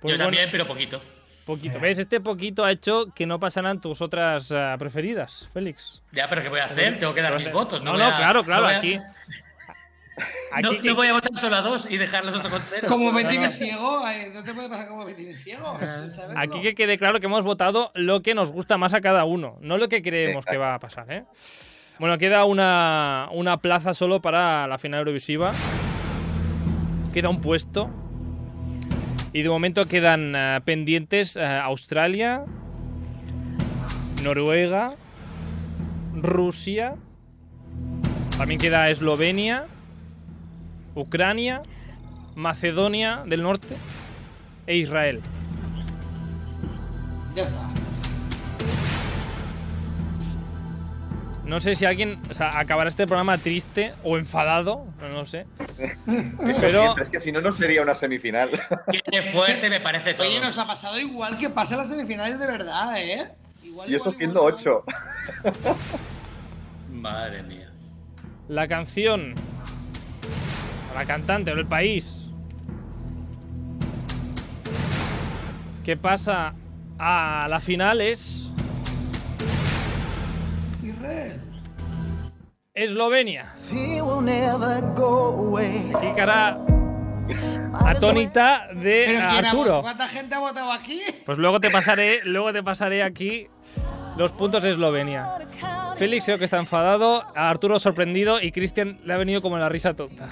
Pues 0.00 0.12
Yo 0.12 0.16
bueno, 0.16 0.24
también, 0.32 0.48
pero 0.50 0.66
poquito. 0.66 1.02
Poquito. 1.44 1.78
¿Ves? 1.78 1.98
Este 1.98 2.20
poquito 2.20 2.64
ha 2.64 2.72
hecho 2.72 3.12
que 3.14 3.26
no 3.26 3.38
pasaran 3.38 3.78
tus 3.82 4.00
otras 4.00 4.50
ah, 4.50 4.74
preferidas, 4.78 5.50
Félix. 5.52 6.00
Ya, 6.12 6.26
pero 6.26 6.42
¿qué 6.42 6.48
voy 6.48 6.60
a 6.60 6.64
hacer? 6.64 6.98
Tengo 6.98 7.12
que 7.12 7.20
dar 7.20 7.36
mis 7.36 7.52
votos. 7.52 7.82
No, 7.82 7.92
No, 7.92 7.98
no, 7.98 8.04
a- 8.06 8.16
claro, 8.16 8.42
claro, 8.42 8.62
no 8.62 8.66
voy 8.68 8.74
a- 8.74 8.78
aquí. 8.78 8.96
No, 10.62 10.70
aquí 10.72 10.88
no 10.88 10.94
voy 10.94 11.06
a 11.06 11.12
votar 11.12 11.34
solo 11.36 11.56
a 11.56 11.62
dos 11.62 11.86
y 11.90 11.96
dejar 11.96 12.24
los 12.24 12.34
otros 12.34 12.52
con 12.52 12.60
cero. 12.62 12.88
Como 12.88 13.10
No, 13.10 13.16
Betty 13.16 13.36
no. 13.36 13.42
me 13.42 13.50
ciego, 13.50 14.06
eh, 14.08 14.30
no 14.34 14.42
te 14.42 14.52
puede 14.52 14.68
pasar 14.68 14.88
como 14.88 15.04
Betty 15.06 15.24
me 15.24 15.34
ciego. 15.34 15.78
¿sabes? 15.80 16.18
Aquí 16.36 16.60
que 16.60 16.74
quede 16.74 16.98
claro 16.98 17.20
que 17.20 17.26
hemos 17.26 17.44
votado 17.44 17.90
lo 17.94 18.20
que 18.20 18.34
nos 18.34 18.52
gusta 18.52 18.76
más 18.76 18.92
a 18.92 19.00
cada 19.00 19.24
uno, 19.24 19.56
no 19.60 19.78
lo 19.78 19.88
que 19.88 20.02
creemos 20.02 20.44
que 20.44 20.56
va 20.58 20.74
a 20.74 20.78
pasar, 20.78 21.10
¿eh? 21.12 21.24
Bueno, 22.00 22.16
queda 22.16 22.46
una, 22.46 23.28
una 23.30 23.58
plaza 23.58 23.92
solo 23.92 24.22
para 24.22 24.66
la 24.66 24.78
final 24.78 25.00
Eurovisiva. 25.00 25.52
Queda 27.12 27.28
un 27.28 27.42
puesto. 27.42 27.90
Y 29.34 29.42
de 29.42 29.50
momento 29.50 29.84
quedan 29.84 30.34
eh, 30.34 30.60
pendientes 30.64 31.36
eh, 31.36 31.44
Australia, 31.44 32.46
Noruega, 34.22 34.94
Rusia. 36.14 36.94
También 38.38 38.58
queda 38.58 38.88
Eslovenia, 38.88 39.66
Ucrania, 40.94 41.60
Macedonia 42.34 43.24
del 43.26 43.42
Norte 43.42 43.76
e 44.66 44.78
Israel. 44.78 45.20
Ya 47.36 47.42
está. 47.42 47.79
No 51.50 51.58
sé 51.58 51.74
si 51.74 51.84
alguien 51.84 52.20
o 52.30 52.32
sea, 52.32 52.56
acabará 52.60 52.88
este 52.88 53.08
programa 53.08 53.36
triste 53.36 53.92
o 54.04 54.16
enfadado, 54.16 54.86
no 55.00 55.08
lo 55.08 55.26
sé. 55.26 55.46
Eso 55.80 56.60
Pero- 56.60 56.82
siempre, 56.82 57.02
es 57.02 57.10
que 57.10 57.18
si 57.18 57.32
no, 57.32 57.40
no 57.40 57.50
sería 57.50 57.82
una 57.82 57.96
semifinal. 57.96 58.50
Qué 59.10 59.20
fuerte 59.20 59.68
me 59.68 59.80
parece 59.80 60.14
todo. 60.14 60.28
Oye, 60.28 60.38
nos 60.38 60.56
ha 60.58 60.64
pasado 60.64 60.96
igual 61.00 61.38
que 61.38 61.50
pasa 61.50 61.74
en 61.74 61.80
las 61.80 61.88
semifinales 61.88 62.38
de 62.38 62.46
verdad, 62.46 62.96
¿eh? 62.96 63.32
Igual, 63.64 63.90
y 63.90 63.96
eso 63.96 64.04
igual, 64.04 64.14
siendo 64.14 64.38
igual, 64.38 64.54
ocho. 64.54 64.84
Madre 66.92 67.42
mía. 67.42 67.68
La 68.46 68.68
canción, 68.68 69.34
la 70.94 71.04
cantante 71.04 71.50
o 71.50 71.54
el 71.54 71.66
país 71.66 72.28
que 75.84 75.96
pasa 75.96 76.54
a 76.96 77.48
la 77.50 77.58
final 77.58 78.00
es. 78.02 78.39
Eslovenia. 82.74 83.46
Fear 83.68 84.02
will 84.04 84.22
never 84.24 84.80
go 84.94 85.48
away. 85.48 85.92
Aquí 85.94 86.08
cara 86.16 86.58
atónita 87.84 88.68
de 88.74 89.04
¿Pero 89.06 89.18
quién 89.30 89.44
ha 89.44 89.50
Arturo. 89.50 89.82
¿Cuánta 89.82 90.08
gente 90.08 90.34
ha 90.34 90.38
votado 90.38 90.72
aquí? 90.72 91.00
Pues 91.26 91.38
luego 91.38 91.60
te 91.60 91.70
pasaré, 91.70 92.20
luego 92.24 92.52
te 92.52 92.62
pasaré 92.62 93.02
aquí 93.02 93.48
los 94.16 94.32
puntos 94.32 94.62
de 94.62 94.70
Eslovenia. 94.70 95.26
Félix 95.96 96.24
creo 96.24 96.38
que 96.38 96.44
está 96.46 96.58
enfadado, 96.58 97.24
a 97.36 97.50
Arturo 97.50 97.78
sorprendido 97.78 98.40
y 98.40 98.52
Cristian 98.52 98.98
le 99.04 99.12
ha 99.12 99.16
venido 99.16 99.42
como 99.42 99.58
la 99.58 99.68
risa 99.68 99.94
tonta. 99.94 100.28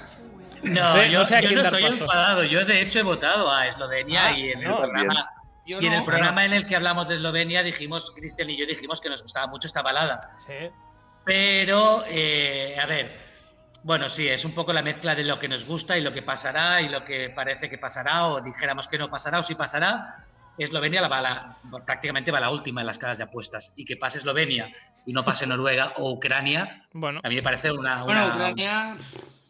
No, 0.62 0.92
sé- 0.92 1.10
yo, 1.10 1.20
no 1.20 1.24
sé 1.24 1.42
yo 1.42 1.52
no 1.52 1.60
estoy 1.62 1.82
paso. 1.82 1.94
enfadado. 1.94 2.44
Yo 2.44 2.64
de 2.64 2.80
hecho 2.80 2.98
he 3.00 3.02
votado 3.02 3.50
a 3.52 3.66
Eslovenia 3.68 4.26
Ah, 4.28 4.38
y 4.38 4.50
en 4.50 4.58
el 4.62 4.68
no, 4.68 4.78
programa, 4.78 5.30
Yo 5.68 5.80
y 5.82 5.86
en 5.86 5.92
el 5.92 5.98
no. 6.00 6.04
programa 6.06 6.44
en 6.46 6.54
el 6.54 6.66
que 6.66 6.74
hablamos 6.76 7.08
de 7.08 7.16
Eslovenia 7.16 7.62
dijimos, 7.62 8.10
Cristian 8.16 8.48
y 8.50 8.56
yo 8.56 8.66
dijimos 8.66 9.00
que 9.00 9.10
nos 9.10 9.22
gustaba 9.22 9.46
mucho 9.46 9.66
esta 9.68 9.82
balada. 9.82 10.36
Sí. 10.46 10.70
Pero, 11.24 12.04
eh, 12.08 12.76
a 12.82 12.86
ver, 12.86 13.18
bueno, 13.82 14.08
sí, 14.08 14.26
es 14.26 14.44
un 14.46 14.52
poco 14.52 14.72
la 14.72 14.82
mezcla 14.82 15.14
de 15.14 15.24
lo 15.24 15.38
que 15.38 15.46
nos 15.48 15.66
gusta 15.66 15.98
y 15.98 16.00
lo 16.00 16.10
que 16.12 16.22
pasará 16.22 16.80
y 16.80 16.88
lo 16.88 17.04
que 17.04 17.28
parece 17.30 17.68
que 17.68 17.76
pasará 17.78 18.26
o 18.28 18.40
dijéramos 18.40 18.88
que 18.88 18.96
no 18.98 19.10
pasará 19.10 19.38
o 19.40 19.42
sí 19.42 19.54
pasará. 19.54 20.24
Eslovenia 20.56 21.00
la 21.02 21.08
va 21.08 21.20
la- 21.20 21.56
prácticamente 21.86 22.32
va 22.32 22.40
la 22.40 22.50
última 22.50 22.80
en 22.80 22.86
las 22.86 22.98
caras 22.98 23.18
de 23.18 23.24
apuestas 23.24 23.74
y 23.76 23.84
que 23.84 23.96
pase 23.96 24.18
Eslovenia 24.18 24.72
y 25.06 25.12
no 25.12 25.22
pase 25.24 25.46
Noruega 25.46 25.92
o 25.98 26.10
Ucrania, 26.12 26.78
Bueno, 26.92 27.20
a 27.22 27.28
mí 27.28 27.34
me 27.36 27.42
parece 27.42 27.70
una, 27.70 28.02
Bueno, 28.04 28.24
una- 28.24 28.34
Ucrania, 28.34 28.96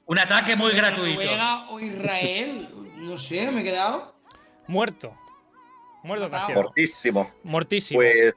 un 0.07 0.19
ataque 0.19 0.57
muy 0.57 0.73
gratuito. 0.73 1.21
Noruega 1.21 1.69
o 1.71 1.81
Israel, 1.81 2.69
no 2.97 3.17
sé, 3.17 3.51
me 3.51 3.61
he 3.61 3.65
quedado. 3.65 4.17
muerto. 4.67 5.17
Muerto. 6.03 6.31
Fortísimo. 6.55 7.31
Mortísimo. 7.45 7.99
Pues 8.01 8.35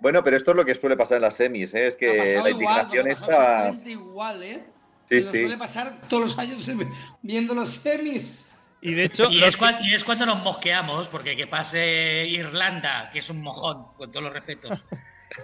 bueno, 0.00 0.24
pero 0.24 0.36
esto 0.36 0.52
es 0.52 0.56
lo 0.56 0.64
que 0.64 0.74
suele 0.74 0.96
pasar 0.96 1.16
en 1.16 1.22
las 1.22 1.34
semis, 1.36 1.74
¿eh? 1.74 1.88
es 1.88 1.96
que 1.96 2.16
la 2.42 2.50
indignación 2.50 3.06
está. 3.08 3.24
exactamente 3.26 3.90
igual, 3.90 4.42
¿eh? 4.42 4.64
Sí, 5.10 5.22
sí. 5.22 5.28
suele 5.42 5.58
pasar 5.58 6.00
todos 6.08 6.22
los 6.24 6.38
años 6.38 6.70
viendo 7.22 7.52
los 7.54 7.70
semis. 7.70 8.46
Y 8.82 8.94
de 8.94 9.04
hecho, 9.04 9.28
Y 9.30 9.38
los 9.40 9.48
es, 9.50 9.58
cua- 9.60 9.78
y 9.82 9.92
es 9.94 10.04
cuando 10.04 10.24
nos 10.24 10.42
mosqueamos, 10.42 11.06
porque 11.08 11.36
que 11.36 11.46
pase 11.46 12.24
Irlanda, 12.28 13.10
que 13.12 13.18
es 13.18 13.28
un 13.28 13.42
mojón, 13.42 13.88
con 13.98 14.10
todos 14.10 14.24
los 14.24 14.32
respetos, 14.32 14.86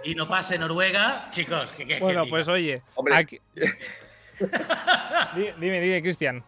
y 0.03 0.15
no 0.15 0.27
pase 0.27 0.57
Noruega, 0.57 1.27
chicos, 1.29 1.69
que, 1.77 1.99
Bueno, 1.99 2.25
pues 2.27 2.47
oye. 2.47 2.81
Hombre. 2.95 3.15
aquí- 3.15 3.39
dime, 5.59 5.79
dime, 5.81 6.01
Cristian. 6.01 6.43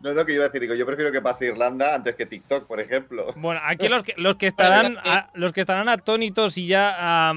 No 0.00 0.10
es 0.10 0.16
lo 0.16 0.24
que 0.26 0.32
yo 0.32 0.36
iba 0.36 0.44
a 0.44 0.48
decir, 0.48 0.60
digo, 0.60 0.74
yo 0.74 0.86
prefiero 0.86 1.10
que 1.12 1.20
pase 1.22 1.46
Irlanda 1.46 1.94
antes 1.94 2.14
que 2.16 2.26
TikTok, 2.26 2.66
por 2.66 2.80
ejemplo. 2.80 3.32
Bueno, 3.36 3.60
aquí 3.64 3.88
los 3.88 4.02
que, 4.02 4.14
los 4.16 4.36
que 4.36 4.46
estarán 4.46 4.98
a- 4.98 5.30
los 5.34 5.52
que 5.52 5.60
estarán 5.60 5.88
atónitos 5.88 6.56
y 6.58 6.66
ya 6.66 7.32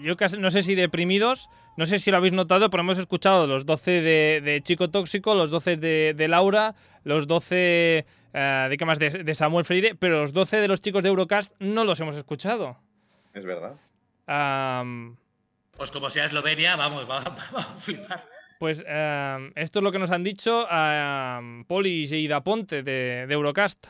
yo 0.00 0.16
casi 0.16 0.38
no 0.38 0.50
sé 0.50 0.62
si 0.62 0.74
deprimidos, 0.74 1.48
no 1.76 1.86
sé 1.86 1.98
si 1.98 2.10
lo 2.10 2.16
habéis 2.18 2.32
notado, 2.32 2.70
pero 2.70 2.82
hemos 2.82 2.98
escuchado 2.98 3.46
los 3.46 3.66
12 3.66 3.90
de, 4.02 4.40
de 4.42 4.62
Chico 4.62 4.90
Tóxico, 4.90 5.34
los 5.34 5.50
12 5.50 5.76
de, 5.76 6.14
de 6.16 6.28
Laura, 6.28 6.74
los 7.04 7.26
12 7.26 8.06
eh, 8.34 8.66
de 8.70 8.76
qué 8.76 8.84
más 8.84 8.98
de, 8.98 9.10
de 9.10 9.34
Samuel 9.34 9.64
Freire, 9.64 9.94
pero 9.94 10.20
los 10.20 10.32
12 10.32 10.58
de 10.60 10.68
los 10.68 10.80
chicos 10.80 11.02
de 11.02 11.08
Eurocast 11.08 11.54
no 11.58 11.84
los 11.84 11.98
hemos 12.00 12.16
escuchado. 12.16 12.76
Es 13.34 13.44
verdad. 13.44 13.74
Pues 15.76 15.90
como 15.90 16.08
sea 16.10 16.24
Eslovenia, 16.24 16.76
vamos, 16.76 17.06
vamos, 17.06 17.32
vamos 17.52 17.66
a 17.76 17.80
flipar. 17.80 18.24
Pues 18.58 18.84
am, 18.88 19.52
esto 19.54 19.78
es 19.78 19.82
lo 19.82 19.92
que 19.92 19.98
nos 19.98 20.10
han 20.10 20.22
dicho 20.24 20.66
am, 20.70 21.64
Poli 21.64 22.02
y 22.02 22.06
Geida 22.08 22.42
Ponte 22.42 22.82
de, 22.82 23.26
de 23.26 23.34
Eurocast. 23.34 23.88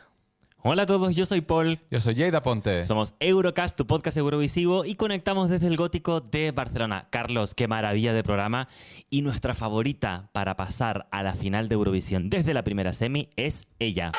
Hola 0.68 0.82
a 0.82 0.86
todos, 0.86 1.14
yo 1.14 1.26
soy 1.26 1.42
Paul. 1.42 1.78
Yo 1.92 2.00
soy 2.00 2.16
Jada 2.16 2.42
Ponte. 2.42 2.82
Somos 2.82 3.14
Eurocast, 3.20 3.76
tu 3.76 3.86
podcast 3.86 4.16
eurovisivo, 4.16 4.84
y 4.84 4.96
conectamos 4.96 5.48
desde 5.48 5.68
el 5.68 5.76
gótico 5.76 6.20
de 6.20 6.50
Barcelona. 6.50 7.06
Carlos, 7.10 7.54
qué 7.54 7.68
maravilla 7.68 8.12
de 8.12 8.24
programa. 8.24 8.66
Y 9.08 9.22
nuestra 9.22 9.54
favorita 9.54 10.28
para 10.32 10.56
pasar 10.56 11.06
a 11.12 11.22
la 11.22 11.34
final 11.34 11.68
de 11.68 11.76
Eurovisión 11.76 12.30
desde 12.30 12.52
la 12.52 12.64
primera 12.64 12.92
semi 12.94 13.30
es 13.36 13.68
ella. 13.78 14.10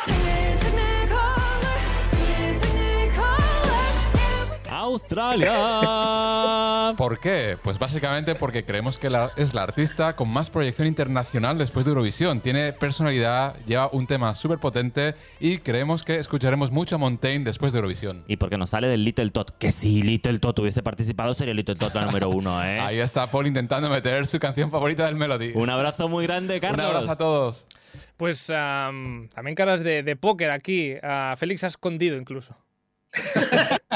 ¡Australia! 4.88 6.94
¿Por 6.98 7.20
qué? 7.20 7.58
Pues 7.62 7.80
básicamente 7.80 8.36
porque 8.36 8.64
creemos 8.64 8.98
que 8.98 9.10
la- 9.10 9.32
es 9.36 9.54
la 9.54 9.64
artista 9.64 10.16
con 10.16 10.30
más 10.30 10.50
proyección 10.50 10.88
internacional 10.88 11.58
después 11.58 11.86
de 11.86 11.92
Eurovisión. 11.92 12.42
Tiene 12.42 12.74
personalidad, 12.74 13.56
lleva 13.66 13.90
un 13.92 14.08
tema 14.08 14.34
súper 14.36 14.60
potente 14.60 15.16
y 15.40 15.60
creemos 15.60 16.04
que 16.04 16.20
escucharemos 16.20 16.72
mucho 16.72 16.96
a 16.96 16.98
Montaigne 16.98 17.44
después 17.44 17.74
de 17.74 17.80
Eurovisión. 17.80 18.24
Y 18.28 18.38
porque 18.38 18.58
nos 18.58 18.72
sale 18.72 18.88
del 18.88 19.04
Little 19.04 19.30
Tot. 19.32 19.58
Que 19.58 19.72
si 19.72 20.02
Little 20.02 20.40
Tot 20.40 20.58
hubiese 20.60 20.84
participado, 20.84 21.34
sería 21.34 21.54
Little 21.54 21.76
Tot 21.76 21.94
la 21.94 22.06
número 22.06 22.30
uno, 22.30 22.64
¿eh? 22.64 22.80
Ahí 22.88 23.00
está 23.00 23.30
Paul 23.30 23.48
intentando 23.48 23.90
meter 23.90 24.26
su 24.26 24.40
canción 24.40 24.72
favorita 24.72 25.06
del 25.06 25.16
Melody. 25.16 25.52
Un 25.56 25.70
abrazo 25.70 26.08
muy 26.08 26.26
grande, 26.26 26.60
Carlos. 26.60 26.80
Un 26.80 26.86
abrazo 26.96 27.12
a 27.12 27.18
todos. 27.18 27.68
Pues 28.16 28.50
am, 28.50 29.28
también 29.30 29.56
caras 29.56 29.82
de, 29.84 30.04
de 30.04 30.16
póker 30.16 30.52
aquí. 30.52 30.94
Ah, 31.04 31.36
Félix 31.38 31.64
ha 31.64 31.68
escondido 31.68 32.18
incluso. 32.18 32.56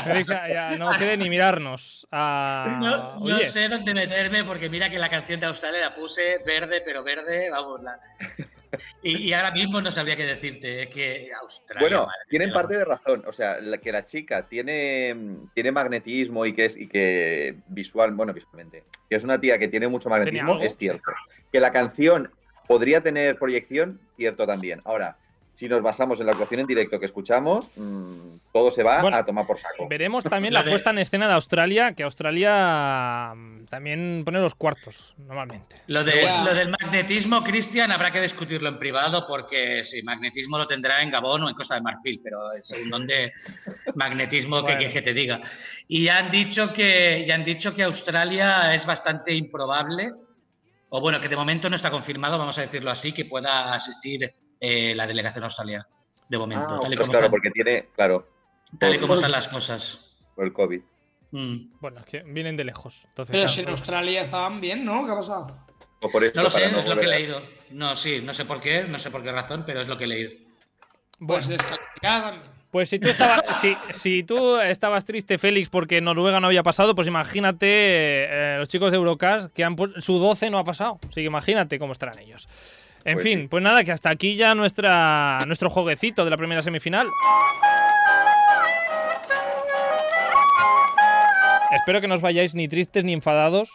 Félix 0.03 0.27
ya, 0.29 0.47
ya 0.47 0.77
no 0.77 0.89
quiere 0.91 1.17
ni 1.17 1.29
mirarnos. 1.29 2.07
Ah, 2.11 2.79
No, 3.19 3.37
sé 3.41 3.67
dónde 3.67 3.93
meterme 3.93 4.43
porque 4.43 4.69
mira 4.69 4.89
que 4.89 4.97
la 4.97 5.09
canción 5.09 5.39
de 5.39 5.45
Australia 5.47 5.81
la 5.89 5.95
puse 5.95 6.39
verde, 6.45 6.81
pero 6.85 7.03
verde, 7.03 7.49
vamos. 7.49 7.81
La... 7.83 7.97
Y, 9.03 9.17
y 9.17 9.33
ahora 9.33 9.51
mismo 9.51 9.81
no 9.81 9.91
sabría 9.91 10.15
qué 10.15 10.25
decirte. 10.25 10.83
Es 10.83 10.89
que 10.89 11.29
Australia. 11.41 11.81
Bueno, 11.81 12.05
madre 12.05 12.19
tienen 12.29 12.53
parte 12.53 12.77
de 12.77 12.85
razón. 12.85 13.23
O 13.27 13.33
sea, 13.33 13.59
la- 13.59 13.77
que 13.79 13.91
la 13.91 14.05
chica 14.05 14.47
tiene, 14.47 15.15
tiene 15.53 15.71
magnetismo 15.71 16.45
y 16.45 16.53
que 16.53 16.65
es 16.65 16.77
y 16.77 16.87
que 16.87 17.57
visual, 17.67 18.11
bueno, 18.11 18.33
visualmente, 18.33 18.85
que 19.09 19.15
es 19.17 19.23
una 19.23 19.39
tía 19.39 19.59
que 19.59 19.67
tiene 19.67 19.87
mucho 19.87 20.09
magnetismo, 20.09 20.61
es 20.61 20.77
cierto. 20.77 21.11
Que 21.51 21.59
la 21.59 21.71
canción 21.71 22.31
podría 22.67 23.01
tener 23.01 23.37
proyección, 23.37 23.99
cierto 24.15 24.47
también. 24.47 24.81
Ahora, 24.85 25.17
si 25.61 25.69
nos 25.69 25.83
basamos 25.83 26.19
en 26.19 26.25
la 26.25 26.31
actuación 26.31 26.61
en 26.61 26.65
directo 26.65 26.99
que 26.99 27.05
escuchamos, 27.05 27.69
mm, 27.75 28.37
todo 28.51 28.71
se 28.71 28.81
va 28.81 28.99
Bueno, 28.99 29.15
a 29.17 29.23
tomar 29.23 29.45
por 29.45 29.59
saco. 29.59 29.87
veremos 29.87 30.23
también 30.23 30.53
la 30.55 30.63
puesta 30.65 30.89
en 30.89 30.97
escena 30.97 31.27
de 31.27 31.35
Australia, 31.35 31.93
que 31.93 32.01
Australia 32.01 33.31
mm, 33.35 33.65
también 33.65 34.23
pone 34.25 34.39
los 34.39 34.55
cuartos, 34.55 35.13
normalmente. 35.19 35.75
Lo, 35.85 36.03
de- 36.03 36.23
Ya. 36.23 36.43
lo 36.43 36.55
del 36.55 36.69
magnetismo, 36.69 37.43
Cristian, 37.43 37.91
habrá 37.91 38.09
que 38.09 38.19
discutirlo 38.19 38.69
en 38.69 38.79
privado 38.79 39.27
porque 39.27 39.83
sí, 39.83 40.01
magnetismo 40.01 40.57
lo 40.57 40.65
tendrá 40.65 41.03
en 41.03 41.11
Gabón 41.11 41.43
o 41.43 41.49
en 41.49 41.53
Costa 41.53 41.75
de 41.75 41.81
Marfil, 41.81 42.19
pero 42.23 42.39
según 42.61 42.89
dónde 42.89 43.31
magnetismo 43.93 44.55
que 44.57 44.61
Bueno. 44.63 44.77
quieres 44.79 44.93
que 44.95 45.01
te 45.03 45.13
diga. 45.13 45.41
Y 45.87 46.05
ya 46.05 46.17
han 46.17 46.31
dicho 46.31 46.73
que 46.73 47.23
ya 47.27 47.35
han 47.35 47.43
dicho 47.43 47.75
que 47.75 47.83
Australia 47.83 48.73
es 48.73 48.83
bastante 48.87 49.31
improbable, 49.35 50.09
o 50.89 50.99
bueno, 51.01 51.21
que 51.21 51.29
de 51.29 51.35
momento 51.35 51.69
no 51.69 51.75
está 51.75 51.91
confirmado, 51.91 52.39
vamos 52.39 52.57
a 52.57 52.61
decirlo 52.61 52.89
así, 52.89 53.11
que 53.11 53.25
pueda 53.25 53.75
asistir 53.75 54.27
eh, 54.61 54.93
la 54.95 55.05
delegación 55.07 55.43
australiana. 55.43 55.87
De 56.29 56.37
momento, 56.37 56.63
Ah, 56.65 56.67
tal, 56.67 56.77
y 56.77 56.95
ostras, 56.95 56.99
como 56.99 57.11
claro, 57.11 57.25
están, 57.25 57.31
porque 57.31 57.49
tiene, 57.51 57.89
claro, 57.93 58.29
tal 58.79 58.95
y 58.95 58.99
como 58.99 59.15
están 59.15 59.31
las 59.31 59.47
cosas. 59.49 60.15
por 60.35 60.45
el 60.45 60.53
COVID. 60.53 60.79
Mm. 61.31 61.79
Bueno, 61.81 61.99
es 61.99 62.05
que 62.05 62.23
vienen 62.23 62.55
de 62.55 62.63
lejos. 62.63 63.03
Entonces, 63.09 63.31
Pero 63.33 63.41
claro, 63.43 63.53
si 63.53 63.59
en 63.59 63.65
pues- 63.65 63.79
Australia 63.79 64.21
estaban 64.21 64.61
bien, 64.61 64.85
¿no? 64.85 65.05
¿Qué 65.05 65.11
ha 65.11 65.15
pasado? 65.15 65.65
O 66.03 66.09
por 66.09 66.23
eso, 66.23 66.33
No 66.35 66.43
lo 66.43 66.49
sé, 66.49 66.71
no 66.71 66.79
es 66.79 66.87
lo 66.87 66.95
que 66.97 67.05
he 67.05 67.09
leído. 67.09 67.41
No, 67.71 67.95
sí, 67.95 68.21
no 68.23 68.33
sé 68.33 68.45
por 68.45 68.59
qué, 68.61 68.83
no 68.83 68.97
sé 68.97 69.11
por 69.11 69.23
qué 69.23 69.31
razón, 69.31 69.63
pero 69.65 69.81
es 69.81 69.87
lo 69.87 69.97
que 69.97 70.05
he 70.05 70.07
leído. 70.07 70.31
Bueno, 71.19 71.45
Pues 71.45 71.47
descalificada 71.49 72.43
pues 72.71 72.89
si 72.89 72.99
tú, 72.99 73.09
estabas, 73.09 73.41
si, 73.61 73.75
si 73.91 74.23
tú 74.23 74.57
estabas 74.57 75.03
triste, 75.03 75.37
Félix, 75.37 75.67
porque 75.69 75.99
Noruega 75.99 76.39
no 76.39 76.47
había 76.47 76.63
pasado, 76.63 76.95
pues 76.95 77.05
imagínate 77.07 77.67
eh, 77.67 78.55
los 78.59 78.69
chicos 78.69 78.91
de 78.91 78.97
Eurocast 78.97 79.51
que 79.53 79.65
han 79.65 79.75
su 79.97 80.17
12 80.19 80.49
no 80.49 80.57
ha 80.57 80.63
pasado. 80.63 80.97
Así 81.03 81.15
que 81.15 81.23
imagínate 81.23 81.77
cómo 81.79 81.91
estarán 81.91 82.17
ellos. 82.19 82.47
En 83.03 83.13
Pues 83.15 83.23
fin, 83.23 83.39
sí. 83.41 83.47
pues 83.47 83.63
nada, 83.63 83.83
que 83.83 83.91
hasta 83.91 84.09
aquí 84.09 84.35
ya 84.35 84.53
nuestra, 84.55 85.43
nuestro 85.47 85.69
jueguecito 85.69 86.23
de 86.23 86.31
la 86.31 86.37
primera 86.37 86.61
semifinal. 86.61 87.07
Espero 91.71 92.01
que 92.01 92.07
no 92.07 92.15
os 92.15 92.21
vayáis 92.21 92.53
ni 92.53 92.67
tristes 92.67 93.03
ni 93.05 93.13
enfadados 93.13 93.69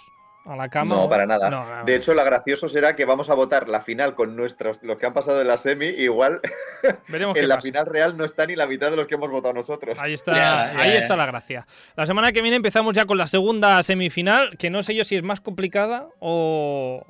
a 0.44 0.54
la 0.54 0.68
cama. 0.68 0.94
No, 0.94 1.08
para 1.08 1.26
nada. 1.26 1.50
No, 1.50 1.64
no, 1.64 1.84
De 1.84 1.96
hecho, 1.96 2.14
lo 2.14 2.22
gracioso 2.24 2.68
será 2.68 2.94
que 2.94 3.04
vamos 3.04 3.30
a 3.30 3.34
votar 3.34 3.68
la 3.68 3.80
final 3.80 4.14
con 4.14 4.36
nuestros, 4.36 4.78
los 4.82 4.96
que 4.98 5.06
han 5.06 5.12
pasado 5.14 5.40
en 5.40 5.48
la 5.48 5.58
semi, 5.58 5.86
igual 5.86 6.40
veremos 7.08 7.34
qué 7.34 7.40
en 7.40 7.48
la 7.48 7.56
pasa. 7.56 7.66
final 7.66 7.86
real 7.86 8.16
no 8.16 8.24
está 8.24 8.46
ni 8.46 8.54
la 8.54 8.66
mitad 8.66 8.90
de 8.90 8.96
los 8.96 9.08
que 9.08 9.14
hemos 9.16 9.30
votado 9.30 9.54
nosotros. 9.54 9.98
Ahí 10.00 10.12
está, 10.12 10.78
ahí 10.78 10.92
está 10.92 11.16
la 11.16 11.26
gracia. 11.26 11.66
La 11.96 12.06
semana 12.06 12.30
que 12.30 12.42
viene 12.42 12.56
empezamos 12.58 12.94
ya 12.94 13.06
con 13.06 13.18
la 13.18 13.26
segunda 13.26 13.82
semifinal, 13.82 14.56
que 14.56 14.70
no 14.70 14.82
sé 14.82 14.94
yo 14.94 15.02
si 15.02 15.16
es 15.16 15.22
más 15.24 15.40
complicada 15.40 16.06
o, 16.20 17.02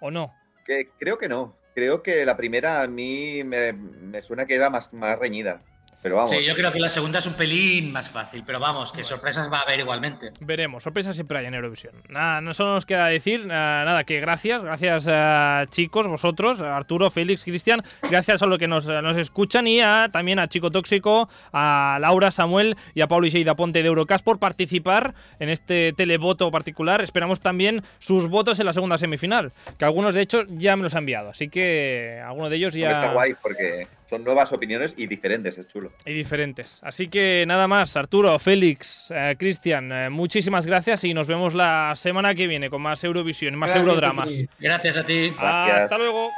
o 0.00 0.10
no. 0.12 0.32
Que 0.64 0.90
creo 0.98 1.18
que 1.18 1.28
no. 1.28 1.56
Creo 1.74 2.02
que 2.02 2.24
la 2.24 2.36
primera 2.36 2.82
a 2.82 2.86
mí 2.86 3.42
me, 3.44 3.72
me 3.72 4.22
suena 4.22 4.46
que 4.46 4.54
era 4.54 4.70
más, 4.70 4.92
más 4.92 5.18
reñida. 5.18 5.62
Pero 6.02 6.16
vamos. 6.16 6.30
Sí, 6.30 6.44
yo 6.44 6.54
creo 6.54 6.72
que 6.72 6.80
la 6.80 6.88
segunda 6.88 7.20
es 7.20 7.26
un 7.26 7.34
pelín 7.34 7.92
más 7.92 8.10
fácil, 8.10 8.42
pero 8.44 8.58
vamos, 8.58 8.92
que 8.92 9.04
sorpresas 9.04 9.50
va 9.52 9.58
a 9.58 9.62
haber 9.62 9.80
igualmente. 9.80 10.32
Veremos, 10.40 10.82
sorpresas 10.82 11.14
siempre 11.14 11.38
hay 11.38 11.46
en 11.46 11.54
Eurovisión. 11.54 11.94
Nada, 12.08 12.40
no 12.40 12.52
solo 12.54 12.74
nos 12.74 12.86
queda 12.86 13.06
decir, 13.06 13.46
nada, 13.46 13.84
nada, 13.84 14.02
que 14.02 14.20
gracias, 14.20 14.62
gracias 14.62 15.06
a 15.08 15.66
chicos, 15.68 16.08
vosotros, 16.08 16.60
a 16.60 16.76
Arturo, 16.76 17.08
Félix, 17.10 17.44
Cristian, 17.44 17.82
gracias 18.02 18.42
a 18.42 18.46
los 18.46 18.58
que 18.58 18.66
nos, 18.66 18.86
nos 18.88 19.16
escuchan 19.16 19.68
y 19.68 19.80
a, 19.80 20.08
también 20.12 20.40
a 20.40 20.48
Chico 20.48 20.72
Tóxico, 20.72 21.28
a 21.52 21.98
Laura, 22.00 22.32
Samuel 22.32 22.76
y 22.94 23.00
a 23.02 23.06
Pablo 23.06 23.28
Iseida 23.28 23.54
Ponte 23.54 23.82
de 23.82 23.88
Eurocast 23.88 24.24
por 24.24 24.40
participar 24.40 25.14
en 25.38 25.50
este 25.50 25.92
televoto 25.92 26.50
particular. 26.50 27.00
Esperamos 27.00 27.40
también 27.40 27.82
sus 28.00 28.28
votos 28.28 28.58
en 28.58 28.66
la 28.66 28.72
segunda 28.72 28.98
semifinal, 28.98 29.52
que 29.78 29.84
algunos 29.84 30.14
de 30.14 30.22
hecho 30.22 30.42
ya 30.48 30.74
me 30.74 30.82
los 30.82 30.94
han 30.94 31.02
enviado, 31.02 31.30
así 31.30 31.48
que 31.48 32.20
algunos 32.24 32.50
de 32.50 32.56
ellos 32.56 32.72
Hombre, 32.74 32.90
Está 32.90 33.06
ya... 33.06 33.12
guay 33.12 33.34
porque 33.40 33.86
son 34.12 34.24
nuevas 34.24 34.52
opiniones 34.52 34.92
y 34.98 35.06
diferentes, 35.06 35.56
es 35.56 35.66
chulo. 35.68 35.90
y 36.04 36.12
diferentes. 36.12 36.78
Así 36.82 37.08
que 37.08 37.44
nada 37.46 37.66
más, 37.66 37.96
Arturo, 37.96 38.38
Félix, 38.38 39.10
eh, 39.10 39.36
Cristian, 39.38 39.90
eh, 39.90 40.10
muchísimas 40.10 40.66
gracias 40.66 41.02
y 41.04 41.14
nos 41.14 41.28
vemos 41.28 41.54
la 41.54 41.94
semana 41.96 42.34
que 42.34 42.46
viene 42.46 42.68
con 42.68 42.82
más 42.82 43.02
Eurovisión, 43.04 43.56
más 43.56 43.70
Gracias 43.70 43.88
Eurodramas. 43.88 44.30
Gracias 44.60 44.98
a 44.98 45.04
ti. 45.06 45.30
Gracias. 45.30 45.84
Hasta 45.84 45.96
luego. 45.96 46.28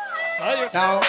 Adiós. 0.40 0.70
Chao. 0.70 1.00